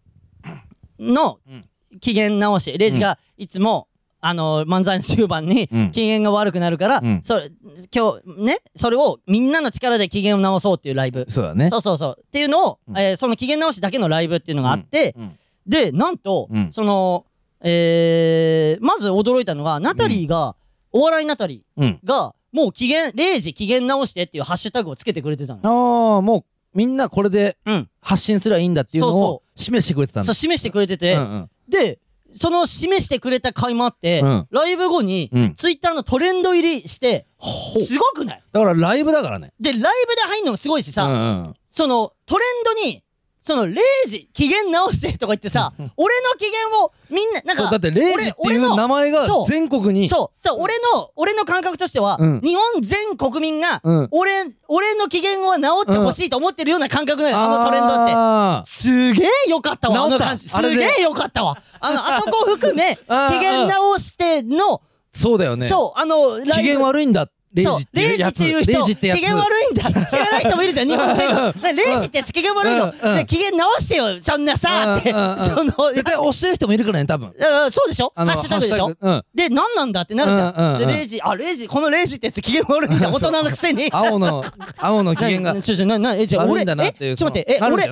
[1.03, 3.89] のうん、機嫌直し、レイジがいつも、
[4.25, 5.91] あの、漫才の終盤にうん。
[5.91, 7.21] 機嫌が悪くなるから、うん。
[7.25, 7.51] それ、
[7.93, 11.25] 今日ね、それをみんなの力で機嫌を直そうっていうライブ。
[11.29, 11.69] そうだね。
[11.69, 12.19] そうそうそう。
[12.21, 12.99] っていうのを、うん。
[12.99, 15.39] えーその機嫌直しだけのライブっていうのがあって、うん。
[15.67, 16.73] で、なんと、うん。
[16.73, 17.27] その、
[17.65, 20.55] えー、まず驚いたのが、ナタリーが、
[20.93, 22.01] お笑いナタリうん。
[22.05, 25.61] ーが、もう機嫌、0時機嫌直してっていうハッシュタグをつけてくれてたの。
[25.65, 26.45] ああもう
[26.75, 27.89] みんなこれでうん。
[28.01, 30.25] 発信すればいいんだっていうのそうそを示してくれてたんだ。
[30.25, 31.51] そう、示してくれてて、うんうん。
[31.69, 31.99] で、
[32.33, 34.49] その示してくれた回もあって、うん。
[34.51, 35.55] ライブ後に、うん。
[35.55, 38.43] ツイッターのトレンド入りして、すごくない？
[38.53, 39.53] だからライブだからね。
[39.61, 41.15] で、ライブで入んのもすごいしさ、うんう
[41.51, 41.55] ん。
[41.69, 43.05] その、トレンドに、
[43.43, 43.77] その0
[44.07, 50.09] 時機嫌直してとか言ってさ 俺の機嫌をみんななんかだってレイジっていう俺俺の名前が全国に。
[50.09, 50.43] そう。
[50.43, 52.41] そう俺の俺の感覚としては、うん。
[52.41, 54.09] 日本全国民が、うん。
[54.13, 54.31] 俺
[54.69, 58.13] 俺の機嫌を直ってほしいと思ってるような感覚なのよ、あのトレンドって。
[58.15, 60.05] あすげえよかったわ。
[60.05, 61.59] あの感じすげえよかったわ。
[61.81, 64.81] あのあそこ含め 機嫌直してのー
[65.13, 65.69] そうだよね。
[65.69, 68.35] そうあの機嫌悪いんだレイジってレイジいうやつ。
[68.35, 68.73] っていう人。
[68.73, 69.19] レイジってやつ。
[69.21, 70.07] 機嫌悪いんだ。
[70.07, 71.53] 知らない人もいるじゃん日本全うん。
[71.53, 72.93] 国レイジってやつ機嫌悪いの。
[73.27, 75.11] 機嫌直してよそんなさって。
[75.13, 77.29] その絶対押してる人もいるからね多分。
[77.29, 77.31] う
[77.67, 78.13] んそうでしょ？
[78.17, 78.95] ハッシュタグでしょ？
[79.35, 83.89] で何なんだってなるじゃん、でレイジあレイジこのレイジってやつ機嫌悪いんだ 大人のくせに。
[83.93, 84.43] 青の
[84.79, 85.55] 青の機嫌が。
[85.55, 86.65] なちょちょななえじゃあ俺え？
[86.65, 87.85] ちょっと待ってえ俺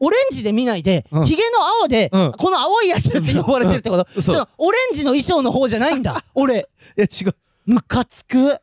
[0.00, 1.26] オレンジで見ないでうん。
[1.26, 2.32] ヒゲの青でうん。
[2.32, 4.06] この青いやつって呼ばれてるってこと？
[4.58, 6.68] オレンジの衣装の方じゃないんだ俺。
[6.96, 7.34] いや違う。
[7.66, 8.56] ムカつく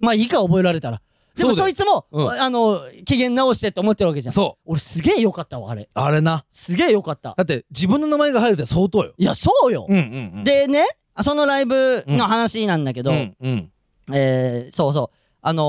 [0.00, 1.00] まあいいか覚えられたら。
[1.36, 1.66] でもそうだよ。
[1.66, 2.30] そいつもうん。
[2.30, 4.32] あの機嫌直してって思ってるわけじゃん。
[4.32, 4.70] そう。
[4.72, 5.88] 俺すげえよかったわあれ。
[5.94, 6.44] あれな。
[6.50, 7.34] すげえよかった。
[7.36, 9.12] だって自分の名前が入るって相当よ。
[9.16, 9.86] いやそうよ。
[9.88, 10.44] うんうんうん。
[10.44, 10.84] でね
[11.22, 13.36] そのライブの話なんだけどうん。
[13.40, 13.72] うん
[14.12, 15.16] えーそうそう。
[15.42, 15.62] あの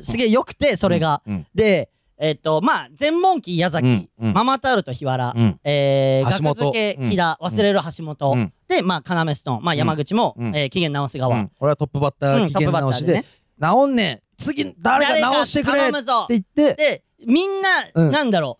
[0.00, 1.22] ーすげえよくてそれが。
[1.26, 1.90] うんで
[2.22, 4.32] えっとまあ全問期矢崎、うんうん。
[4.34, 5.58] ママタルト日原、うん。
[5.64, 6.54] えー、橋本。
[6.54, 8.52] 学付け木田、忘れる橋本、うん。
[8.68, 10.54] でまあ要ストーン、まあ、山口も、うん。
[10.54, 11.50] えー期限直す側、うん。
[11.60, 14.20] 俺はトップバッタうんー機嫌直しでトップバッタ直んねん。
[14.36, 15.82] 次誰か直してくれ。
[15.82, 15.92] って
[16.30, 16.74] 言って。
[16.74, 18.10] でみんな、うん。
[18.10, 18.58] なんだろ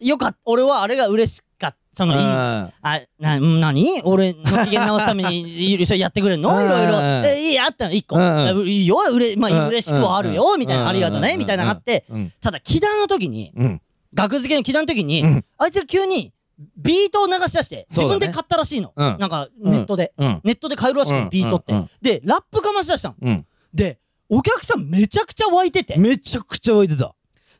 [0.00, 0.06] う。
[0.06, 1.76] よかった俺はあれが嬉しかった。
[1.92, 2.72] そのいいうんあ
[3.18, 4.02] な何？
[4.04, 6.50] 俺の機嫌直すためにいろいろやってくれんの？
[6.50, 6.64] うん。
[6.64, 6.98] いろいろ。
[6.98, 7.04] うん。
[7.24, 8.98] えいいあったの？1個、うんいいよ。
[9.10, 9.68] うれまあうん。
[9.68, 10.88] 嬉しくはあるよ、みたいな、うん。
[10.88, 12.32] ありがとね、うんみたいなのがあって、うん。
[12.40, 13.82] ただ木田の時にうん。
[14.14, 15.44] 学付けの木田の時に、うん。
[15.56, 16.34] あいつが急に
[16.76, 19.16] ビートを流し出して自分で買ったらしいの、うん。
[19.18, 20.40] なんかネットで、うん。
[20.44, 21.72] ネットで買えるらしくビートって、
[22.02, 23.14] でラップかまし出したの。
[23.22, 23.46] うん。
[23.72, 23.98] で
[24.28, 25.96] お客さんめちゃくちゃ湧いてて。
[25.98, 27.14] めちゃくちゃ湧いてた。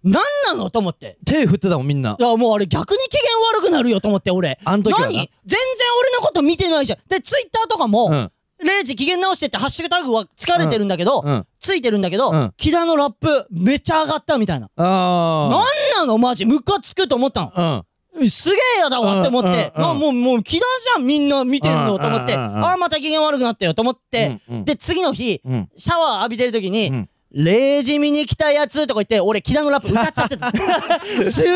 [0.05, 1.19] 何なのと思って。
[1.25, 2.17] 手振ってたもんみんな。
[2.19, 3.23] いやもうあれ逆に機嫌
[3.59, 4.59] 悪くなるよと思って俺。
[4.65, 5.07] あん時はな。
[5.07, 5.15] 何？
[5.15, 5.59] 全然
[6.01, 6.99] 俺のこと見てないじゃん。
[7.09, 8.33] でツイッターとかも、うん。
[8.65, 11.47] レイジ機嫌直してってハッシュタグは疲れてるんだけど、うん。
[11.61, 12.55] ついてるんだけど、うん。
[12.57, 16.19] 木田のラップめっちゃ上がったみたいな、あなんなの？
[16.19, 16.47] マジ。
[16.47, 17.53] ムカつくと思ったの。
[17.55, 17.96] あえ
[18.31, 25.69] すげえやだわって思って、あもうもう木田じゃんみんな見てんのうんと思って、ああまた機嫌悪くなったよと思って、で次の日、うん。
[25.77, 27.09] シャワー浴びてる時に、うん。
[27.33, 30.51] レイジ見に来たやつとか言って俺木田のラップ歌っちゃってた。
[31.31, 31.49] すげ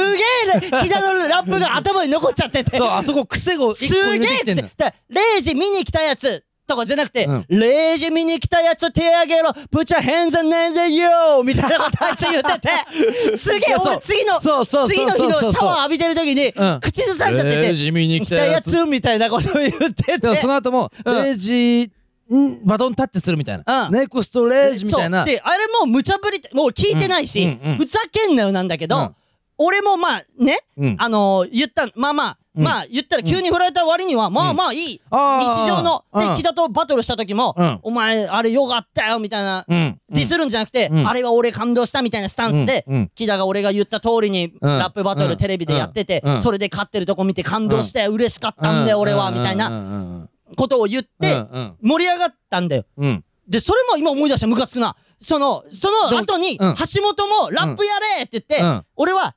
[0.56, 2.76] えね木田のラップが頭に残っちゃってて。
[2.76, 7.46] そうあそこ癖をすげえれてきてんだつだレイジ見に来たやつとかじゃなくて、うん。
[7.48, 9.52] レイジ見に来たやつ手あげろ。
[9.70, 11.42] プチャヘンザネンでよ。
[11.44, 12.70] みたいなことあいつ言ってて。
[13.36, 16.80] すげえ俺次のそうそうそう次の日のシャワー浴びてる時にうん。
[16.80, 18.70] 口ずさんじゃっててレイジ見に来たやつ。
[18.70, 20.18] 来たやつみたいなことを言ってて。
[20.18, 21.24] でもその後もうん。
[21.24, 21.90] レイジ
[22.32, 23.86] んバトンタッチするみたいな。
[23.86, 23.92] うん。
[23.92, 25.18] ネクストレイジみたいな。
[25.18, 25.26] そう。
[25.26, 27.78] であれもう無茶ぶりってもう聞いてないし、うんうんうん。
[27.78, 29.16] ふざけんなよなんだけど、うん。
[29.58, 30.96] 俺もまあね、うん。
[30.98, 32.64] あのー言ったまあまあ、うん。
[32.64, 36.28] まあ言ったら急に振られた割には、まあまあいい、日常のうん。
[36.30, 37.80] で木田とバトルした時も、うん。
[37.82, 39.98] お前あれよかったよみたいな、うん。
[40.10, 41.08] ディスるんじゃなくて、うん。
[41.08, 42.84] あれは俺感動したみたいなスタンスで、
[43.14, 44.78] 木田が俺が言った通りにうん。
[44.78, 45.30] ラップバトうん。
[45.30, 46.42] ルテレビでやってて、うん。
[46.42, 51.76] それで勝ってるとこ見て感動して嬉しかったんだよ、俺は、みたいななことを言って、うん。
[51.82, 52.84] 盛り上がったんだよ。
[52.96, 53.24] うん。
[53.48, 54.96] で、それも今思い出した、ムカつくな。
[55.20, 58.84] その、その後に、橋本もラップやれって言って、うん。
[58.96, 59.34] 俺は、はっ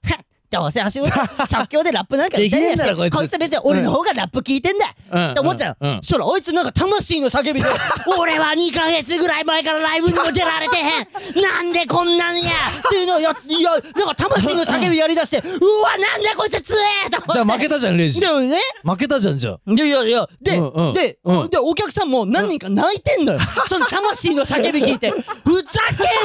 [0.54, 1.10] どうせ橋本、
[1.50, 3.16] 即興でラップなんか歌えやしこいつ。
[3.16, 5.78] こいつ別に俺の方がラップ聞いてんだうんって思ってたよ。
[5.80, 5.90] うん。
[5.90, 7.68] うんそらあいつなんか魂の叫びで、
[8.20, 11.42] 俺は2ヶ月ぐらい前からライブにも出られてへん。
[11.42, 12.52] なんでこんなんや。
[12.86, 16.78] っていうのをや、いや、なんか魂の叫びやりだして、 うわ、なんだこいつ強
[17.08, 17.34] えと思って。
[17.34, 18.22] じゃあ負けたじゃんレイジ。
[18.22, 19.72] でもね、負けたじゃんじゃあ。
[19.72, 20.94] いやいやいや、で、うんうん。
[20.94, 21.50] で、うん。
[21.50, 23.40] で、お客さんも何人か泣いてんのよ。
[23.68, 25.24] その魂の叫び聞いて、ふざ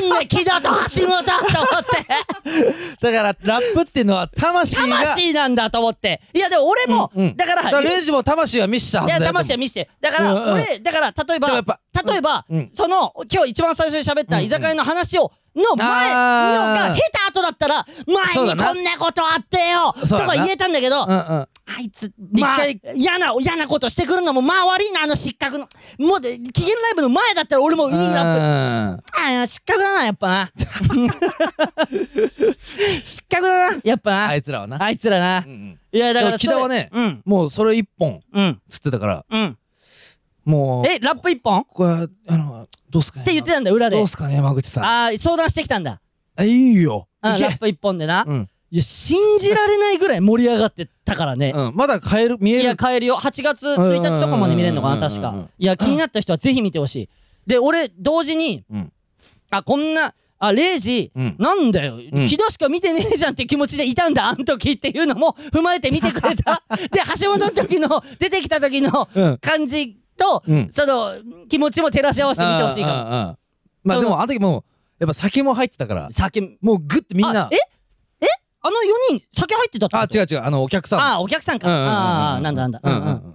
[0.01, 2.99] けんね、木田と橋本と思って。
[3.01, 6.21] だからラップっていうのは魂が魂なんだと思って。
[6.35, 9.33] いや、でも俺も、うんだから、だからレイジも魂は見したはいずや、だよ。
[9.33, 9.91] 魂は見せて。
[10.01, 10.53] だから、うんうん。
[10.55, 16.89] 俺、だから、例えばでもやっぱ、例えば、うんその、今日一番最初に喋った居酒屋の話を、の前のあー。
[16.91, 18.71] が、経た後だったら、前そうだな。
[18.73, 20.33] にこんなことあってよとそうだな。
[20.35, 22.59] か言えたんだけど、うんうんあいつ、まあ、
[22.95, 25.69] 嫌な、嫌なことしてくるのも、まあ悪いな、あの失格の。
[25.99, 29.03] もうで、期限ライブの前だったら俺もいいラップ。
[29.21, 30.51] ああ、失格だな、やっぱな。
[33.05, 34.29] 失格だな、やっぱな。
[34.29, 35.39] あいつらはなあいつらな。
[35.41, 37.23] うんうんいや、だから木田はねうん。
[37.25, 38.61] もうそれ一本うん。
[38.69, 39.59] つってたからうん。
[40.45, 41.61] もうえ、ラップ一本？
[41.61, 44.07] っここはあのどうすかねて言ってたんだ、裏でどう。
[44.07, 46.01] すかね山口さんああ、相談してきたんだ。
[46.37, 48.25] あいいよラップ一本でな。
[48.27, 51.53] うんいや、信じられないぐらい盛り上がってたからね。
[51.55, 51.73] うん。
[51.75, 53.17] まだ買える見えいや、る買えるよ。
[53.17, 55.49] 8月1日とかまで見れるのかな、確か。
[55.59, 57.09] いや、気になった人はぜひ見てほしい。
[57.47, 58.93] で、俺、同時に、うん。
[59.51, 61.37] あ、こんな、あレイジ、うん。
[61.39, 62.27] なんだよ、ん。
[62.29, 66.63] 木戸しか見てねえじゃんって気持ちでいたんだ あん時っていうのも踏まえて見てくれた。
[66.93, 69.39] で橋本の時の出てきた時のうん。
[69.39, 70.69] 感じと、うん。
[70.71, 71.15] その
[71.49, 73.37] 気持ちも照らし合わせて見てほしいかもうんうんうん
[73.85, 74.65] まあでもあの時もう
[75.01, 76.09] やっぱ酒も入ってたから。
[76.11, 77.49] 酒もうグッてみんな。
[77.53, 77.57] え？
[78.61, 78.77] あの
[79.15, 80.19] 4人酒入ってたってこと？
[80.19, 80.43] あ違う違う。
[80.45, 81.01] あのお客さん。
[81.01, 83.35] あお客さんか、ああなんだなんだ、うん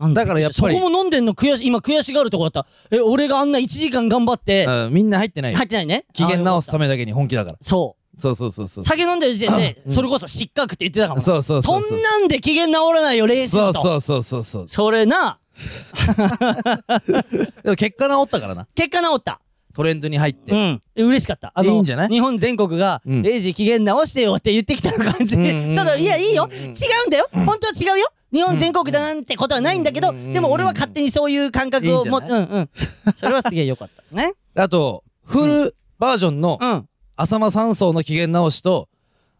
[0.00, 0.26] うんだ。
[0.26, 0.74] からやっぱり。
[0.74, 1.66] そこも飲んでんの悔しい。
[1.66, 2.66] 今悔しがるとこだった。
[2.90, 4.64] え俺があんな1時間頑張って。
[4.66, 5.58] うんみんな入ってないよ。
[5.58, 6.04] 入ってないね。
[6.12, 7.56] 機嫌直すためめだけに本気だから。
[7.60, 8.02] そう。
[8.20, 8.84] そうそうそうそう。
[8.84, 9.92] 酒飲んでる時点でうん。
[9.92, 11.20] それこそ失格って言ってたかも。
[11.20, 11.98] そうそうそうそう。
[11.98, 14.68] んなんで機嫌直らないよレイジとそうそうそうそうそう。
[14.68, 15.38] それな。
[17.62, 18.66] でも結果直ったからな。
[18.74, 19.41] 結果直った
[19.72, 20.82] トレンドに入ってうん。
[20.96, 21.52] 嬉しかった。
[21.54, 22.08] あのいいんじゃない？
[22.08, 23.22] 日本全国が「うん。
[23.22, 25.36] レイジ機嫌直してよ」って言ってきた感じ。
[25.36, 26.48] いやいいよ。
[26.52, 26.66] 違
[27.04, 27.28] うんだよ。
[27.32, 28.06] 本当は違うよ。
[28.32, 32.70] 日本全国だなんてことはないんだけどでも俺は勝手にそういう感覚をもうんうん。
[33.14, 34.32] それはすげえ良かったね。
[34.56, 36.88] あとフルバージョンのうん。
[37.16, 38.88] 浅間山荘の機嫌直しと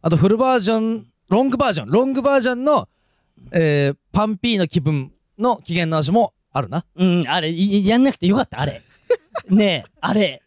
[0.02, 1.88] あとフルバージョンロングバージョン。
[1.90, 2.88] ロングバージョンの
[3.50, 6.84] えーパンピーの気分の機嫌直しもあるな。
[6.96, 8.82] うんあれいやんなくてよかったあれ
[9.54, 10.42] ねえあれ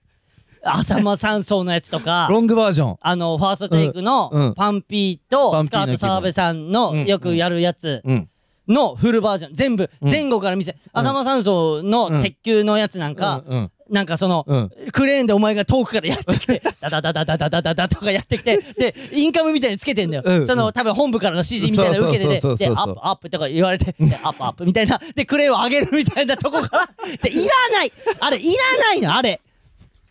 [0.64, 2.98] 浅間山荘のやつとか ロングバージョン。
[3.00, 8.30] あのファーストテイクのんパンピーとスカート澤部さんのうんよくやるやつうん。
[8.68, 9.54] のフルバージョン。
[9.54, 10.10] 全部うん。
[10.10, 13.44] 前後から見せ浅間山荘の鉄球のやつなんか
[13.90, 14.72] なんかそのうん。
[14.92, 20.24] クレーンでお前が遠くからやってきて ダダダダダダダダダとかやってきて でインカムみたいにつけてんだよ。
[20.26, 20.48] うん。
[20.48, 22.94] その多分本部からの指示みたいなの受けててそうそうそうそうそう。
[22.94, 25.00] でアップアップとか言われてでアップアップみたいな。
[25.16, 26.90] でクレーンを上げるみたいなとこから
[27.22, 27.42] でいら
[27.78, 27.94] ない。
[28.20, 29.42] あれいらないのあれ。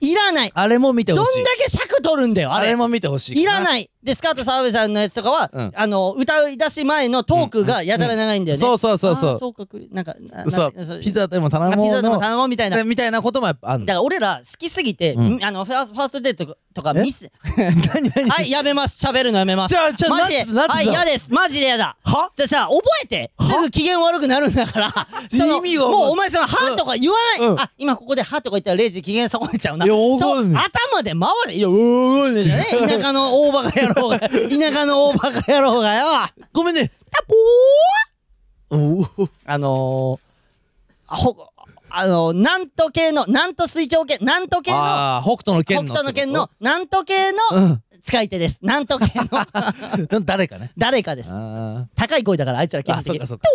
[0.01, 0.53] いらない。
[0.55, 2.67] あれも見てどんだほしいけ尺取るんだよあれ。
[2.67, 5.73] あれも見てほしいいらいないでスカート澤部さんのやつとかは、うん。
[5.75, 9.31] あの歌い出し前のトークがやたら長いんだよね、そうそうそうそう。
[9.31, 10.73] あーそうかクリなんかなそう。
[10.77, 12.77] なピザでも頼あもうピザでもの頼もうみたいな。
[12.77, 13.87] だみたいなこともやっぱあんの。
[13.87, 15.45] から俺ら好きすぎて、うん。
[15.45, 17.31] あのファースファーストデートとかえミス。
[17.57, 18.31] 何何？
[18.31, 19.05] はいやめます。
[19.05, 19.73] 喋るのやめます。
[19.73, 20.39] じゃあじゃあマジで。
[20.41, 20.75] 夏夏だ。
[20.75, 21.33] はい嫌です。
[21.33, 21.97] マジで嫌だ。
[22.05, 22.31] は？
[22.37, 23.33] じゃあさ覚えて。
[23.41, 24.93] すぐ機嫌悪くなるんだから。
[25.31, 27.61] その意味がもうお前その「は」とか言わない、うん。
[27.61, 29.87] あ今ここで「は」とか言ったらレイジ機嫌損ねちゃうな。
[29.87, 31.55] いやわかそう頭で回れ。
[31.55, 32.65] いやうーんでしょね。
[32.99, 34.29] 田舎の大バカ野郎が田
[34.73, 36.07] 舎の大バカ野郎がよ。
[36.53, 36.91] ごめんね。
[37.11, 39.31] タポー。
[39.45, 39.71] あのー、
[41.17, 41.49] ほ
[41.91, 47.15] あのー、なんと系のなんと水長系なんと系のああ北斗の北剣の斗の剣のなんと系
[47.53, 47.83] のうん。
[48.05, 48.59] 使い手です。
[48.63, 49.29] なんと系の。
[50.27, 50.71] 誰かね。
[50.77, 51.31] 誰かです。
[51.33, 53.49] あ高い声だからあいつら基本的にあそっか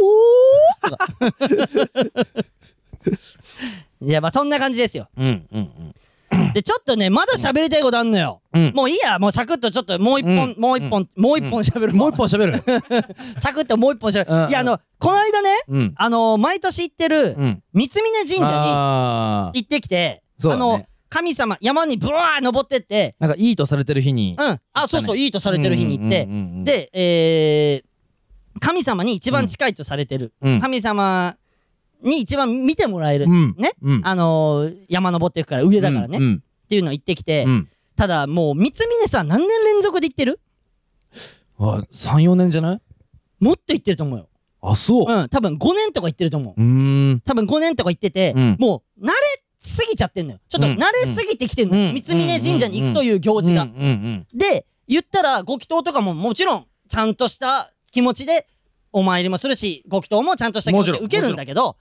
[4.01, 5.07] いやまあそんな感じですよ。
[5.17, 5.95] ーうんうんうん
[6.53, 8.73] でちょっとねまだ喋りたいことあんのよ、うん。
[8.75, 9.19] もういいや。
[9.19, 10.59] もうサクッとちょっともう一本、うん。
[10.59, 12.63] もう一本、もう一本喋る、もう一本喋る。
[13.39, 14.49] サクッともう一本喋る、うん。
[14.49, 15.93] いやあのこの間ねうん。
[15.95, 17.63] あの毎年行ってるうん。
[17.73, 20.59] 三峯神社に行ってきて、そうだね。
[20.59, 23.15] の神様山にブワー登ってって。
[23.19, 24.59] なんかいいとされてる日にうん。
[24.73, 30.59] あそうそういいとされてる日に行って、うんうんうんうんでえー、神様に一番近いとされてる、うん。
[30.59, 31.35] 神様
[32.01, 33.55] に一番見てもらえる、うん。
[33.57, 34.01] ね、うん。
[34.03, 36.43] あのー、山登っていくから上だからね、っうん。
[36.67, 37.69] ていうの行ってきて、うん。
[37.95, 40.39] ただもう三峯さん何年連続で行ってる？
[41.57, 42.81] あ34年じゃない？
[43.39, 44.29] もっと行ってると思うよ。
[44.61, 45.13] あそう。
[45.13, 46.61] うん多分5年とか行ってると思う。
[46.61, 47.19] うーん。
[47.21, 48.55] 多分5年とか行ってて、うん。
[48.59, 49.13] もう慣れ
[49.59, 50.39] すぎちゃってんのよ。
[50.47, 50.73] ちょっとうん。
[50.75, 52.01] 慣れすぎてきてんのよ、うん。
[52.01, 53.69] 三峯神社に行くという行事が、うん。
[53.69, 54.27] うん。
[54.33, 58.47] で言ったらご祈祷とかももちろんちゃんとした気持ちで
[58.91, 61.77] お参りもするしご祈祷もちゃんとした気持ちで受けるんだけど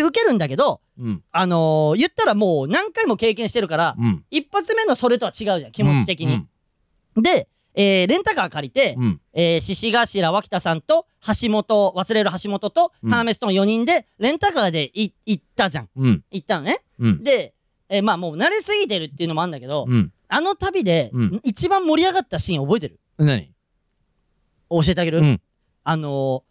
[0.00, 1.06] 受けるんだけどうん。
[1.06, 4.24] うんあのー、言ったらもう何回も経験してるから、うん。
[4.30, 6.46] 一発目のそれとは違うじゃん気持ち的に、
[7.16, 9.20] で、えーレンタカー借りて、うん。
[9.32, 11.06] えー獅子頭脇田さんと
[11.42, 13.10] 橋本忘れる橋本と、うん。
[13.10, 15.88] ハーメストン4人でレンタカーでい行ったじゃん。
[15.96, 16.24] うん。
[16.30, 16.78] 行ったのね。
[17.00, 17.22] うん。
[17.24, 17.54] で、
[17.88, 20.12] えーまあもう慣れすぎてるっていうのもあるんだけど、うん。
[20.28, 21.40] あの旅で、うん。
[21.42, 23.00] 一番盛り上がったシーン覚えてる？
[23.18, 23.50] 何？
[24.70, 25.40] 教えてあげる、うん。
[25.82, 26.44] あの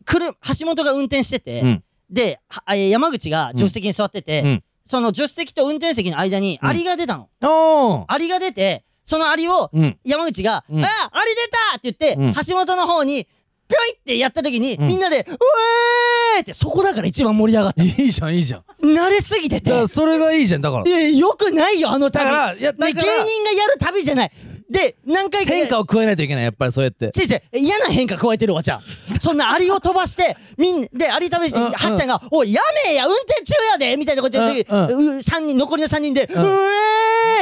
[0.00, 4.64] ー、来る橋本が運転してて、うんではえー山口が助手席に座ってて、うん。
[4.84, 6.68] その助手席と運転席の間にうん。
[6.68, 8.04] アリが出たの、おー。
[8.08, 9.98] アリが出てそのアリをうん。
[10.04, 10.84] 山口が「うん。
[10.84, 12.32] あアリ出た!」って言って、うん。
[12.34, 13.26] 橋本の方に
[13.68, 14.88] ぴょいってやった時に、うん。
[14.88, 15.32] みんなで「う
[16.36, 18.64] えー!」ってそこだから一番盛り上がった いいじゃんいいじゃん。
[18.82, 19.70] 慣れすぎてて。
[19.70, 20.84] だからそれがいいじゃんだから。
[20.86, 22.24] いやよくないよあの旅。
[22.24, 24.32] だからいやでだから芸人がやる旅じゃない
[24.72, 27.12] で何回か変化を加えないといけないやっぱりそうやって。
[27.16, 27.42] 違う違う。
[27.58, 28.80] 嫌な変化加えてるわじゃあ。
[29.20, 31.72] そんなアリを飛ばしてみんでアリ試してうんうん。
[31.72, 35.18] はっちゃんが「おいやめえや運転中やで」みたいなこと言ってる時、うん。
[35.18, 36.42] う三人残りの3人で「うん。
[36.42, 36.46] え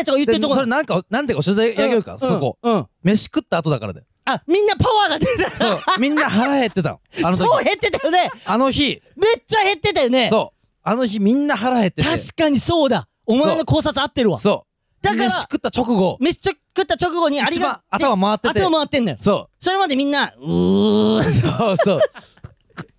[0.02, 2.14] ー!」とか言ってるとこでそれなんかなんでか教えてあげるか？
[2.14, 2.58] うんそこ。
[2.62, 2.74] うん。
[2.74, 5.56] うん飯食った後だからだよあみんなパワーが出た。
[5.56, 5.80] そう。
[5.98, 7.00] みんな腹減ってたの。
[7.22, 7.44] あの時。
[7.44, 8.30] 超減ってたよね。
[8.44, 9.00] あの日。
[9.16, 10.28] めっちゃ減ってたよね。
[10.28, 10.66] そう。
[10.82, 12.08] あの日みんな腹減ってて。
[12.08, 13.06] 確かにそうだ。
[13.26, 14.38] お前の考察合ってるわ。
[14.38, 14.66] そ
[15.02, 16.16] だから飯食った直後。
[16.20, 18.60] 飯食った直後にありが一番頭回ってて。
[18.60, 19.18] 頭回ってんだよ。
[19.20, 21.18] そそれまでみんなうー。
[21.18, 22.00] うそうそう。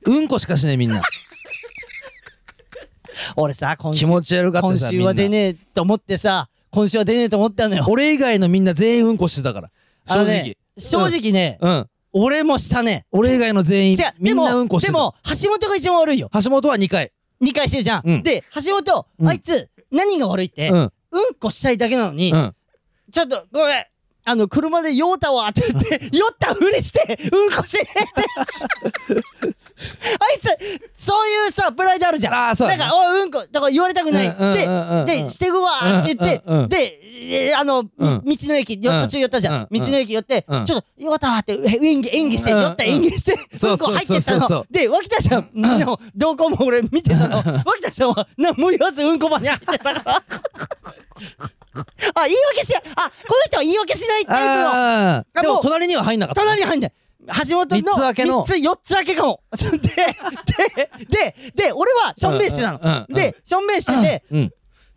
[0.07, 1.01] うんこしかしねえみんな。
[3.35, 7.85] 俺さ今週気持ち悪かった今さ週は出ねえと思ってさ今週は出ねえと思ったのよ。
[7.87, 9.69] 俺以外のみんな全員うんこしてたから。
[10.07, 10.25] 正直。
[10.25, 11.87] ね正直ねうん。
[12.13, 13.05] 俺もしたね。
[13.11, 14.93] 俺以外の全員みんなでもうんこしてた。
[14.93, 16.29] でも橋本が一番悪いよ。
[16.33, 17.11] 橋本は2回。
[17.41, 18.23] 2回してるじゃん、うん。
[18.23, 19.27] で橋本、うん。
[19.29, 22.55] あいつ何が悪いって、ううんん、こしたいだけなのに、うん。
[23.12, 23.86] ちょっとごめん。
[24.24, 29.26] あの車で酔うたわって言って酔ったふりしてうんこしてねって。
[30.20, 32.34] あいつそういうさプライドあるじゃん。
[32.34, 32.80] あーそうだね。
[32.82, 36.70] なんかおいうんこだから言われたくない、うんうんうんうんででしてくわって言って、うんうんうん。
[36.70, 38.22] でえーあの、みうん。
[38.24, 39.01] 道の駅ようん。
[39.03, 39.80] 途中寄ったじゃん、うん。
[39.80, 40.65] 道の駅寄って、うん。
[40.65, 42.61] ちょっと酔ったわってえ演技演技して、うん。
[42.61, 44.65] 酔った演技して、そううんこ入ってったの。
[44.72, 47.38] で脇田さんの動向も俺見てたの。
[47.38, 50.01] 脇田さんは何も言わずうんこ場に入ってたから
[52.15, 55.43] あ言い訳しないあこの人は言い訳しないタイプの。
[55.43, 56.41] であも隣には入んなかった。
[56.41, 56.91] 隣に入んない。
[57.49, 58.43] 橋本の三つ分けの。
[58.45, 59.41] 3つ4つ分けかも。
[59.53, 61.36] ででで
[61.67, 63.05] で俺はしょんべんしてたの。
[63.09, 64.51] でしょんべんしててうん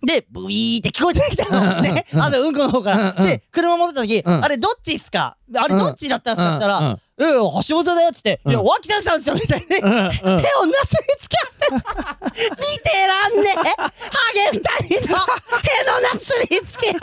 [0.04, 1.82] でブイーって聞こえてきたの。
[1.82, 2.04] ね。
[2.14, 3.12] あのうんこの方から。
[3.12, 4.44] で車戻った時うん。
[4.44, 5.36] あれどっちっすか？
[5.56, 6.56] あれどっちだったんすか？
[6.56, 7.38] って言ったうんうんら「ええ
[7.68, 9.90] 橋本だよ」っつって「いやうん脇田さんっすよ」みたいに手をうん。
[9.90, 10.40] うんなすり
[11.20, 13.54] つけ合ってた見てらんねえ。
[13.54, 13.90] ハ
[14.34, 15.18] ゲ二人の
[15.62, 16.98] 手のなすりつけ合い。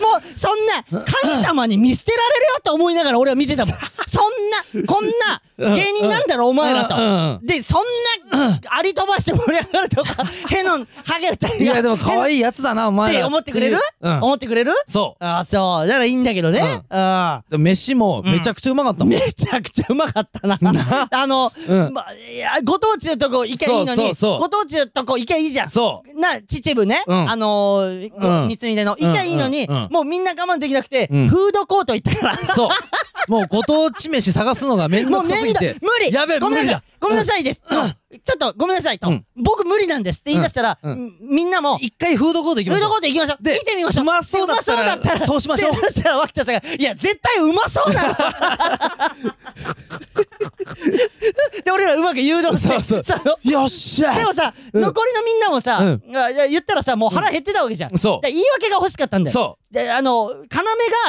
[0.00, 3.76] もうそんな神様に見捨てられるよと思いながら俺は見てたもん。
[4.06, 5.42] そんなこんな
[5.74, 7.34] 芸人なんだろお前らうんうん。
[7.34, 7.82] うとでそん
[8.30, 13.78] なあり飛ばして盛り上がるとかへのハゲ二人がいやでも可愛いやつだなお前ってら思ってくれる？
[14.00, 14.22] うん。
[14.22, 14.72] 思ってくれる？
[14.86, 15.86] そああそう。
[15.86, 16.82] だからいいんだけどね。
[16.90, 19.08] あうでも飯もめちゃくちゃうまかったもん。
[19.10, 20.58] めちゃくちゃうまかったな。
[21.10, 21.92] あのうん。
[21.92, 24.12] まいやご当地のとこ行けばいいのに。
[24.14, 25.68] ご当地のとこ行けばいいじゃん。
[25.68, 26.20] そう。
[26.20, 27.30] な秩父ね、うん。
[27.30, 28.96] あのー三つみでの。
[28.98, 31.28] 行きゃいいのに、もうみんな我慢できなくて、うん。
[31.28, 32.36] フードコート行ったから。
[32.36, 33.30] そう。
[33.30, 35.76] もうご当地飯探すのがめんどくさすぎて。
[35.80, 36.12] 無理。
[36.12, 36.74] やべえごめんなさい。
[36.74, 37.62] 無理だごめんなさいです、
[38.20, 39.24] ちょっとごめんなさいと、うん。
[39.36, 40.92] 僕無理なんですって言い出したら、うん。
[41.06, 41.16] ん。
[41.20, 42.90] みんなも一回フードコート行きフードましょう。
[42.90, 43.42] コート行きましょう。
[43.42, 44.04] で見てみましょう。
[44.04, 45.26] うまそうだったらうまそうだったら。
[45.26, 45.72] そうしましょう。
[45.72, 48.14] でそしたら脇田さんが「いや絶対うまそうだろ」
[51.64, 53.20] で俺らうまく誘導してそうそう。
[53.24, 54.14] のよっしゃ。
[54.14, 54.82] でもさ、うん。
[54.82, 56.02] 残りのみんなもさ、うん。
[56.50, 58.26] 言ったらさもう腹減ってたわけじゃん、そう。
[58.26, 59.32] で言い訳が欲しかったんだよ。
[59.32, 59.62] そう。
[59.72, 60.44] であの要が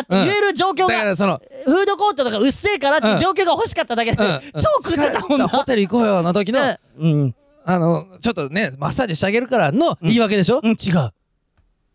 [0.02, 7.36] って言える状況が、だからそのフードコートとかうっせえからって状況が欲しかっただけで、うん超食ってたもんな、ホテル行こうよの時のうん、
[7.66, 10.60] あのちょっとねマッサージしてあげるからの言い訳でしょ？
[10.64, 11.12] うん、違う。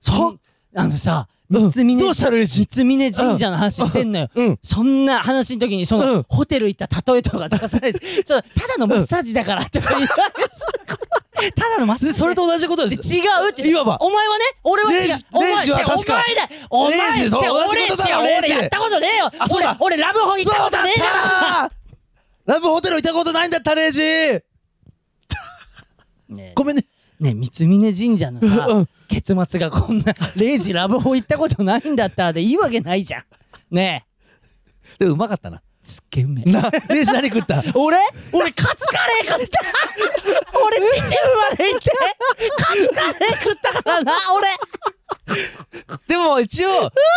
[0.01, 0.41] そう
[0.75, 1.71] あのさうん。
[1.71, 2.65] 三峰どうしたレイジ？
[2.65, 4.59] 三峰神社の話してんのよ、うん。
[4.63, 6.27] そんな話の時にその、うん。
[6.29, 12.15] ホテル行った例えとか出されて そうただのマッサージだからとか言われてただのマッサージ。
[12.19, 13.15] それと同じことです。
[13.15, 13.67] 違うって。
[13.67, 13.97] いわば。
[14.01, 15.15] お前はね俺は違う。
[15.33, 16.15] お前は確か。
[16.15, 18.27] お前だお前じ俺ことだよ違う。
[18.27, 18.53] レイジ。
[18.55, 19.31] 俺やったことねえよ。
[19.51, 21.71] 俺俺ラブホ行ったことねえよだ
[22.47, 24.01] ラブホテル行ったことないんだったレイジ
[26.29, 26.53] ね。
[26.55, 26.85] ごめんね。
[27.20, 30.05] えねえ三峰神社のさ、うん結末がこんな
[30.37, 33.24] 「レイジラブホ行ったことないんだったら」でいいわけないじゃん。
[33.74, 34.07] ね。
[35.01, 35.61] えでもうまかったな。
[35.83, 36.51] すっげえうめえ。
[36.51, 37.62] なレイジ何食った？
[37.74, 37.97] 俺？
[38.33, 39.61] 俺カツカレー食った。
[40.64, 41.91] 俺秩父まで行って。
[42.57, 44.49] カツカレー食ったからな俺
[46.07, 46.69] でも一応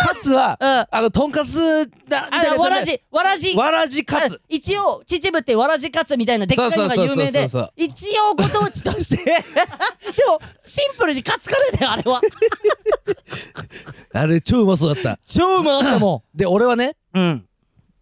[0.06, 0.68] カツはうん。
[0.90, 3.54] あのとんかつだみたいなやつあわらじわらじ。
[3.56, 7.72] わらじカあツ一応秩父ってわらじカツみたいなでっかいのが有名でそうそうそうそうそう。
[7.76, 9.24] 一応ご当地として。
[9.24, 12.20] でもシンプルにカツカレーだよあれは。
[14.14, 15.18] あれ超うまそうだった。
[15.24, 17.48] 超うまかったもで俺はねんうん。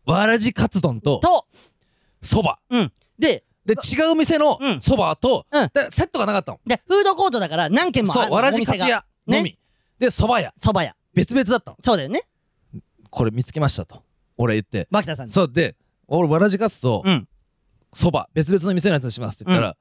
[0.07, 1.47] わらじカツ丼とと。
[2.23, 2.59] そば。
[2.71, 2.93] うん。
[3.19, 4.81] でで違う店のうん。
[4.81, 5.71] そばとうん。
[5.73, 6.61] でセットがなかったの。
[6.67, 9.43] でフードコートだから何軒もあるそうわらじカツ屋のね。
[9.43, 9.59] み
[10.01, 10.53] でそば屋。
[10.57, 10.97] そば屋。
[11.15, 11.77] 別々だったの。
[11.81, 12.23] そうだよね。
[13.11, 14.03] これ見つけましたと。
[14.39, 14.89] 俺言って。
[14.91, 15.33] 牧田さんに。
[15.33, 15.77] そうで
[16.09, 17.29] 俺わらじカツとうん。
[17.93, 19.77] そば別々の店のやつにしますって言ったら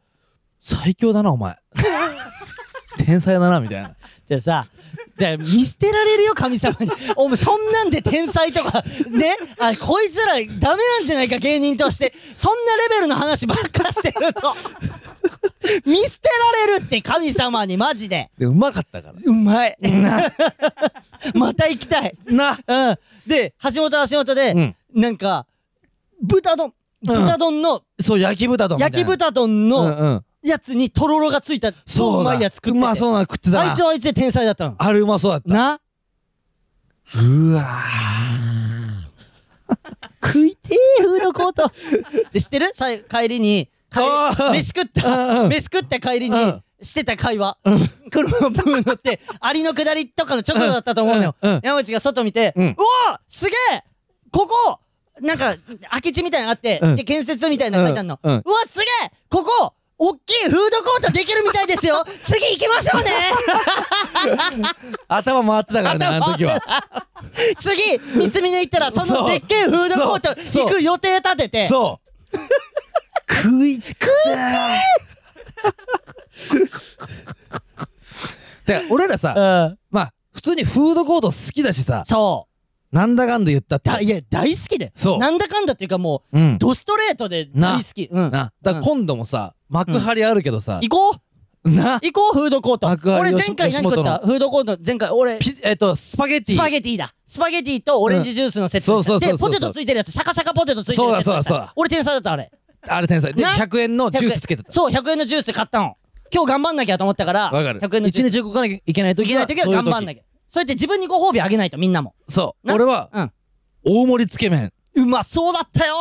[0.60, 1.56] 最強だなお前。
[3.06, 3.96] 天才だなみたいな。
[4.28, 4.68] でさ
[5.18, 6.92] じゃあ見捨てられるよ神様に。
[7.16, 9.38] お前そんなんで天才とかね？
[9.58, 12.14] あこいつらダメなんじゃないか芸人として。
[12.36, 14.54] そんなレベルの話ばっかしてると
[15.86, 16.30] 見捨て
[16.68, 18.32] られるって神様にマジで。
[18.38, 19.14] でうまかったから。
[19.24, 19.78] うまい。
[21.36, 22.14] また行きたい。
[22.28, 22.58] な。
[22.66, 22.98] うん。
[23.28, 24.76] で橋本は橋本で、うん。
[24.94, 25.46] なんか
[26.22, 26.74] 豚丼。
[27.02, 28.98] 豚丼の、そう焼き豚丼みたいな。
[28.98, 30.26] 焼き豚丼うんのうん。
[30.42, 31.72] やつにとろろがついた。
[31.74, 32.78] 超そううだまいやつ食ってて。
[32.78, 33.70] うまそうなの食ってたな。
[33.70, 34.76] あいつはあいつで天才だったの。
[34.78, 35.50] あれうまそうだった。
[35.54, 35.80] な。
[37.16, 37.66] うわ
[40.24, 41.72] 食いてえフードコート。
[42.32, 42.74] で知ってる？
[42.74, 46.64] さ帰りに飯食った飯食った帰りにうん。
[46.82, 47.58] してた会話。
[48.10, 51.36] 車のブー乗って、アリの下りとかの直後だったと思うのよ。
[51.62, 53.84] 山内が外見て、ううんわすげえ
[54.32, 54.80] ここ
[55.20, 55.56] なんか、
[55.90, 56.96] 空き地みたいなのあって、うん。
[56.96, 58.20] で、建設みたいなの書いてあるの。
[58.24, 58.36] ううん。
[58.38, 62.06] わすげえここおっきいフードコートできるみたいですよ。
[62.24, 63.12] 次行きましょうね。
[65.10, 66.62] 頭回ってたからねあの時は。
[67.58, 68.00] 次
[68.32, 71.68] 三峰行ったらそのでっけえフードコート行く予定立てて。
[71.68, 72.00] そ
[72.34, 72.38] う
[73.30, 73.86] 食い食い
[78.66, 81.22] だから俺らさうんまあ普通にフードコー。
[81.22, 82.48] ト好きだしさそ
[82.92, 91.18] うなんだかんだ言ったってだいや大好きでそうなんだかんだっていうかもう、うんドストレートで大好きうんなだから今度もさ幕張あるけどさ行こ
[91.64, 92.50] うな行こうフー。
[92.50, 92.78] ドコー。
[92.78, 94.64] ト幕張俺前回何食ったフードコー。
[94.64, 98.52] ト前回俺ピえっとスパゲティスパゲティだスパゲティとオレンジジュー。
[98.52, 102.50] スのセットそうそうそうそうでポテトついてるやつシャカシャカポテトついてるやつそうだそうだそうだ俺天才だったあれ
[102.88, 103.34] あれ天才。
[103.34, 104.72] でな100円のジュースつけてた。
[104.72, 105.98] そう100円のジュース買ったの。
[106.32, 107.82] 今日頑張んなきゃと思ったからわかる。
[107.82, 108.30] 100円のジュース。
[108.30, 109.60] 一日動かなきゃいけない時いけない時。
[109.62, 110.24] は頑張んなきゃ。
[110.48, 112.16] そうやって自分にご褒美あげないとみんなも。
[112.28, 112.72] なそう。
[112.72, 113.32] 俺はうん。
[113.84, 114.72] 大盛りつけ麺。
[114.96, 115.96] うまそうだったよ。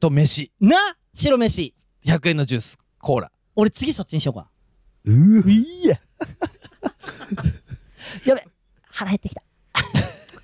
[0.00, 0.76] と飯な？
[1.14, 1.74] 白飯。
[2.04, 3.32] 100円のジュースコーラ。
[3.56, 4.48] 俺次そっちにしようか。
[5.04, 5.50] うー。
[5.50, 5.98] いや。
[8.24, 8.44] やべ
[8.90, 9.42] 腹減ってきた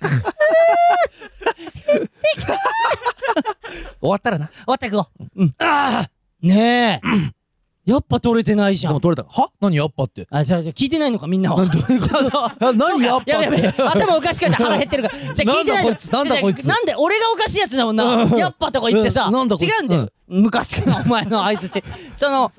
[4.01, 4.47] 終わったらな。
[4.47, 5.53] 終わった行こううん。
[5.59, 7.31] ああねえ。
[7.85, 8.99] やっぱ取れてないじゃん。
[8.99, 9.27] 取れた。
[9.27, 9.49] は？
[9.59, 10.27] 何やっぱって？
[10.29, 11.65] あじゃあじゃあ聞いてないのかみんなは。
[12.73, 13.67] 何やっぱやべやべ。
[13.69, 15.15] って頭おかしかった腹減ってるから。
[15.33, 15.89] じゃあ聞いてないの。
[15.89, 16.11] なんだこいつ？
[16.11, 18.03] なんだこいつなんで俺がおかしいやつだもんな。
[18.03, 18.37] うん。
[18.37, 19.29] やっぱとか言ってさ。
[19.31, 19.87] 違うん。
[19.87, 21.83] だよムカつくなお前の相づち。
[22.15, 22.51] その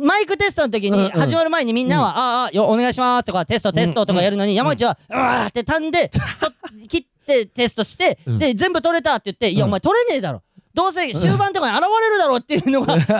[0.00, 6.18] マイクテストの時に始まる前にみんなは「あああよお願いします」とか「テストテスト」とかやるのに山内は「うわ」って噛んで と
[6.88, 8.38] 切ってテストしてうん。
[8.40, 10.42] で全部取れたって言って「いやお前取れねえだろ」
[10.74, 13.16] どうせ終盤とかに現れるだろうっていうのがみんな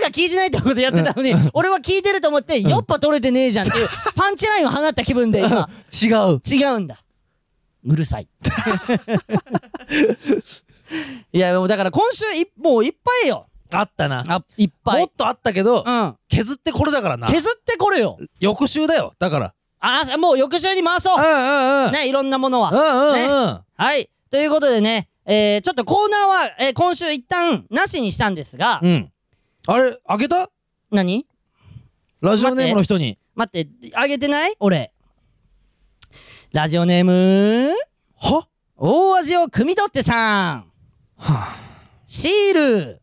[0.00, 6.40] が聞いてないってことでやってたのに俺は聞いてると思ってやっぱ取れてねえじゃんっていうパンチラインを放った気分で今違う。
[6.46, 7.02] 違うんだ。
[7.84, 8.28] うるさい。
[11.32, 13.46] いやもうだから今週いもういっぱいよ。
[13.72, 14.24] あったな。
[14.28, 15.00] あいっぱい。
[15.00, 16.16] もっとあったけどうん。
[16.28, 17.28] 削ってこれだからな。
[17.28, 18.18] 削ってこれよ。
[18.40, 19.54] 翌週だよだから。
[19.80, 21.16] あーもう翌週に回そう。
[21.16, 21.92] うんうんうん。
[21.92, 22.70] ねいろんなものは。
[22.70, 23.60] うんうんねうん。
[23.76, 24.10] はい。
[24.30, 29.12] ということでねえー、ちょっとコーナーは、えー、今週一旦なしにしたんですが、うん。
[29.66, 30.48] あれあげた？
[30.90, 31.26] 何？
[32.22, 33.18] ラジオネームの人に。
[33.34, 33.92] 待って。
[33.94, 34.54] あげてない？
[34.58, 34.90] 俺。
[36.52, 37.74] ラジオネーム？
[38.16, 38.48] は？
[38.78, 40.72] 大味を汲み取ってさん。
[41.18, 41.56] は
[42.06, 43.02] シール。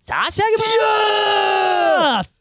[0.00, 2.31] 差し上げます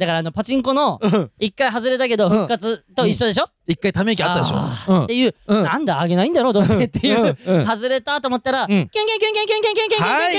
[0.00, 1.30] だからあのパチンコのうん。
[1.38, 4.56] 一回外れたけど復活と一緒でしょ、一回ため息あったでしょ。
[4.56, 5.04] あー。
[5.04, 5.62] っていう、うん。
[5.62, 6.52] なんだあげないんだろう？
[6.54, 7.58] どうせっていう、うん。
[7.60, 7.66] うん。
[7.66, 8.68] 外れたと思ったら、ん。
[8.68, 10.36] キュンキュンキュンキュンキュンキュンキュンキュンキュンキュンはい。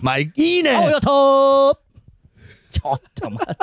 [0.00, 0.76] まあいいね。
[0.76, 1.76] あおよとー。
[2.70, 3.62] ちょっと待って。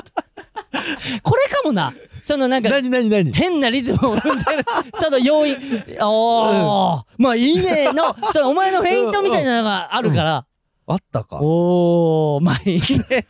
[1.23, 1.91] これかもな。
[2.23, 3.33] そのなんか何何何？
[3.33, 4.63] 変なリズムを生んでる
[4.93, 5.55] その要因。
[5.99, 10.45] おー、まあいいねのそのお前のフェイントみたいなのがあるから、
[10.91, 11.39] あったか。
[11.41, 13.25] おーまあいいね。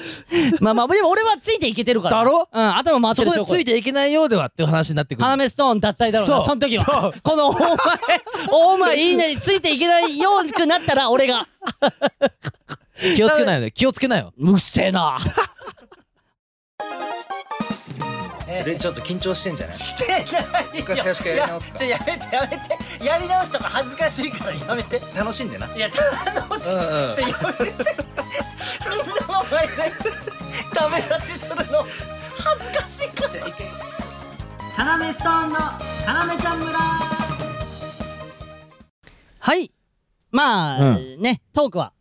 [0.60, 2.16] まあまあでも俺はついていけてるから。
[2.18, 2.48] だろ？
[2.52, 5.36] うん頭回ってそこるでついていけないようではっていう話になってくる。
[5.36, 6.44] メストーン脱退だろうなそう。
[6.46, 7.14] その時そはう。
[7.22, 7.68] このお前
[8.50, 11.46] お前いいねについていけないようくなったら俺が。
[13.16, 13.70] 気をつけないよね。
[13.72, 14.32] 気をつけないよ。
[14.38, 15.18] うっせえな
[18.64, 19.76] でちょっと緊張してんじゃない？
[19.76, 20.24] してない
[20.74, 21.78] 一回最初からやり直すか。
[21.78, 23.04] ちょやめてやめて。
[23.04, 25.00] やり直すとか恥ずかしいからやめて。
[25.16, 25.66] 楽しんでな。
[25.74, 27.12] いや楽しい、うんうん。
[27.12, 27.64] ちょやめて。
[27.64, 29.72] みんなの前で
[30.74, 31.86] ダメ出しするの。
[32.38, 33.28] 恥ずかしいから。
[33.30, 33.66] じゃあ一回
[34.76, 35.78] カナメストーンのカ
[36.14, 36.78] ナメちゃん村。
[39.38, 39.70] はい。
[40.30, 41.92] まあ、うねトークは。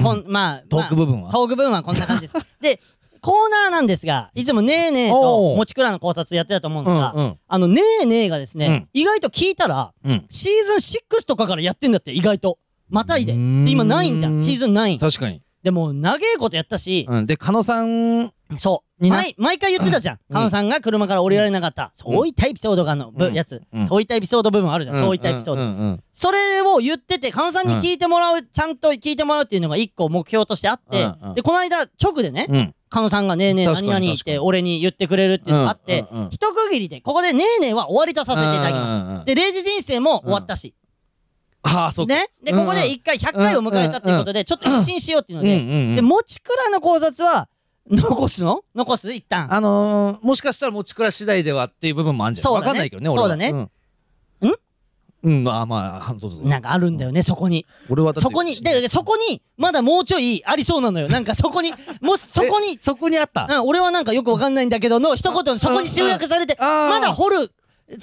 [0.00, 1.24] こんまあトーク部分は？
[1.24, 2.28] まあトーク部分はこんな感じ。
[2.30, 2.80] ですで
[3.28, 7.38] コーナーなんですがいつもねえねえおとうもちくらの考察やってたと思うんですが、うんうん。
[7.46, 8.88] あのねえねえがですね、うん。
[8.94, 10.24] 意外と聞いたらうん。
[10.30, 12.58] シーズン6とかからやってんだって意外と。
[12.88, 13.32] またいで。
[13.34, 14.40] で今9じゃん。
[14.40, 15.42] シーズン9確かに。
[15.62, 17.26] でも長えことやったし、うん。
[17.26, 19.04] で狩野さんそう。
[19.04, 20.14] にな毎毎回言ってたじゃん。
[20.14, 20.34] うん。
[20.34, 23.34] 狩野さんが車から降りられなかった、そういったエピソードがの、ぶうん。
[23.34, 23.86] やつ、うん。
[23.86, 25.68] そういったエピソード部分あるじゃん、そういったエピソード、うん。
[25.68, 26.02] うん。
[26.12, 31.18] それを言ってて狩野さんに聞いてもらう、ちゃんと聞いてもらうっていうのが一個目標としてあって、うん。
[31.28, 31.34] うん。
[31.34, 36.30] でこの間直でね、うん狩野さんが「ねえねえ確かに何々」って俺に言ってくれるっていうのがあって、うんうんうん。
[36.30, 40.74] 一区切りでここで「ねえねえ」は終わりとさせていただきます、うんうんうんで0時人生も終わったし、
[41.62, 42.14] ああそうか。
[42.14, 42.28] ね？
[42.42, 45.96] でここで一回100回を迎えたっていうことでちょっと一新しようっていうので、うんうんうん。
[45.96, 47.48] でもちくらの考察は
[47.90, 48.62] 残すの？
[48.74, 49.12] 残す？
[49.12, 49.52] 一旦。
[49.52, 52.52] あのー、もしかしたら持ち暮らし次第ではっていう部分もあるんじゃない？
[52.54, 52.68] そうだね。
[52.68, 53.22] わかんないけどね俺は。
[53.22, 53.50] そうだね。
[53.50, 53.70] ん
[55.22, 57.66] うんあまあどうぞなんかあるんだよねそこに。
[57.88, 61.08] 俺はそこにでそこにまだもうちょいありそうなのよ。
[61.08, 63.46] なんかそこにもしそこにそこにあった？
[63.50, 67.52] うん、俺はなんかよくわかんないんだけどの一言そこに集約されて、まだ掘る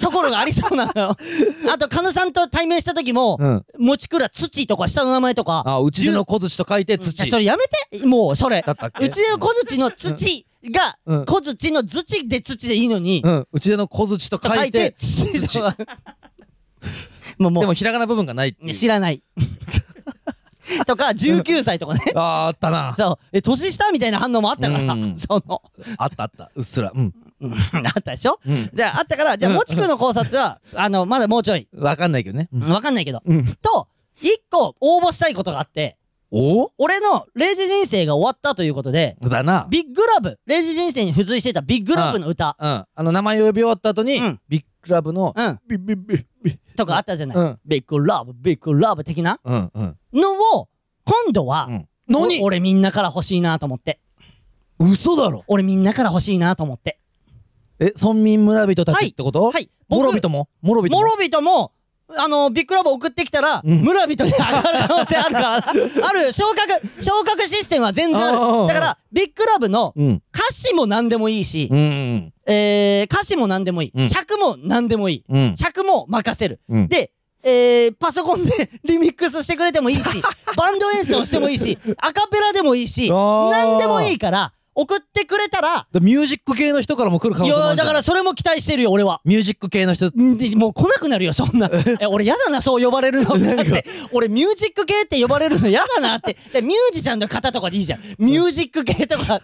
[0.01, 1.17] ところがありそうなのよ。
[1.71, 3.65] あと、カヌさんと対面した時も、うん。
[3.77, 7.63] 持ちくら土とか下の名前とか、あうちでの小槌と書いて土それやめ
[7.99, 8.05] て。
[8.05, 8.65] もうそれ。
[8.99, 11.25] うちでの小槌の土が、うん。
[11.25, 13.47] 小槌の土で土でいいのに、うん。
[13.51, 15.31] うちでの小槌と書いて土。
[15.47, 15.61] 土
[17.37, 17.63] もうもう。
[17.63, 18.73] でもひらがな部分がないっていう。
[18.73, 19.21] 知らない。
[20.87, 22.01] とか19歳とかね。
[22.15, 22.95] あーあったな。
[22.97, 23.25] そう。
[23.31, 25.17] え年下みたいな反応もあったから、うん。
[25.17, 25.61] その。
[25.97, 26.51] あったあった。
[26.55, 26.91] うっすら。
[26.93, 27.13] うん。
[27.41, 27.53] うん。
[27.53, 27.55] あ
[27.99, 28.69] ったでしょ、うん。
[28.73, 31.67] じゃああったからじゃあもちくの考察はあのまだもうちょい。
[31.75, 32.49] わかんないけどね。
[32.67, 33.45] わかんないけど、うん。
[33.61, 33.87] と
[34.21, 35.97] 一個応募したいことがあって。
[36.31, 36.71] お？
[36.77, 39.67] 俺のレイジ人生が終わったということでだな。
[39.69, 40.39] ビッグラブ。
[40.47, 42.57] レイジ人生に付随してたビッグラブの歌。
[42.59, 42.67] うん。
[42.67, 44.39] あの名前を呼び終わった後にうん。
[44.49, 45.59] ビッグラブのうん。
[45.67, 47.59] ビビビビとかあったじゃない、うん。
[47.65, 49.97] ビッグラブビッグラブ的なうんうん。
[50.13, 50.69] のを
[51.03, 51.69] 今度は、
[52.41, 53.99] 俺みんなから欲しいなと思って。
[54.79, 55.43] 嘘だろ。
[55.47, 56.99] 俺みんなから欲しいなと思って。
[57.79, 59.51] え村民村人たちってこと？
[59.51, 59.69] はい。
[59.87, 60.49] モロビトも？
[60.61, 61.01] モロビトも？
[61.01, 61.71] モロビトも
[62.07, 63.81] あのビッグラブ送ってきたら、うん。
[63.81, 65.65] 村人に上がる可能性あるからな
[66.07, 68.37] ある昇格昇格システムは全然ある。
[68.67, 70.21] だからビッグラブのうん。
[70.33, 74.07] 歌詞も何でもいいし、えー、歌詞も何でもいい、うん。
[74.07, 75.57] 尺も何でもいい、うん。
[75.57, 76.87] 尺も任せる、うん。
[76.87, 77.11] で、
[77.43, 80.23] えー、パソコンでリミックスしてくれてもいいし
[80.57, 89.21] バンド演奏してもいいしアカペラでもいいし何でもいいから送ってくれたらだミュージック系の人からも来る可い能性もあるじゃんやだからそれも期待してるよ俺は。
[89.23, 90.07] ミュージック系の人。
[90.07, 91.69] んでもう来なくなるよそんな。
[92.01, 93.85] え俺やだなそう呼ばれるのだって。
[94.11, 96.35] 俺ミュージック系って呼ばれるのやだなって。
[96.53, 97.99] でミュージシャンの方とかでいいじゃん。
[98.19, 99.41] ミュージック系とか。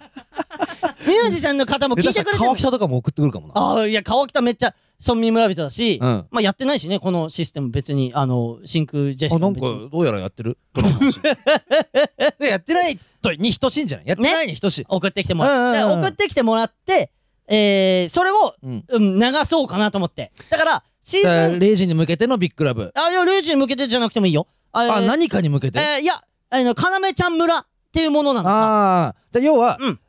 [1.08, 3.54] ミュージシャンの方も聞いてくれて川も北とかも送ってくるかもな。
[3.56, 4.76] ああいや川北めっちゃ
[5.06, 6.28] 村民村人だし、うん。
[6.32, 8.12] まあやってないしねこのシステム別に。
[8.14, 10.58] あの真空ジェシあなんかどうやらやってる？
[10.74, 11.20] どの話。
[12.40, 14.08] でやってないとに等しいんじゃない？
[14.08, 14.86] やってないに等しい。
[14.88, 16.00] 送ってきてもらって、うんうんうん。
[16.06, 17.12] 送ってきてもらって
[17.48, 18.86] えー、それを、うん。
[18.88, 20.32] うん、流そうかなと思って。
[20.50, 22.92] だからシーだからズン0時に向けてのビッグラブ。
[22.96, 24.48] あいや0時に向けてじゃなくてもいいよ。
[24.72, 25.80] ああえー何かに向けて？
[25.80, 26.22] えーいや
[26.54, 30.00] あの要ちゃん村っていうものなのかああで要はうん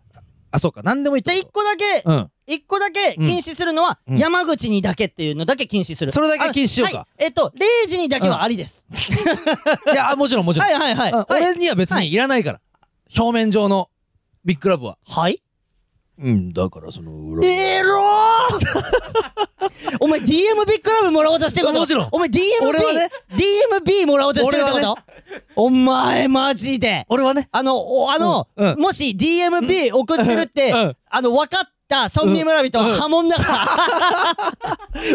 [0.53, 0.83] あそうか。
[0.85, 2.31] 何でもいいってで一こ個だけ、とうん。
[2.47, 4.19] 一個だけ禁止するのは、うん。
[4.19, 6.13] 山口にだけっていうのだけ禁止する。
[6.13, 6.99] それだけ禁止しようか。
[6.99, 7.25] あはい。
[7.25, 8.87] えっと0時にだけはありです、
[9.93, 10.69] いやもちろんもちろん。
[10.71, 11.27] はいはいはい、うんはい。
[11.31, 12.17] 俺には別にい。
[12.17, 12.61] らないから。
[13.19, 13.89] 表面上の
[14.45, 14.99] ビッグラブは。
[15.07, 15.43] はい。
[16.19, 17.49] うんだからその裏。
[17.49, 19.97] えろー！
[20.01, 20.35] お前 DM ビ
[20.77, 21.81] ッグラブもらおうとしてること。
[21.81, 22.09] もちろん。
[22.13, 23.11] お前 DMB、俺はね。
[23.33, 25.05] DMB もらおうとしてるってこと、俺は
[25.57, 27.07] お前マジで。
[27.09, 27.49] 俺はね。
[27.53, 28.71] あのおあの、うん。
[28.73, 28.79] うん。
[28.79, 30.97] もし DMB 送ってるって、うん。
[31.11, 32.95] あの分かった村民村人はうん。
[32.95, 33.67] 波紋だから、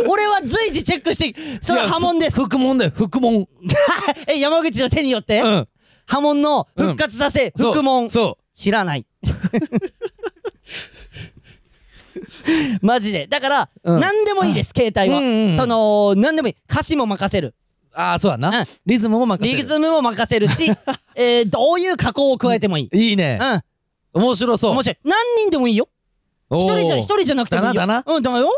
[0.07, 2.35] 俺は随時チェックしてそれは波紋です。
[2.35, 3.47] ふ副門だよ副門
[4.27, 5.67] え山口の手によって、うん。
[6.05, 7.71] 波紋の復活させ、そう。
[7.73, 9.05] 復門そ知らない。
[12.81, 13.27] マジで。
[13.27, 13.99] だから、うん。
[13.99, 15.55] 何でもいいです携帯は、うんうんうん。
[15.55, 16.55] その何でもいい。
[16.69, 17.49] 歌詞も任せる。
[17.49, 17.53] う
[17.99, 18.59] ああそうだな。
[18.59, 18.65] うん。
[18.85, 19.63] リズムも任せる。
[19.63, 20.71] リズムも任せるし、
[21.15, 23.39] えー、どういう加工を加えてもいい、いいね。
[24.13, 24.23] うん。
[24.23, 24.71] 面白そう。
[24.71, 24.97] 面白い。
[25.03, 25.89] 何人でもいいよ。
[26.51, 27.73] 一人じゃ一人じゃなくてもいいよ。
[27.73, 28.13] だなだな。
[28.15, 28.49] うんだよ。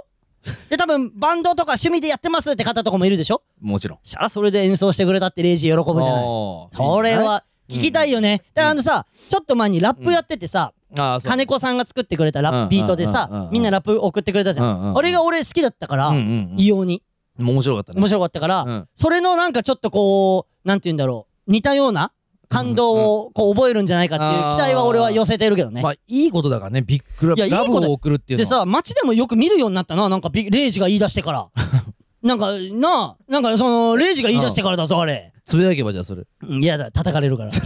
[0.69, 3.41] で多分バンドとか趣味でやってますって方とかもいるでしょ？
[3.61, 3.99] もちろん。
[4.03, 6.23] そしたらそれで演奏してくれたってレイジ喜ぶじゃない。
[6.25, 11.29] おーそれは聞きたいよね、だからあのさちょっと前にラップやっててさ、ああそう。
[11.29, 13.15] 金子さんが作ってくれたラッうんプビートでうんうん。
[13.15, 14.97] うんうんさみんなラップ送ってくれたじゃん、うんうんうん。
[14.97, 16.53] あれが俺好きだったから、うんうんうん。
[16.57, 17.03] 異様に
[17.39, 17.99] 面白かったね。
[17.99, 18.87] 面白かったから、うん。
[18.95, 21.51] それのなんかちょっとこうなんて言うんだろう。
[21.51, 22.11] 似たような
[22.47, 27.89] 感動をこう覚えるんじゃないかっていう期待は俺は寄せてるけどね、まあいいことだからねビッグラブラブいやいいこと。
[27.89, 28.49] を送るっていうのは。
[28.49, 30.09] でさ街でもよく見るようになったな。
[30.09, 31.47] なんかビレイジが言い出してから。
[32.21, 35.31] なんかなあなんかそのレイジが言い出してからだぞあれ。
[35.45, 36.23] つぶやけばじゃあそれ。
[36.43, 37.51] うん嫌だ叩かれるから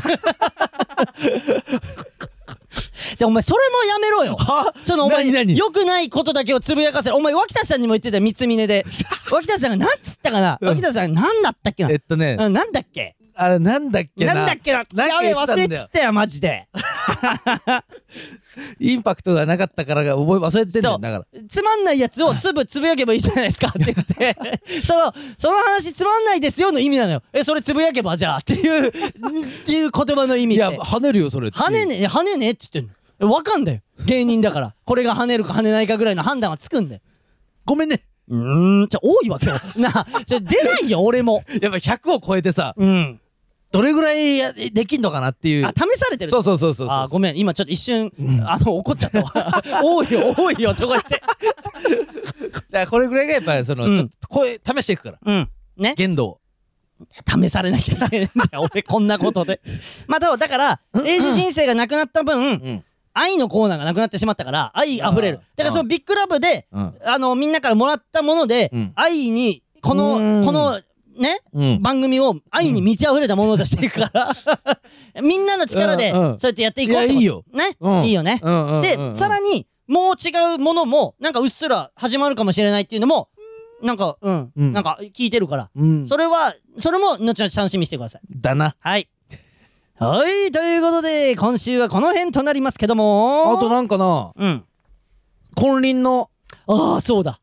[3.17, 4.37] でお前それもやめろよ。
[4.83, 5.57] そのお前何何？
[5.57, 8.85] 良くないことだけをつぶやかせるお前脇田さんにも言ってたよ三つ峰で。
[9.31, 10.57] 脇田さんがなんつったかな？
[10.61, 10.67] うん。
[10.69, 11.91] 脇田さんなんだったっけな？
[11.91, 12.37] えっとね。
[12.39, 13.15] うんなんだっけ？
[13.35, 14.33] あれなんだっけな？
[14.35, 14.79] なんだっけな？
[15.07, 16.67] やべえ忘れちったよマジで。
[18.79, 21.41] インパクトがなかったからが覚え忘れてんだだから。
[21.49, 23.69] つまんないやつをすぐつぶやけばいいじゃないですか。
[23.69, 24.37] って言って。
[24.85, 27.23] そのその話つまんないですよの意味なのよ。
[27.33, 28.37] えそれつぶやけばじゃあ。
[28.37, 28.91] っていうっ
[29.65, 32.91] ていう言葉の意味いや跳ねるよそれ跳ねねえ跳ねねえって言ってんの。
[32.93, 33.81] えわかんだよ。
[34.05, 34.75] 芸人だから。
[34.85, 37.01] これが跳ねるか跳ねないかぐらいの判断はつくんだよ。
[37.65, 38.01] ごめんね。
[38.29, 38.87] うーん。
[38.89, 41.43] じゃ多いわ今日なあじゃ出ないよ 俺も。
[41.61, 43.19] やっぱ100を超えてさうん。
[43.71, 45.65] どれぐらいやできんのかなっていう。
[45.65, 47.37] あ試されてるそうそうそうそうあごめん。
[47.37, 48.11] 今ちょっと一瞬
[48.45, 49.61] あの怒っちゃったわ。
[49.83, 51.21] 多いよ多いよとか言って。
[51.21, 53.95] だからこれぐらいがやっぱりその、うん。
[53.95, 55.17] ちょっと声試していくから。
[55.25, 55.49] うん。
[55.77, 55.95] ね。
[55.97, 56.39] 限度
[57.27, 58.83] 試されなきゃいけないんだよ俺。
[58.83, 59.59] こんなことで。
[60.07, 62.83] まあだだからエイジ人生がなくなった分、うん
[63.13, 65.39] 愛のコーナーがなくなってしまったから愛あふれる。
[65.55, 66.95] だからそのビッグラブで、うん。
[67.05, 68.91] あのみんなからもらったもので、うん。
[68.95, 70.45] 愛にこのうん。
[70.45, 70.79] この
[71.17, 71.81] ね、うん。
[71.81, 74.31] 番組を愛に満ち溢れたものとしていくから
[75.21, 77.43] みんなの力でそうやってやっていこうっていやいいよ。
[77.53, 78.03] ね、うん。
[78.05, 78.41] いいよね、
[78.81, 83.29] で、うんさらにもう違うものもなんかうっすら始まるかもしれないっていうのも
[83.81, 84.73] なんかうん、うん。
[84.73, 86.07] なんか聞いてるから、うん。
[86.07, 88.21] それはそれも後々楽しみにしてください。
[88.39, 88.75] だな。
[88.79, 89.09] はい
[90.05, 93.53] はいということで今週はこの辺となりますけども。
[93.53, 94.33] あとなんかな？
[94.35, 94.65] うん。
[95.55, 96.29] 金輪の？
[96.67, 97.39] ああそうだ。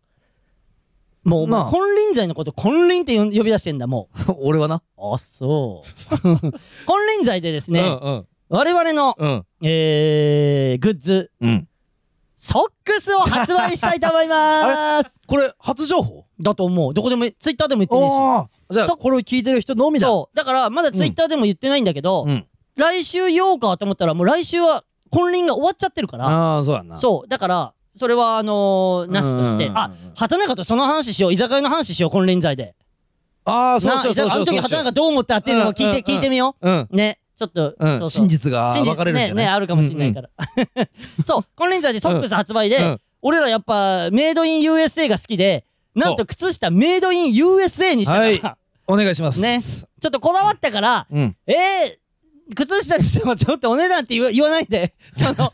[1.24, 1.70] もう、なあ。
[1.70, 4.10] 金輪際のこと金輪って呼び出してんだも
[4.42, 4.82] 俺はな。
[4.98, 6.16] うあそう。
[6.20, 9.46] 金輪際でですね、うん我々の、うん。
[9.62, 11.66] えー、グッズうん。
[12.36, 15.18] ソックスを発売したいと思います。
[15.26, 16.26] これ初情報？
[16.42, 16.92] だと思う。
[16.92, 18.74] どこでもツイッターでも言ってねえし。
[18.74, 20.08] じゃあそこれを聞いてる人のみだ。
[20.08, 20.36] そう。
[20.36, 22.46] だからまだツイッターでも言ってないんだけど、うん
[22.80, 26.26] 来週言おうかと思ったらもう来週は金輪が終わっちゃってるから。
[26.26, 26.96] ああそうやな。
[26.96, 27.28] そう。
[27.28, 29.76] だからそれはあのーなしとしてうんうん。
[29.76, 31.32] うんうんあ畑中とその話しよう。
[31.32, 32.74] 居酒屋の話しよう金輪際で。
[33.44, 34.82] ああそうしようそうしなあの時ようそうしよう。
[34.82, 36.70] 畑中どう思ったっていうのを聞いてうんうんうん聞いてみよう。
[36.70, 36.88] ん。
[36.90, 37.18] うね。
[37.36, 37.98] ちょっとうん。
[37.98, 40.30] そう真実が分かれるんじゃねねあるかもしれないから。
[41.24, 41.44] そう。
[41.56, 42.84] 金輪際でソックス発売で、うん。
[42.84, 48.42] うん俺らやっぱメイドイン USA が好きでなんと靴下メイドイン USA にしたから、はい。
[48.86, 49.40] お願いします。
[49.40, 49.60] ね。
[49.60, 51.36] ちょっとこだわったからうん。
[51.46, 51.56] えー、
[52.54, 54.94] 靴下にしてもちょっとお値段って言わないで。
[55.12, 55.52] そのその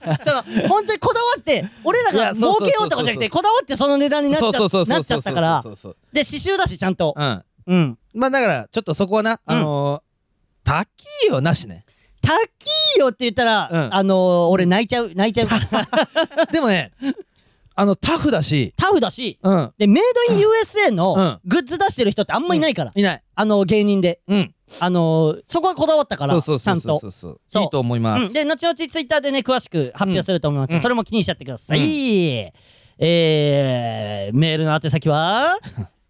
[0.69, 5.63] 本当にこだわって俺らが儲けようとかじゃなくてこだわってその値段になっちゃっちゃったから。
[5.63, 7.15] で刺繍だしちゃんと。
[7.17, 7.45] うん。
[7.67, 7.99] うん。
[8.15, 10.07] まあだからちょっとそこはなあのー
[10.65, 10.85] 高
[11.29, 11.85] いよなしね。
[12.21, 12.33] 高
[12.97, 13.95] いよって言ったら、うん。
[13.95, 15.49] あのー、俺泣いちゃう泣いちゃう
[16.53, 16.91] でもね
[17.79, 18.73] あのタフだし。
[18.77, 19.39] タフだし。
[19.43, 19.73] うん。
[19.77, 21.41] でメイドイン USA うのん。
[21.45, 23.23] グッズ出してる人ってあんまいないから、いない。
[23.35, 24.21] あの芸人で。
[24.27, 24.55] うん。
[24.81, 27.11] あのー、そこはこだわったからそうそうちゃんとそうそう。
[27.13, 30.81] そうそういいと思いまうん、すで後々ツイッターでね詳しく発表すると思います、うん。
[30.81, 32.53] それも気にしちゃってください、
[32.99, 35.47] えー、メールの宛先は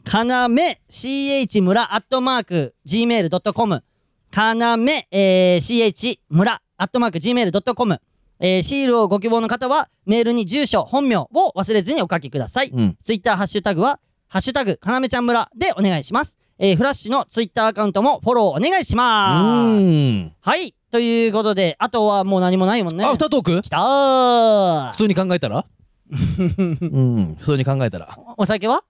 [0.05, 3.83] かなめ ch 村アットマーク gmail.com
[4.31, 8.01] かなめ、 えー、ch 村アットマーク gmail.com
[8.39, 12.97] えー、シールをご希望の方はメールに住所本名を忘れずにお書きください、うん。
[13.03, 13.99] ツイッターハッシュタグは
[14.29, 16.39] ハッシュタグかなめちゃん村でお願いします。
[16.59, 19.43] えー、フラッシュのツイッターアカウントもフォローお願いしうま
[19.79, 19.85] す。
[19.85, 20.33] ーん。
[20.41, 20.75] はい。
[20.91, 23.05] ということであとはもう何もないもんね。
[23.05, 23.63] アフタートーク？
[23.63, 24.91] きたー。
[24.93, 25.65] 普通に考えたら？
[26.09, 28.19] うん普通に考えたら。
[28.37, 28.83] お酒は？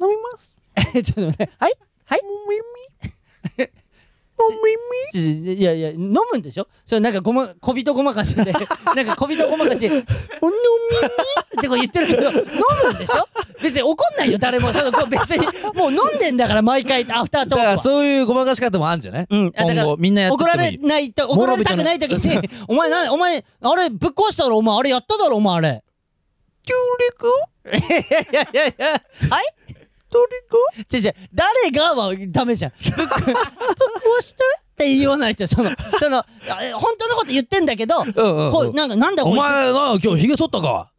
[0.00, 0.56] 飲みます。
[0.94, 1.50] えちょっと待って。
[1.58, 1.72] はい？
[2.06, 2.20] はい？
[2.22, 2.30] 飲
[5.12, 5.20] ちょ
[5.52, 6.66] いやいや飲むんでしょ？
[6.84, 8.44] それなんかごま小人ごまかしで。
[8.94, 10.06] なんか小人ごまかしで「お飲み
[11.00, 11.08] み」
[11.58, 12.34] ってこう言ってるけど飲
[12.84, 13.26] むんでしょ？
[13.62, 14.72] 別に怒んないよ誰も。
[14.72, 17.58] そのこう別にもう飲んでんだから毎回アフタートークは。
[17.58, 19.26] だからそういうごまかし方もあるんじゃない？
[19.28, 20.88] うん、だから今後みんなやって怒られってもいい。
[20.88, 24.58] ないと怒られたくない時に「お前なお前あれぶっ壊したろ？
[24.58, 25.36] お前あれやっただろ？
[25.36, 25.82] お前あれ」
[26.62, 27.28] キュウリク？
[27.72, 29.02] いやいやいやいや。
[29.30, 29.44] はい？
[30.10, 30.18] ト
[30.90, 31.14] リ違う違う。
[31.34, 32.70] 誰がはダメじゃん。
[32.74, 32.76] こ
[34.18, 35.70] うしたって言わないとその
[36.00, 36.24] そのあ
[36.74, 38.52] 本当のこと言ってんだけど、うんうんうん。
[38.52, 39.36] こうなんかなんだこいつ。
[39.36, 40.90] お前な今日ヒゲ剃ったか？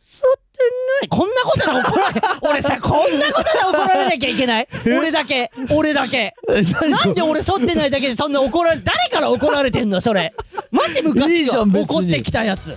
[0.00, 0.58] 剃って
[1.00, 1.08] ない。
[1.08, 4.68] こんなことで怒られ 俺さこんなことで怒られなきゃいけない。
[4.86, 5.50] 俺だけ。
[5.70, 6.34] 俺だけ。
[6.88, 10.32] なんで俺剃ってないだけでそんな怒られ誰から怒られてんのそれ。
[10.70, 12.76] マジムカつく怒ってきたやつ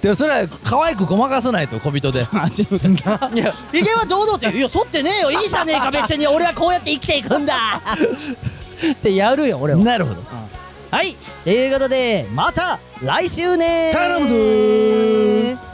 [0.00, 2.20] でもそれは可愛くごまかさないと小人で。
[2.22, 2.28] いや。
[3.72, 5.30] ヒゲは堂々と言ういや剃ってねえよ。
[5.30, 7.80] いいじゃねえか別に俺はこうやって生きていくんだ。
[8.92, 9.80] ってやるよ俺は。
[9.80, 10.22] なるほど。
[10.90, 11.16] はい。
[11.44, 15.67] ということでまた来週ね頼むぞー